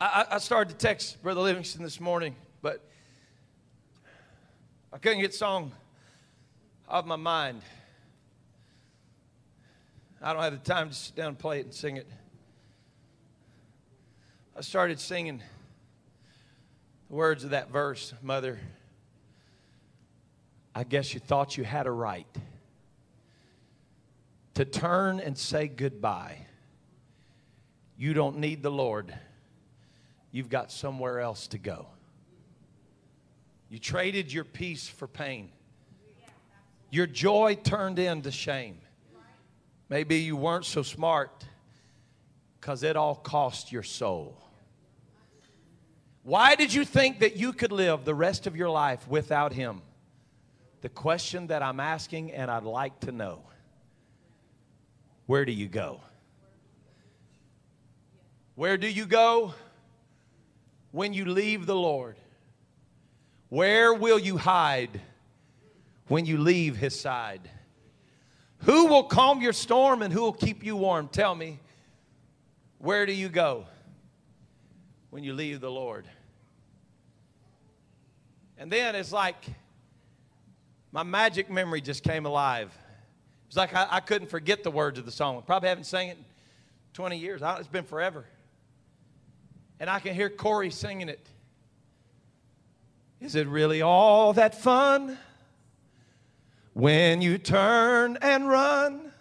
I, 0.00 0.24
I 0.30 0.38
started 0.38 0.70
to 0.70 0.76
text 0.76 1.20
Brother 1.22 1.40
Livingston 1.40 1.82
this 1.82 2.00
morning, 2.00 2.34
but 2.62 2.82
I 4.92 4.98
couldn't 4.98 5.20
get 5.20 5.34
song 5.34 5.72
of 6.90 7.06
my 7.06 7.16
mind. 7.16 7.62
I 10.20 10.32
don't 10.32 10.42
have 10.42 10.52
the 10.52 10.58
time 10.58 10.90
to 10.90 10.94
sit 10.94 11.14
down 11.14 11.28
and 11.28 11.38
play 11.38 11.60
it 11.60 11.66
and 11.66 11.74
sing 11.74 11.96
it. 11.96 12.06
I 14.56 14.60
started 14.60 15.00
singing 15.00 15.40
the 17.08 17.14
words 17.14 17.44
of 17.44 17.50
that 17.50 17.70
verse, 17.70 18.12
Mother. 18.20 18.58
I 20.74 20.84
guess 20.84 21.14
you 21.14 21.20
thought 21.20 21.56
you 21.56 21.64
had 21.64 21.86
a 21.86 21.90
right 21.90 22.26
to 24.54 24.64
turn 24.64 25.20
and 25.20 25.38
say 25.38 25.68
goodbye. 25.68 26.46
You 27.96 28.14
don't 28.14 28.38
need 28.38 28.62
the 28.62 28.70
Lord, 28.70 29.14
you've 30.32 30.48
got 30.48 30.70
somewhere 30.70 31.20
else 31.20 31.46
to 31.48 31.58
go. 31.58 31.86
You 33.68 33.78
traded 33.78 34.32
your 34.32 34.44
peace 34.44 34.88
for 34.88 35.06
pain. 35.06 35.50
Your 36.90 37.06
joy 37.06 37.56
turned 37.62 37.98
into 37.98 38.30
shame. 38.30 38.78
Maybe 39.88 40.18
you 40.18 40.36
weren't 40.36 40.64
so 40.64 40.82
smart 40.82 41.44
because 42.60 42.82
it 42.82 42.96
all 42.96 43.14
cost 43.14 43.72
your 43.72 43.82
soul. 43.82 44.36
Why 46.22 46.54
did 46.54 46.74
you 46.74 46.84
think 46.84 47.20
that 47.20 47.36
you 47.36 47.52
could 47.52 47.72
live 47.72 48.04
the 48.04 48.14
rest 48.14 48.46
of 48.46 48.54
your 48.56 48.70
life 48.70 49.06
without 49.08 49.52
Him? 49.52 49.82
The 50.82 50.88
question 50.88 51.48
that 51.48 51.62
I'm 51.62 51.80
asking, 51.80 52.32
and 52.32 52.50
I'd 52.50 52.64
like 52.64 53.00
to 53.00 53.12
know 53.12 53.42
where 55.26 55.44
do 55.44 55.52
you 55.52 55.68
go? 55.68 56.00
Where 58.56 58.76
do 58.76 58.88
you 58.88 59.06
go 59.06 59.54
when 60.90 61.14
you 61.14 61.24
leave 61.24 61.66
the 61.66 61.76
Lord? 61.76 62.16
Where 63.48 63.94
will 63.94 64.18
you 64.18 64.36
hide? 64.36 65.00
When 66.10 66.26
you 66.26 66.38
leave 66.38 66.76
his 66.76 66.98
side? 66.98 67.48
Who 68.64 68.86
will 68.86 69.04
calm 69.04 69.40
your 69.40 69.52
storm 69.52 70.02
and 70.02 70.12
who 70.12 70.22
will 70.22 70.32
keep 70.32 70.64
you 70.64 70.76
warm? 70.76 71.06
Tell 71.06 71.36
me, 71.36 71.60
where 72.78 73.06
do 73.06 73.12
you 73.12 73.28
go 73.28 73.64
when 75.10 75.22
you 75.22 75.34
leave 75.34 75.60
the 75.60 75.70
Lord? 75.70 76.08
And 78.58 78.72
then 78.72 78.96
it's 78.96 79.12
like 79.12 79.36
my 80.90 81.04
magic 81.04 81.48
memory 81.48 81.80
just 81.80 82.02
came 82.02 82.26
alive. 82.26 82.76
It's 83.46 83.56
like 83.56 83.72
I, 83.72 83.86
I 83.88 84.00
couldn't 84.00 84.28
forget 84.28 84.64
the 84.64 84.70
words 84.72 84.98
of 84.98 85.06
the 85.06 85.12
song. 85.12 85.40
Probably 85.46 85.68
haven't 85.68 85.84
sang 85.84 86.08
it 86.08 86.16
in 86.18 86.24
20 86.94 87.18
years. 87.18 87.40
It's 87.44 87.68
been 87.68 87.84
forever. 87.84 88.24
And 89.78 89.88
I 89.88 90.00
can 90.00 90.12
hear 90.12 90.28
Corey 90.28 90.70
singing 90.70 91.08
it. 91.08 91.24
Is 93.20 93.36
it 93.36 93.46
really 93.46 93.80
all 93.80 94.32
that 94.32 94.60
fun? 94.60 95.16
When 96.72 97.20
you 97.20 97.38
turn 97.38 98.18
and 98.22 98.48
run, 98.48 99.12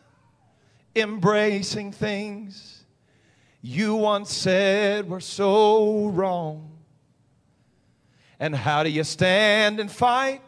embracing 0.95 1.91
things 1.91 2.83
you 3.61 3.95
once 3.95 4.31
said 4.31 5.09
were 5.09 5.19
so 5.19 6.07
wrong. 6.07 6.71
And 8.39 8.55
how 8.55 8.83
do 8.83 8.89
you 8.89 9.03
stand 9.03 9.79
and 9.79 9.91
fight 9.91 10.41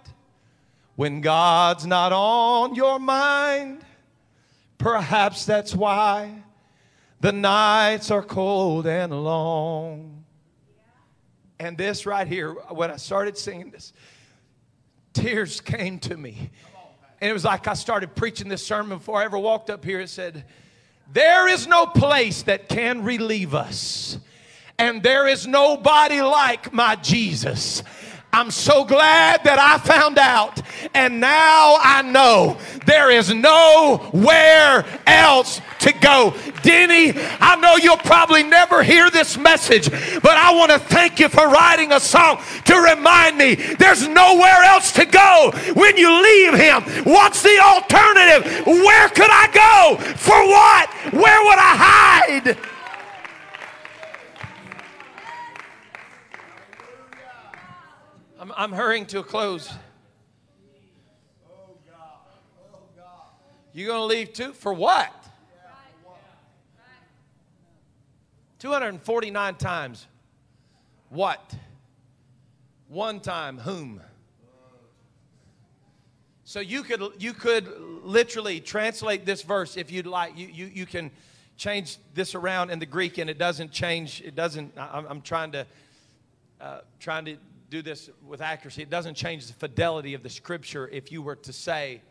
when 0.96 1.20
God's 1.20 1.86
not 1.86 2.14
on 2.14 2.76
your 2.76 3.00
mind? 3.00 3.84
Perhaps 4.78 5.46
that's 5.46 5.76
why 5.76 6.42
the 7.20 7.34
nights 7.34 8.10
are 8.12 8.24
cold 8.24 8.88
and 8.88 9.12
long. 9.24 10.24
And 11.60 11.78
this 11.78 12.06
right 12.06 12.28
here, 12.28 12.54
when 12.70 12.90
I 12.90 12.96
started 12.96 13.38
singing 13.38 13.72
this, 13.72 13.94
tears 15.14 15.60
came 15.60 16.00
to 16.00 16.18
me. 16.18 16.50
And 17.22 17.30
it 17.30 17.34
was 17.34 17.46
like 17.46 17.68
I 17.68 17.76
started 17.76 18.16
preaching 18.16 18.50
this 18.50 18.66
sermon 18.66 18.98
before 18.98 19.22
I 19.22 19.26
ever 19.26 19.38
walked 19.38 19.70
up 19.70 19.86
here. 19.86 20.00
It 20.00 20.10
said, 20.10 20.44
There 21.14 21.48
is 21.48 21.68
no 21.68 21.86
place 21.86 22.42
that 22.44 22.68
can 22.68 23.04
relieve 23.04 23.54
us, 23.54 24.18
and 24.80 25.04
there 25.04 25.28
is 25.28 25.46
nobody 25.46 26.22
like 26.22 26.74
my 26.74 26.96
Jesus. 26.96 27.84
I'm 28.34 28.50
so 28.50 28.86
glad 28.86 29.44
that 29.44 29.60
I 29.60 29.78
found 29.78 30.18
out, 30.18 30.62
and 30.94 31.20
now 31.20 31.78
I 31.82 32.02
know 32.02 32.58
there 32.86 33.12
is 33.12 33.34
nowhere 33.34 34.86
else 35.06 35.60
to 35.80 35.92
go. 35.94 36.34
Denny, 36.64 37.14
I 37.42 37.58
know 37.58 37.76
you'll 37.76 37.98
probably 37.98 38.44
never 38.44 38.84
hear 38.84 39.10
this 39.10 39.38
message, 39.38 39.90
but 40.22 40.38
I 40.38 40.54
want 40.56 40.72
to 40.72 40.80
thank 40.80 41.20
you 41.20 41.28
for 41.28 41.48
writing 41.50 41.92
a 41.92 42.00
song 42.00 42.42
to 42.66 42.76
remind 42.76 43.38
me 43.38 43.56
there's 43.56 44.08
nowhere 44.08 44.64
else 44.64 44.94
to 44.94 45.06
go 45.06 45.52
when 45.74 45.98
you 45.98 46.24
leave 46.24 46.54
Him. 46.54 47.04
What's 47.04 47.44
the 47.44 47.60
alternative? 47.60 48.66
Where 48.66 49.10
could 49.10 49.30
I 49.30 49.48
go? 49.52 49.98
For 50.16 50.40
what? 50.48 50.90
Where 51.14 51.44
would 51.44 51.60
I 51.60 51.76
hide? 51.76 52.58
I'm, 58.42 58.52
I'm 58.58 58.72
hurrying 58.72 59.06
to 59.08 59.20
a 59.20 59.24
close. 59.24 59.72
Oh 61.48 61.76
God. 61.88 61.98
Oh 62.74 62.80
God. 62.98 63.06
You 63.72 63.86
gonna 63.86 64.06
leave 64.06 64.34
too? 64.34 64.54
For 64.54 64.74
what? 64.74 65.14
249 68.58 69.56
times. 69.56 70.08
What? 71.10 71.54
One 72.90 73.20
time. 73.20 73.60
Whom? 73.60 74.02
So 76.44 76.62
you 76.62 76.82
could 76.82 77.04
you 77.20 77.34
could 77.34 77.72
literally 78.04 78.60
translate 78.60 79.24
this 79.24 79.44
verse 79.44 79.78
if 79.78 79.92
you'd 79.92 80.08
like. 80.08 80.36
You 80.36 80.48
you, 80.48 80.66
you 80.66 80.86
can 80.88 81.12
change 81.58 81.98
this 82.16 82.34
around 82.34 82.72
in 82.72 82.80
the 82.80 82.88
Greek 82.88 83.20
and 83.20 83.30
it 83.30 83.38
doesn't 83.38 83.72
change. 83.72 84.24
It 84.26 84.36
doesn't. 84.36 84.74
I'm, 84.78 85.06
I'm 85.08 85.22
trying 85.22 85.52
to 85.52 85.68
uh, 86.60 86.82
trying 87.00 87.26
to 87.26 87.38
do 87.72 87.82
this 87.82 88.10
with 88.28 88.42
accuracy. 88.42 88.82
It 88.82 88.90
doesn't 88.90 89.16
change 89.16 89.48
the 89.48 89.54
fidelity 89.54 90.14
of 90.14 90.24
the 90.24 90.30
scripture 90.30 90.90
if 90.90 91.10
you 91.10 91.22
were 91.22 91.38
to 91.38 91.54
say, 91.54 92.02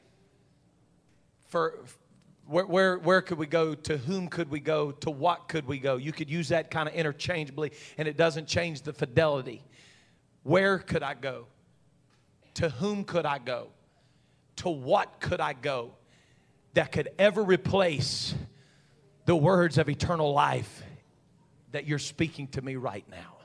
for 1.49 1.85
where, 2.47 2.65
where, 2.65 2.99
where 2.99 3.21
could 3.21 3.37
we 3.37 3.47
go? 3.47 3.75
To 3.75 3.99
whom 3.99 4.29
could 4.29 4.51
we 4.51 4.59
go? 4.59 4.91
To 4.91 5.11
what 5.11 5.49
could 5.49 5.67
we 5.67 5.79
go? 5.79 5.97
You 5.97 6.13
could 6.13 6.31
use 6.31 6.49
that 6.49 6.71
kind 6.71 6.89
of 6.89 6.95
interchangeably, 6.95 7.73
and 7.99 8.09
it 8.09 8.17
doesn't 8.17 8.49
change 8.49 8.83
the 8.83 8.95
fidelity. 8.95 9.63
Where 10.45 10.79
could 10.79 11.03
I 11.03 11.13
go? 11.13 11.47
To 12.55 12.71
whom 12.71 13.05
could 13.05 13.27
I 13.27 13.39
go? 13.39 13.69
To 14.57 14.71
what 14.71 15.21
could 15.21 15.41
I 15.41 15.53
go 15.53 15.93
that 16.73 16.91
could 16.91 17.11
ever 17.19 17.43
replace 17.43 18.35
the 19.27 19.37
words 19.37 19.77
of 19.77 19.91
eternal 19.91 20.33
life 20.33 20.83
that 21.73 21.87
you're 21.87 21.99
speaking 21.99 22.49
to 22.49 22.63
me 22.63 22.77
right 22.77 23.05
now? 23.11 23.40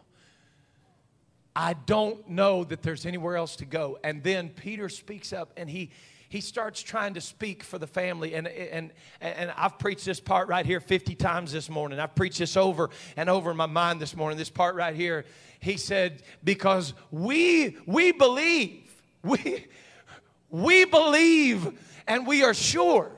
I 1.56 1.74
don't 1.74 2.28
know 2.30 2.64
that 2.66 2.82
there's 2.82 3.06
anywhere 3.06 3.38
else 3.38 3.56
to 3.58 3.66
go. 3.66 3.97
And 4.03 4.22
then 4.24 4.49
Peter 4.49 4.89
speaks 4.89 5.32
up 5.32 5.53
and 5.56 5.70
he 5.70 5.91
he 6.28 6.41
starts 6.41 6.82
trying 6.82 7.14
to 7.14 7.22
speak 7.22 7.64
for 7.64 7.78
the 7.78 7.88
family. 7.88 8.34
And, 8.36 8.47
and 8.47 8.91
and 9.22 9.53
i've 9.56 9.80
preached 9.80 10.06
this 10.06 10.20
part 10.20 10.49
right 10.49 10.66
here 10.66 10.80
50 10.80 11.16
times 11.16 11.51
this 11.53 11.70
morning. 11.70 11.99
I've 11.99 12.16
preached 12.16 12.39
this 12.39 12.58
over 12.58 12.89
and 13.16 13.30
over 13.30 13.51
in 13.51 13.58
my 13.58 13.68
mind 13.68 14.01
this 14.01 14.16
morning 14.16 14.38
this 14.38 14.49
part 14.49 14.76
right 14.76 14.95
here. 14.95 15.26
He 15.60 15.78
said 15.78 16.24
because 16.43 16.93
we 17.10 17.78
we 17.86 18.12
believe 18.12 18.91
we 19.24 19.66
we 20.49 20.86
believe 20.86 21.72
and 22.08 22.28
we 22.28 22.43
are 22.43 22.53
sure. 22.53 23.12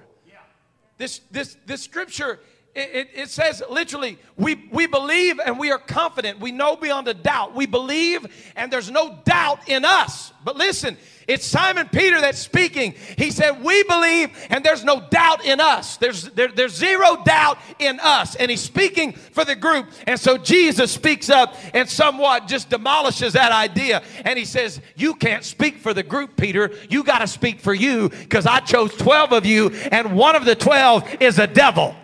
This 0.97 1.21
this 1.31 1.57
this 1.65 1.81
scripture 1.81 2.39
it, 2.77 3.09
it, 3.13 3.29
says 3.29 3.63
literally, 3.69 4.19
we, 4.35 4.69
we 4.71 4.87
believe 4.87 5.39
and 5.39 5.57
we 5.57 5.71
are 5.71 5.79
confident. 5.79 6.39
We 6.39 6.51
know 6.51 6.75
beyond 6.75 7.07
a 7.07 7.13
doubt. 7.13 7.55
We 7.55 7.65
believe 7.65 8.25
and 8.55 8.71
there's 8.71 8.91
no 8.91 9.19
doubt 9.25 9.67
in 9.67 9.83
us. 9.83 10.31
But 10.45 10.57
listen, 10.57 10.95
it's 11.27 11.45
Simon 11.45 11.89
Peter 11.89 12.21
that's 12.21 12.39
speaking. 12.39 12.93
He 13.17 13.31
said, 13.31 13.63
We 13.63 13.83
believe 13.83 14.29
and 14.49 14.63
there's 14.63 14.83
no 14.83 15.01
doubt 15.09 15.43
in 15.45 15.59
us. 15.59 15.97
There's, 15.97 16.29
there, 16.29 16.47
there's 16.49 16.75
zero 16.75 17.21
doubt 17.25 17.57
in 17.79 17.99
us. 17.99 18.35
And 18.35 18.49
he's 18.49 18.61
speaking 18.61 19.11
for 19.11 19.43
the 19.43 19.55
group. 19.55 19.87
And 20.05 20.19
so 20.19 20.37
Jesus 20.37 20.91
speaks 20.91 21.29
up 21.29 21.55
and 21.73 21.89
somewhat 21.89 22.47
just 22.47 22.69
demolishes 22.69 23.33
that 23.33 23.51
idea. 23.51 24.03
And 24.23 24.39
he 24.39 24.45
says, 24.45 24.79
You 24.95 25.15
can't 25.15 25.43
speak 25.43 25.79
for 25.79 25.93
the 25.93 26.03
group, 26.03 26.37
Peter. 26.37 26.71
You 26.89 27.03
got 27.03 27.19
to 27.19 27.27
speak 27.27 27.59
for 27.59 27.73
you 27.73 28.09
because 28.09 28.45
I 28.45 28.59
chose 28.59 28.95
12 28.95 29.33
of 29.33 29.45
you, 29.45 29.69
and 29.91 30.15
one 30.15 30.35
of 30.35 30.45
the 30.45 30.55
12 30.55 31.21
is 31.21 31.39
a 31.39 31.47
devil. 31.47 31.95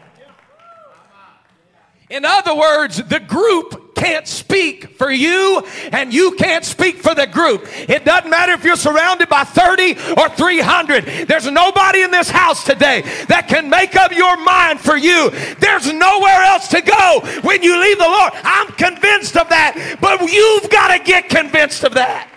In 2.14 2.26
other 2.26 2.54
words, 2.54 2.98
the 2.98 3.20
group 3.20 3.96
can't 3.96 4.28
speak 4.28 4.98
for 5.00 5.10
you 5.10 5.64
and 5.92 6.14
you 6.14 6.34
can't 6.34 6.64
speak 6.64 6.98
for 6.98 7.16
the 7.16 7.26
group. 7.26 7.66
It 7.90 8.06
doesn't 8.06 8.30
matter 8.30 8.52
if 8.52 8.64
you're 8.64 8.76
surrounded 8.76 9.30
by 9.30 9.44
30 9.44 9.94
or 10.22 10.30
300. 10.30 11.28
There's 11.28 11.50
nobody 11.50 12.04
in 12.04 12.12
this 12.12 12.30
house 12.30 12.66
today 12.66 13.02
that 13.30 13.48
can 13.48 13.68
make 13.68 13.96
up 13.96 14.12
your 14.12 14.38
mind 14.38 14.80
for 14.80 14.96
you. 14.96 15.32
There's 15.58 15.92
nowhere 15.92 16.44
else 16.44 16.68
to 16.68 16.82
go 16.82 17.22
when 17.42 17.64
you 17.64 17.82
leave 17.82 17.98
the 17.98 18.04
Lord. 18.04 18.34
I'm 18.44 18.68
convinced 18.74 19.36
of 19.36 19.50
that, 19.50 19.98
but 20.00 20.22
you've 20.32 20.70
got 20.70 20.96
to 20.96 21.04
get 21.04 21.30
convinced 21.30 21.84
of 21.84 21.96
that. 21.96 22.30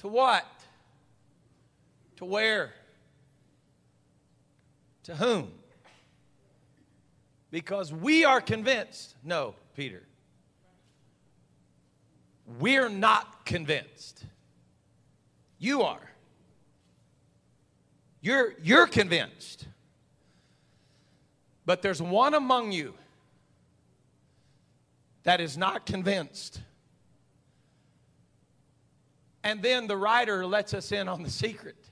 To 0.00 0.08
what? 0.08 0.44
To 2.24 2.30
where? 2.30 2.72
To 5.02 5.14
whom? 5.14 5.52
Because 7.50 7.92
we 7.92 8.24
are 8.24 8.40
convinced. 8.40 9.14
No, 9.22 9.54
Peter. 9.76 10.02
We're 12.58 12.88
not 12.88 13.44
convinced. 13.44 14.24
You 15.58 15.82
are. 15.82 16.10
You're, 18.22 18.54
you're 18.62 18.86
convinced. 18.86 19.66
But 21.66 21.82
there's 21.82 22.00
one 22.00 22.32
among 22.32 22.72
you 22.72 22.94
that 25.24 25.42
is 25.42 25.58
not 25.58 25.84
convinced. 25.84 26.62
And 29.42 29.60
then 29.60 29.86
the 29.86 29.96
writer 29.98 30.46
lets 30.46 30.72
us 30.72 30.90
in 30.90 31.06
on 31.06 31.22
the 31.22 31.30
secret. 31.30 31.83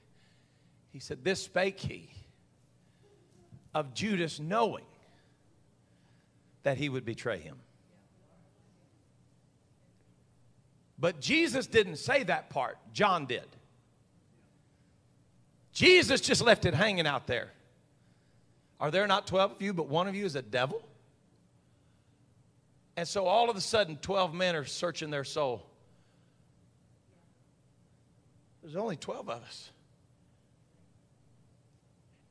He 0.93 0.99
said, 0.99 1.25
This 1.25 1.43
spake 1.43 1.81
he 1.81 2.11
of 3.75 3.95
Judas 3.95 4.39
knowing 4.39 4.85
that 6.63 6.77
he 6.77 6.89
would 6.89 7.05
betray 7.05 7.39
him. 7.39 7.57
But 10.99 11.21
Jesus 11.21 11.67
didn't 11.67 11.97
say 11.97 12.23
that 12.25 12.51
part, 12.51 12.79
John 12.93 13.27
did. 13.27 13.47
Jesus 15.73 16.21
just 16.21 16.43
left 16.43 16.67
it 16.67 16.75
hanging 16.75 17.07
out 17.07 17.27
there. 17.27 17.51
Are 18.79 18.91
there 18.91 19.07
not 19.07 19.27
12 19.27 19.53
of 19.53 19.63
you, 19.63 19.73
but 19.73 19.89
one 19.89 20.07
of 20.07 20.15
you 20.15 20.25
is 20.25 20.37
a 20.37 20.43
devil? 20.43 20.87
And 22.97 23.09
so 23.09 23.27
all 23.27 23.49
of 23.49 23.57
a 23.57 23.61
sudden, 23.61 23.97
12 23.97 24.35
men 24.35 24.55
are 24.55 24.65
searching 24.65 25.11
their 25.11 25.25
soul. 25.25 25.67
There's 28.63 28.77
only 28.77 28.97
12 28.97 29.29
of 29.29 29.43
us. 29.43 29.71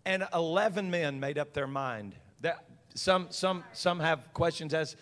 And 0.05 0.27
11 0.33 0.89
men 0.89 1.19
made 1.19 1.37
up 1.37 1.53
their 1.53 1.67
mind. 1.67 2.15
That, 2.41 2.65
some, 2.95 3.27
some, 3.29 3.63
some 3.73 3.99
have 3.99 4.33
questions 4.33 4.73
as 4.73 4.95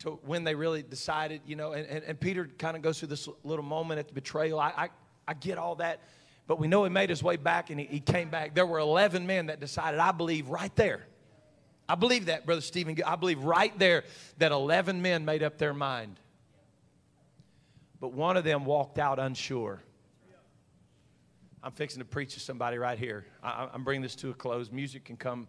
to 0.00 0.10
when 0.24 0.44
they 0.44 0.54
really 0.54 0.82
decided, 0.82 1.40
you 1.44 1.56
know, 1.56 1.72
and, 1.72 1.86
and, 1.86 2.04
and 2.04 2.20
Peter 2.20 2.48
kind 2.58 2.76
of 2.76 2.82
goes 2.82 2.98
through 2.98 3.08
this 3.08 3.28
little 3.42 3.64
moment 3.64 3.98
at 3.98 4.08
the 4.08 4.14
betrayal. 4.14 4.60
I, 4.60 4.72
I, 4.76 4.88
I 5.26 5.34
get 5.34 5.58
all 5.58 5.74
that, 5.76 6.00
but 6.46 6.58
we 6.58 6.68
know 6.68 6.84
he 6.84 6.90
made 6.90 7.10
his 7.10 7.22
way 7.22 7.36
back 7.36 7.70
and 7.70 7.80
he, 7.80 7.86
he 7.86 8.00
came 8.00 8.30
back. 8.30 8.54
There 8.54 8.66
were 8.66 8.78
11 8.78 9.26
men 9.26 9.46
that 9.46 9.60
decided, 9.60 9.98
I 9.98 10.12
believe 10.12 10.48
right 10.48 10.74
there. 10.76 11.06
I 11.88 11.94
believe 11.94 12.26
that, 12.26 12.44
Brother 12.44 12.60
Stephen. 12.60 12.96
I 13.04 13.16
believe 13.16 13.42
right 13.42 13.76
there 13.78 14.04
that 14.38 14.52
11 14.52 15.00
men 15.00 15.24
made 15.24 15.42
up 15.42 15.58
their 15.58 15.72
mind. 15.72 16.20
But 17.98 18.12
one 18.12 18.36
of 18.36 18.44
them 18.44 18.64
walked 18.64 18.98
out 18.98 19.18
unsure. 19.18 19.82
I'm 21.68 21.74
fixing 21.74 21.98
to 21.98 22.06
preach 22.06 22.32
to 22.32 22.40
somebody 22.40 22.78
right 22.78 22.98
here. 22.98 23.26
I, 23.42 23.68
am 23.74 23.84
bringing 23.84 24.00
this 24.00 24.16
to 24.16 24.30
a 24.30 24.32
close. 24.32 24.72
Music 24.72 25.04
can 25.04 25.18
come 25.18 25.46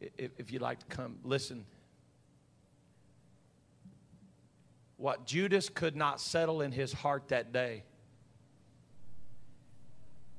if, 0.00 0.30
if 0.38 0.52
you'd 0.52 0.62
like 0.62 0.78
to 0.78 0.86
come. 0.86 1.16
Listen. 1.24 1.66
What 4.98 5.26
Judas 5.26 5.68
could 5.68 5.96
not 5.96 6.20
settle 6.20 6.60
in 6.60 6.70
his 6.70 6.92
heart 6.92 7.30
that 7.30 7.52
day, 7.52 7.82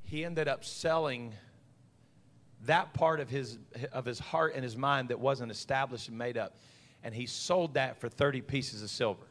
he 0.03 0.23
ended 0.23 0.47
up 0.47 0.63
selling 0.63 1.33
that 2.63 2.93
part 2.93 3.19
of 3.19 3.29
his, 3.29 3.57
of 3.91 4.05
his 4.05 4.19
heart 4.19 4.53
and 4.55 4.63
his 4.63 4.77
mind 4.77 5.09
that 5.09 5.19
wasn't 5.19 5.51
established 5.51 6.07
and 6.07 6.17
made 6.17 6.37
up. 6.37 6.55
And 7.03 7.13
he 7.13 7.25
sold 7.25 7.73
that 7.73 7.99
for 7.99 8.07
30 8.07 8.39
pieces 8.39 8.81
of 8.83 8.89
silver. 8.89 9.27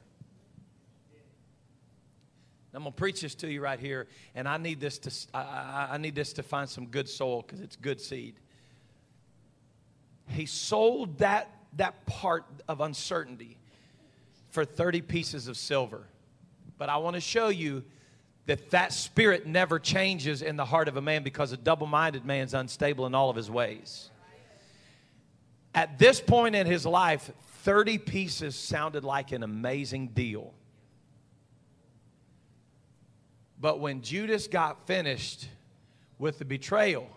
I'm 2.79 2.93
to 2.93 2.97
preach 2.97 3.22
this 3.22 3.35
to 3.37 3.51
you 3.51 3.61
right 3.61 3.81
here, 3.81 4.07
and 4.37 4.49
I 4.49 4.57
need 4.57 4.79
this 4.79 4.99
to, 5.01 5.37
I, 5.37 5.89
I 5.93 5.99
need 5.99 6.14
this 6.14 6.33
to 6.35 6.45
find 6.45 6.68
some 6.68 6.87
good 6.87 7.09
soil 7.09 7.43
because 7.43 7.61
it's 7.61 7.74
good 7.74 8.01
seed. 8.01 8.37
He 10.29 10.47
sold 10.47 11.18
that, 11.18 11.51
that 11.76 12.07
part 12.07 12.45
of 12.68 12.81
uncertainty 12.81 13.59
for 14.51 14.64
30 14.64 15.01
pieces 15.03 15.49
of 15.49 15.57
silver. 15.57 16.05
But 16.79 16.89
I 16.89 16.99
want 16.99 17.14
to 17.14 17.20
show 17.20 17.49
you 17.49 17.83
that 18.47 18.70
that 18.70 18.93
spirit 18.93 19.47
never 19.47 19.81
changes 19.81 20.41
in 20.41 20.57
the 20.57 20.64
heart 20.64 20.87
of 20.87 20.97
a 20.97 21.03
man 21.03 21.24
because 21.24 21.51
a 21.51 21.57
double-minded 21.57 22.24
man 22.24 22.45
is 22.45 22.55
unstable 22.55 23.07
in 23.07 23.14
all 23.14 23.29
of 23.29 23.35
his 23.35 23.51
ways. 23.51 24.11
At 25.74 25.99
this 25.99 26.20
point 26.20 26.55
in 26.55 26.66
his 26.66 26.87
life, 26.87 27.31
30 27.64 27.99
pieces 27.99 28.55
sounded 28.55 29.05
like 29.05 29.33
an 29.33 29.43
amazing 29.43 30.09
deal. 30.09 30.55
But 33.61 33.81
when 33.81 34.03
Judas 34.03 34.47
got 34.47 34.87
finished 34.87 35.49
with 36.19 36.39
the 36.39 36.45
betrayal, 36.45 37.09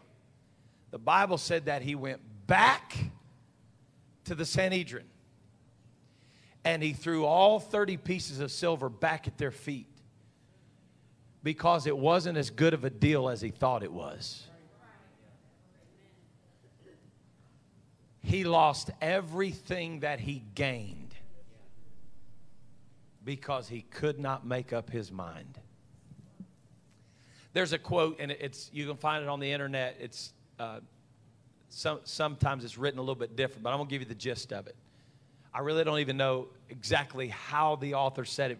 the 0.89 0.97
Bible 0.97 1.37
said 1.37 1.65
that 1.65 1.81
he 1.81 1.95
went 1.95 2.21
back 2.47 2.97
to 4.25 4.35
the 4.35 4.45
Sanhedrin 4.45 5.05
and 6.63 6.83
he 6.83 6.93
threw 6.93 7.25
all 7.25 7.59
30 7.59 7.97
pieces 7.97 8.39
of 8.39 8.51
silver 8.51 8.89
back 8.89 9.27
at 9.27 9.37
their 9.37 9.51
feet 9.51 9.87
because 11.43 11.87
it 11.87 11.97
wasn't 11.97 12.37
as 12.37 12.49
good 12.49 12.73
of 12.73 12.83
a 12.83 12.89
deal 12.89 13.29
as 13.29 13.41
he 13.41 13.49
thought 13.49 13.83
it 13.83 13.91
was. 13.91 14.47
He 18.23 18.43
lost 18.43 18.91
everything 19.01 20.01
that 20.01 20.19
he 20.19 20.43
gained 20.53 21.15
because 23.23 23.67
he 23.67 23.81
could 23.81 24.19
not 24.19 24.45
make 24.45 24.73
up 24.73 24.91
his 24.91 25.11
mind. 25.11 25.59
There's 27.53 27.73
a 27.73 27.79
quote, 27.79 28.17
and 28.19 28.31
it's 28.31 28.69
you 28.73 28.87
can 28.87 28.97
find 28.97 29.23
it 29.23 29.29
on 29.29 29.39
the 29.39 29.51
internet. 29.51 29.97
It's 29.99 30.33
uh, 30.59 30.79
some, 31.69 31.99
sometimes 32.03 32.63
it's 32.63 32.77
written 32.77 32.99
a 32.99 33.01
little 33.01 33.15
bit 33.15 33.35
different, 33.35 33.63
but 33.63 33.71
I'm 33.71 33.77
gonna 33.77 33.89
give 33.89 34.01
you 34.01 34.07
the 34.07 34.15
gist 34.15 34.53
of 34.53 34.67
it. 34.67 34.75
I 35.53 35.59
really 35.59 35.83
don't 35.83 35.99
even 35.99 36.17
know 36.17 36.47
exactly 36.69 37.27
how 37.27 37.75
the 37.75 37.95
author 37.95 38.23
said 38.23 38.51
it 38.51 38.59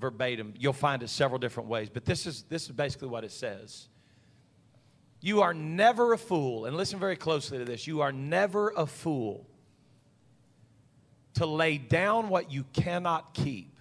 verbatim. 0.00 0.54
You'll 0.58 0.72
find 0.72 1.02
it 1.02 1.08
several 1.08 1.38
different 1.38 1.68
ways, 1.68 1.88
but 1.88 2.04
this 2.04 2.26
is, 2.26 2.42
this 2.48 2.64
is 2.64 2.72
basically 2.72 3.08
what 3.08 3.24
it 3.24 3.30
says. 3.30 3.88
You 5.20 5.42
are 5.42 5.54
never 5.54 6.12
a 6.12 6.18
fool, 6.18 6.66
and 6.66 6.76
listen 6.76 6.98
very 6.98 7.16
closely 7.16 7.58
to 7.58 7.64
this. 7.64 7.86
You 7.86 8.00
are 8.00 8.12
never 8.12 8.70
a 8.76 8.86
fool 8.86 9.46
to 11.34 11.46
lay 11.46 11.78
down 11.78 12.28
what 12.28 12.50
you 12.50 12.64
cannot 12.72 13.34
keep 13.34 13.75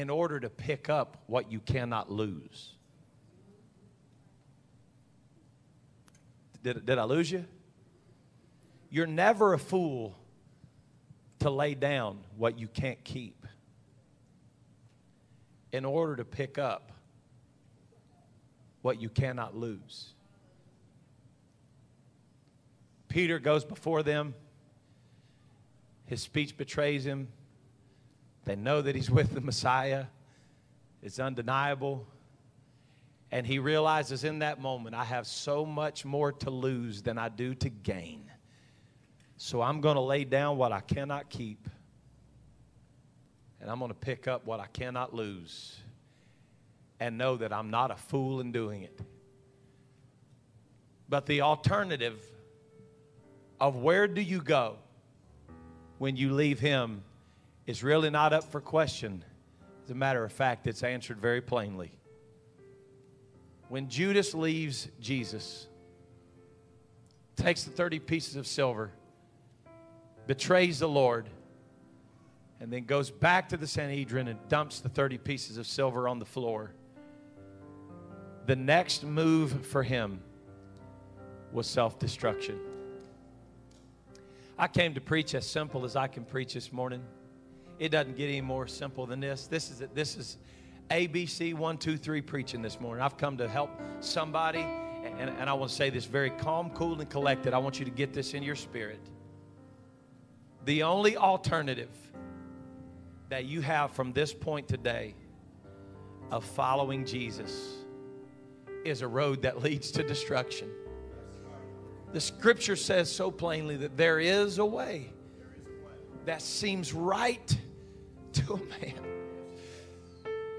in 0.00 0.08
order 0.08 0.40
to 0.40 0.48
pick 0.48 0.88
up 0.88 1.18
what 1.26 1.52
you 1.52 1.60
cannot 1.60 2.10
lose. 2.10 2.72
Did, 6.62 6.86
did 6.86 6.96
I 6.96 7.04
lose 7.04 7.30
you? 7.30 7.44
You're 8.88 9.06
never 9.06 9.52
a 9.52 9.58
fool 9.58 10.16
to 11.40 11.50
lay 11.50 11.74
down 11.74 12.20
what 12.38 12.58
you 12.58 12.66
can't 12.66 13.02
keep 13.04 13.46
in 15.70 15.84
order 15.84 16.16
to 16.16 16.24
pick 16.24 16.56
up 16.56 16.92
what 18.80 19.02
you 19.02 19.10
cannot 19.10 19.54
lose. 19.54 20.14
Peter 23.08 23.38
goes 23.38 23.66
before 23.66 24.02
them. 24.02 24.34
His 26.06 26.22
speech 26.22 26.56
betrays 26.56 27.04
him. 27.04 27.28
They 28.50 28.56
know 28.56 28.82
that 28.82 28.96
he's 28.96 29.08
with 29.08 29.32
the 29.32 29.40
Messiah. 29.40 30.06
It's 31.04 31.20
undeniable. 31.20 32.04
And 33.30 33.46
he 33.46 33.60
realizes 33.60 34.24
in 34.24 34.40
that 34.40 34.60
moment, 34.60 34.96
I 34.96 35.04
have 35.04 35.28
so 35.28 35.64
much 35.64 36.04
more 36.04 36.32
to 36.32 36.50
lose 36.50 37.00
than 37.00 37.16
I 37.16 37.28
do 37.28 37.54
to 37.54 37.68
gain. 37.68 38.28
So 39.36 39.62
I'm 39.62 39.80
going 39.80 39.94
to 39.94 40.00
lay 40.00 40.24
down 40.24 40.56
what 40.56 40.72
I 40.72 40.80
cannot 40.80 41.30
keep 41.30 41.68
and 43.60 43.70
I'm 43.70 43.78
going 43.78 43.92
to 43.92 43.94
pick 43.96 44.26
up 44.26 44.44
what 44.44 44.58
I 44.58 44.66
cannot 44.66 45.14
lose 45.14 45.78
and 46.98 47.16
know 47.16 47.36
that 47.36 47.52
I'm 47.52 47.70
not 47.70 47.92
a 47.92 47.96
fool 47.96 48.40
in 48.40 48.50
doing 48.50 48.82
it. 48.82 49.00
But 51.08 51.26
the 51.26 51.42
alternative 51.42 52.20
of 53.60 53.76
where 53.76 54.08
do 54.08 54.20
you 54.20 54.40
go 54.40 54.74
when 55.98 56.16
you 56.16 56.32
leave 56.32 56.58
Him 56.58 57.04
is 57.66 57.82
really 57.82 58.10
not 58.10 58.32
up 58.32 58.44
for 58.44 58.60
question. 58.60 59.24
As 59.84 59.90
a 59.90 59.94
matter 59.94 60.24
of 60.24 60.32
fact, 60.32 60.66
it's 60.66 60.82
answered 60.82 61.20
very 61.20 61.40
plainly. 61.40 61.92
When 63.68 63.88
Judas 63.88 64.34
leaves 64.34 64.88
Jesus, 65.00 65.68
takes 67.36 67.64
the 67.64 67.70
30 67.70 68.00
pieces 68.00 68.36
of 68.36 68.46
silver, 68.46 68.90
betrays 70.26 70.80
the 70.80 70.88
Lord, 70.88 71.28
and 72.60 72.72
then 72.72 72.84
goes 72.84 73.10
back 73.10 73.48
to 73.50 73.56
the 73.56 73.66
Sanhedrin 73.66 74.28
and 74.28 74.38
dumps 74.48 74.80
the 74.80 74.88
30 74.88 75.18
pieces 75.18 75.56
of 75.56 75.66
silver 75.66 76.08
on 76.08 76.18
the 76.18 76.26
floor. 76.26 76.72
The 78.46 78.56
next 78.56 79.04
move 79.04 79.66
for 79.66 79.82
him 79.82 80.20
was 81.52 81.66
self 81.66 81.98
destruction. 81.98 82.58
I 84.58 84.68
came 84.68 84.94
to 84.94 85.00
preach 85.00 85.34
as 85.34 85.48
simple 85.48 85.84
as 85.84 85.96
I 85.96 86.06
can 86.06 86.24
preach 86.24 86.54
this 86.54 86.72
morning. 86.72 87.02
It 87.80 87.88
doesn't 87.88 88.16
get 88.18 88.28
any 88.28 88.42
more 88.42 88.66
simple 88.66 89.06
than 89.06 89.20
this. 89.20 89.46
This 89.46 89.70
is 89.70 89.82
this 89.94 90.16
is 90.18 90.36
ABC 90.90 91.54
one 91.54 91.78
two 91.78 91.96
three 91.96 92.20
preaching 92.20 92.60
this 92.60 92.78
morning. 92.78 93.02
I've 93.02 93.16
come 93.16 93.38
to 93.38 93.48
help 93.48 93.70
somebody, 94.00 94.60
and, 94.60 95.30
and 95.30 95.48
I 95.48 95.54
want 95.54 95.70
to 95.70 95.76
say 95.76 95.88
this 95.88 96.04
very 96.04 96.28
calm, 96.28 96.70
cool, 96.70 97.00
and 97.00 97.08
collected. 97.08 97.54
I 97.54 97.58
want 97.58 97.78
you 97.78 97.86
to 97.86 97.90
get 97.90 98.12
this 98.12 98.34
in 98.34 98.42
your 98.42 98.54
spirit. 98.54 99.00
The 100.66 100.82
only 100.82 101.16
alternative 101.16 101.88
that 103.30 103.46
you 103.46 103.62
have 103.62 103.92
from 103.92 104.12
this 104.12 104.34
point 104.34 104.68
today 104.68 105.14
of 106.30 106.44
following 106.44 107.06
Jesus 107.06 107.78
is 108.84 109.00
a 109.00 109.08
road 109.08 109.40
that 109.40 109.62
leads 109.64 109.90
to 109.92 110.02
destruction. 110.02 110.68
The 112.12 112.20
scripture 112.20 112.76
says 112.76 113.10
so 113.10 113.30
plainly 113.30 113.78
that 113.78 113.96
there 113.96 114.20
is 114.20 114.58
a 114.58 114.66
way 114.66 115.14
that 116.26 116.42
seems 116.42 116.92
right 116.92 117.56
to 118.34 118.54
a 118.54 118.58
man. 118.80 118.94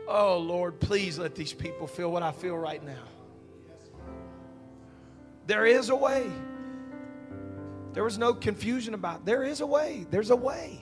Oh, 0.08 0.38
Lord, 0.38 0.80
please 0.80 1.18
let 1.18 1.36
these 1.36 1.54
people 1.54 1.88
feel 1.88 2.12
what 2.12 2.24
I 2.24 2.32
feel 2.32 2.58
right 2.58 2.84
now. 2.84 3.04
There 5.48 5.66
is 5.66 5.90
a 5.90 5.96
way. 5.96 6.30
There 7.94 8.04
was 8.04 8.18
no 8.18 8.34
confusion 8.34 8.94
about 8.94 9.20
it. 9.20 9.26
There 9.26 9.44
is 9.44 9.62
a 9.62 9.66
way. 9.66 10.06
There's 10.10 10.30
a 10.30 10.36
way. 10.36 10.82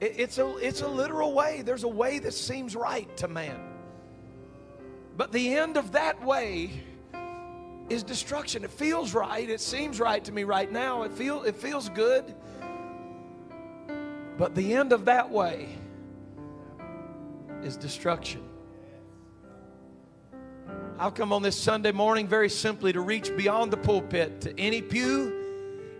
It's 0.00 0.38
a, 0.38 0.56
it's 0.58 0.80
a 0.80 0.88
literal 0.88 1.34
way. 1.34 1.62
There's 1.62 1.84
a 1.84 1.88
way 1.88 2.18
that 2.20 2.32
seems 2.32 2.74
right 2.74 3.14
to 3.18 3.28
man. 3.28 3.60
But 5.16 5.32
the 5.32 5.54
end 5.54 5.76
of 5.76 5.92
that 5.92 6.24
way 6.24 6.82
is 7.90 8.02
destruction. 8.02 8.64
It 8.64 8.70
feels 8.70 9.12
right. 9.12 9.48
It 9.48 9.60
seems 9.60 10.00
right 10.00 10.24
to 10.24 10.32
me 10.32 10.44
right 10.44 10.70
now. 10.70 11.02
It, 11.02 11.12
feel, 11.12 11.42
it 11.42 11.56
feels 11.56 11.90
good. 11.90 12.34
But 14.40 14.54
the 14.54 14.72
end 14.72 14.94
of 14.94 15.04
that 15.04 15.28
way 15.28 15.68
is 17.62 17.76
destruction. 17.76 18.42
I've 20.98 21.12
come 21.12 21.30
on 21.34 21.42
this 21.42 21.60
Sunday 21.60 21.92
morning 21.92 22.26
very 22.26 22.48
simply 22.48 22.90
to 22.94 23.02
reach 23.02 23.36
beyond 23.36 23.70
the 23.70 23.76
pulpit 23.76 24.40
to 24.40 24.58
any 24.58 24.80
pew 24.80 25.36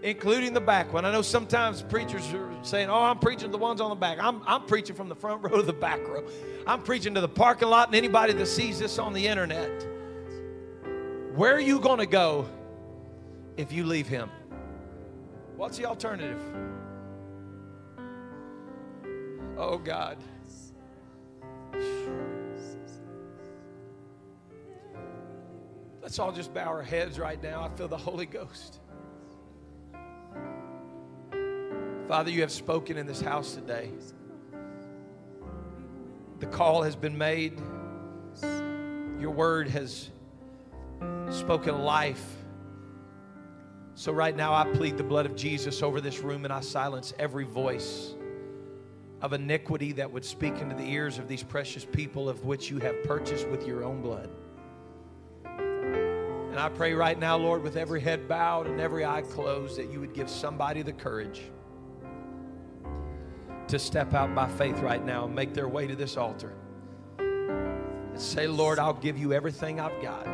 including 0.02 0.54
the 0.54 0.60
back 0.62 0.90
one. 0.94 1.04
I 1.04 1.12
know 1.12 1.20
sometimes 1.20 1.82
preachers 1.82 2.32
are 2.32 2.50
saying, 2.62 2.88
Oh, 2.88 3.02
I'm 3.02 3.18
preaching 3.18 3.48
to 3.48 3.52
the 3.52 3.58
ones 3.58 3.82
on 3.82 3.90
the 3.90 3.94
back. 3.94 4.16
I'm, 4.18 4.40
I'm 4.46 4.64
preaching 4.64 4.96
from 4.96 5.10
the 5.10 5.14
front 5.14 5.42
row 5.44 5.58
to 5.58 5.62
the 5.62 5.74
back 5.74 6.00
row. 6.08 6.24
I'm 6.66 6.82
preaching 6.82 7.12
to 7.16 7.20
the 7.20 7.28
parking 7.28 7.68
lot 7.68 7.88
and 7.88 7.94
anybody 7.94 8.32
that 8.32 8.46
sees 8.46 8.78
this 8.78 8.98
on 8.98 9.12
the 9.12 9.26
internet. 9.26 9.86
Where 11.34 11.54
are 11.54 11.60
you 11.60 11.78
going 11.78 11.98
to 11.98 12.06
go 12.06 12.48
if 13.58 13.70
you 13.70 13.84
leave 13.84 14.08
Him? 14.08 14.30
What's 15.58 15.76
the 15.76 15.84
alternative? 15.84 16.40
Oh, 19.62 19.76
God. 19.76 20.16
Let's 26.00 26.18
all 26.18 26.32
just 26.32 26.54
bow 26.54 26.64
our 26.64 26.82
heads 26.82 27.18
right 27.18 27.40
now. 27.42 27.62
I 27.62 27.68
feel 27.76 27.86
the 27.86 27.96
Holy 27.98 28.24
Ghost. 28.24 28.80
Father, 32.08 32.30
you 32.30 32.40
have 32.40 32.50
spoken 32.50 32.96
in 32.96 33.06
this 33.06 33.20
house 33.20 33.54
today. 33.54 33.90
The 36.38 36.46
call 36.46 36.82
has 36.82 36.96
been 36.96 37.18
made. 37.18 37.60
Your 39.20 39.30
word 39.30 39.68
has 39.68 40.08
spoken 41.28 41.82
life 41.82 42.24
So, 43.94 44.10
right 44.10 44.34
now, 44.34 44.54
I 44.54 44.64
plead 44.72 44.96
the 44.96 45.04
blood 45.04 45.26
of 45.26 45.36
Jesus 45.36 45.82
over 45.82 46.00
this 46.00 46.20
room 46.20 46.44
and 46.44 46.54
I 46.54 46.60
silence 46.60 47.12
every 47.18 47.44
voice 47.44 48.14
of 49.22 49.32
iniquity 49.32 49.92
that 49.92 50.10
would 50.10 50.24
speak 50.24 50.54
into 50.58 50.74
the 50.74 50.84
ears 50.84 51.18
of 51.18 51.28
these 51.28 51.42
precious 51.42 51.84
people 51.84 52.28
of 52.28 52.44
which 52.44 52.70
you 52.70 52.78
have 52.78 53.02
purchased 53.04 53.48
with 53.48 53.66
your 53.66 53.84
own 53.84 54.00
blood. 54.00 54.30
And 56.50 56.58
I 56.58 56.68
pray 56.68 56.94
right 56.94 57.18
now, 57.18 57.36
Lord, 57.36 57.62
with 57.62 57.76
every 57.76 58.00
head 58.00 58.26
bowed 58.26 58.66
and 58.66 58.80
every 58.80 59.04
eye 59.04 59.22
closed, 59.22 59.76
that 59.78 59.90
you 59.92 60.00
would 60.00 60.14
give 60.14 60.28
somebody 60.28 60.82
the 60.82 60.92
courage 60.92 61.42
to 63.68 63.78
step 63.78 64.14
out 64.14 64.34
by 64.34 64.48
faith 64.48 64.80
right 64.80 65.04
now 65.04 65.26
and 65.26 65.34
make 65.34 65.54
their 65.54 65.68
way 65.68 65.86
to 65.86 65.94
this 65.94 66.16
altar. 66.16 66.52
And 67.18 68.20
say, 68.20 68.48
Lord, 68.48 68.80
I'll 68.80 68.94
give 68.94 69.16
you 69.16 69.32
everything 69.32 69.78
I've 69.78 70.02
got. 70.02 70.26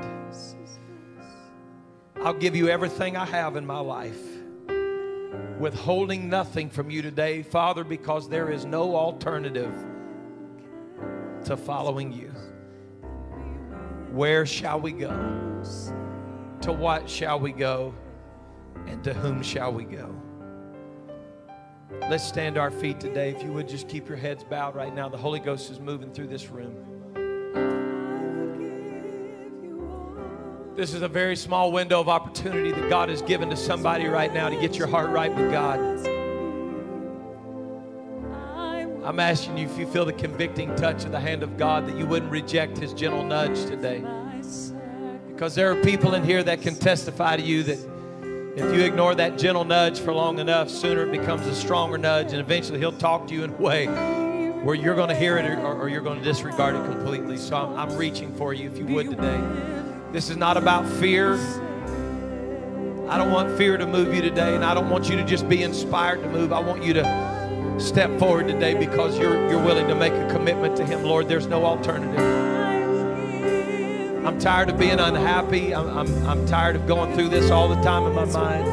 I'll 2.24 2.32
give 2.32 2.57
you 2.57 2.70
everything 2.70 3.16
I 3.16 3.26
have 3.26 3.57
in 3.57 3.66
my 3.66 3.78
life, 3.78 4.24
withholding 5.59 6.28
nothing 6.28 6.68
from 6.68 6.90
you 6.90 7.02
today, 7.02 7.42
Father, 7.42 7.84
because 7.84 8.28
there 8.28 8.50
is 8.50 8.64
no 8.64 8.94
alternative 8.94 9.74
to 11.44 11.57
following 11.57 12.12
you. 12.12 12.28
Where 14.11 14.46
shall 14.46 14.80
we 14.80 14.92
go? 14.92 15.11
To 16.62 16.72
what 16.72 17.09
shall 17.09 17.38
we 17.38 17.52
go? 17.52 17.94
And 18.86 19.02
to 19.04 19.14
whom 19.14 19.42
shall 19.42 19.72
we 19.72 19.84
go? 19.84 20.14
Let's 22.11 22.24
stand 22.24 22.59
our 22.59 22.70
feet 22.70 23.00
today. 23.00 23.30
If 23.30 23.42
you 23.42 23.52
would 23.52 23.68
just 23.68 23.88
keep 23.88 24.09
your 24.09 24.18
heads 24.18 24.44
bowed 24.44 24.74
right 24.74 24.94
now. 24.94 25.09
The 25.09 25.16
Holy 25.16 25.40
Ghost 25.40 25.70
is 25.70 25.80
moving 25.80 26.12
through 26.12 26.28
this 26.28 26.48
room. 26.48 26.95
This 30.76 30.92
is 30.92 31.00
a 31.00 31.08
very 31.08 31.36
small 31.36 31.72
window 31.72 32.00
of 32.00 32.10
opportunity 32.10 32.70
that 32.70 32.90
God 32.90 33.08
has 33.08 33.22
given 33.22 33.48
to 33.48 33.56
somebody 33.56 34.08
right 34.08 34.30
now 34.30 34.50
to 34.50 34.60
get 34.60 34.76
your 34.76 34.86
heart 34.86 35.08
right 35.08 35.34
with 35.34 35.50
God. 35.50 35.80
I'm 39.02 39.18
asking 39.18 39.56
you 39.56 39.66
if 39.66 39.78
you 39.78 39.86
feel 39.86 40.04
the 40.04 40.12
convicting 40.12 40.76
touch 40.76 41.06
of 41.06 41.12
the 41.12 41.20
hand 41.20 41.42
of 41.42 41.56
God 41.56 41.88
that 41.88 41.96
you 41.96 42.04
wouldn't 42.04 42.30
reject 42.30 42.76
His 42.76 42.92
gentle 42.92 43.24
nudge 43.24 43.64
today. 43.64 44.04
Because 45.28 45.54
there 45.54 45.72
are 45.72 45.82
people 45.82 46.12
in 46.12 46.22
here 46.22 46.42
that 46.42 46.60
can 46.60 46.74
testify 46.74 47.38
to 47.38 47.42
you 47.42 47.62
that 47.62 47.78
if 48.56 48.76
you 48.76 48.84
ignore 48.84 49.14
that 49.14 49.38
gentle 49.38 49.64
nudge 49.64 49.98
for 49.98 50.12
long 50.12 50.40
enough, 50.40 50.68
sooner 50.68 51.06
it 51.06 51.10
becomes 51.10 51.46
a 51.46 51.54
stronger 51.54 51.96
nudge, 51.96 52.32
and 52.32 52.40
eventually 52.40 52.78
He'll 52.78 52.92
talk 52.92 53.26
to 53.28 53.34
you 53.34 53.44
in 53.44 53.50
a 53.50 53.56
way 53.56 53.86
where 53.86 54.74
you're 54.74 54.94
going 54.94 55.08
to 55.08 55.16
hear 55.16 55.38
it 55.38 55.46
or, 55.46 55.72
or 55.72 55.88
you're 55.88 56.02
going 56.02 56.18
to 56.18 56.24
disregard 56.24 56.74
it 56.74 56.84
completely. 56.84 57.38
So 57.38 57.56
I'm, 57.56 57.78
I'm 57.78 57.96
reaching 57.96 58.34
for 58.34 58.52
you 58.52 58.68
if 58.68 58.76
you 58.76 58.84
would 58.84 59.08
today. 59.08 59.86
This 60.16 60.30
is 60.30 60.38
not 60.38 60.56
about 60.56 60.88
fear. 60.88 61.34
I 63.06 63.18
don't 63.18 63.30
want 63.30 63.54
fear 63.58 63.76
to 63.76 63.86
move 63.86 64.14
you 64.14 64.22
today, 64.22 64.54
and 64.54 64.64
I 64.64 64.72
don't 64.72 64.88
want 64.88 65.10
you 65.10 65.16
to 65.16 65.22
just 65.22 65.46
be 65.46 65.62
inspired 65.62 66.22
to 66.22 66.28
move. 66.30 66.54
I 66.54 66.58
want 66.58 66.82
you 66.82 66.94
to 66.94 67.76
step 67.78 68.18
forward 68.18 68.48
today 68.48 68.72
because 68.72 69.18
you're, 69.18 69.36
you're 69.50 69.62
willing 69.62 69.86
to 69.88 69.94
make 69.94 70.14
a 70.14 70.26
commitment 70.30 70.74
to 70.78 70.86
Him. 70.86 71.02
Lord, 71.02 71.28
there's 71.28 71.46
no 71.46 71.66
alternative. 71.66 72.18
I'm 74.26 74.38
tired 74.38 74.70
of 74.70 74.78
being 74.78 75.00
unhappy. 75.00 75.74
I'm, 75.74 75.86
I'm, 75.86 76.26
I'm 76.26 76.46
tired 76.46 76.76
of 76.76 76.86
going 76.86 77.14
through 77.14 77.28
this 77.28 77.50
all 77.50 77.68
the 77.68 77.82
time 77.82 78.04
in 78.04 78.14
my 78.14 78.24
mind. 78.24 78.66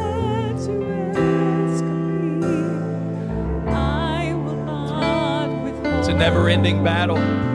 It's 5.99 6.07
a 6.07 6.13
never 6.13 6.47
ending 6.47 6.85
battle. 6.85 7.52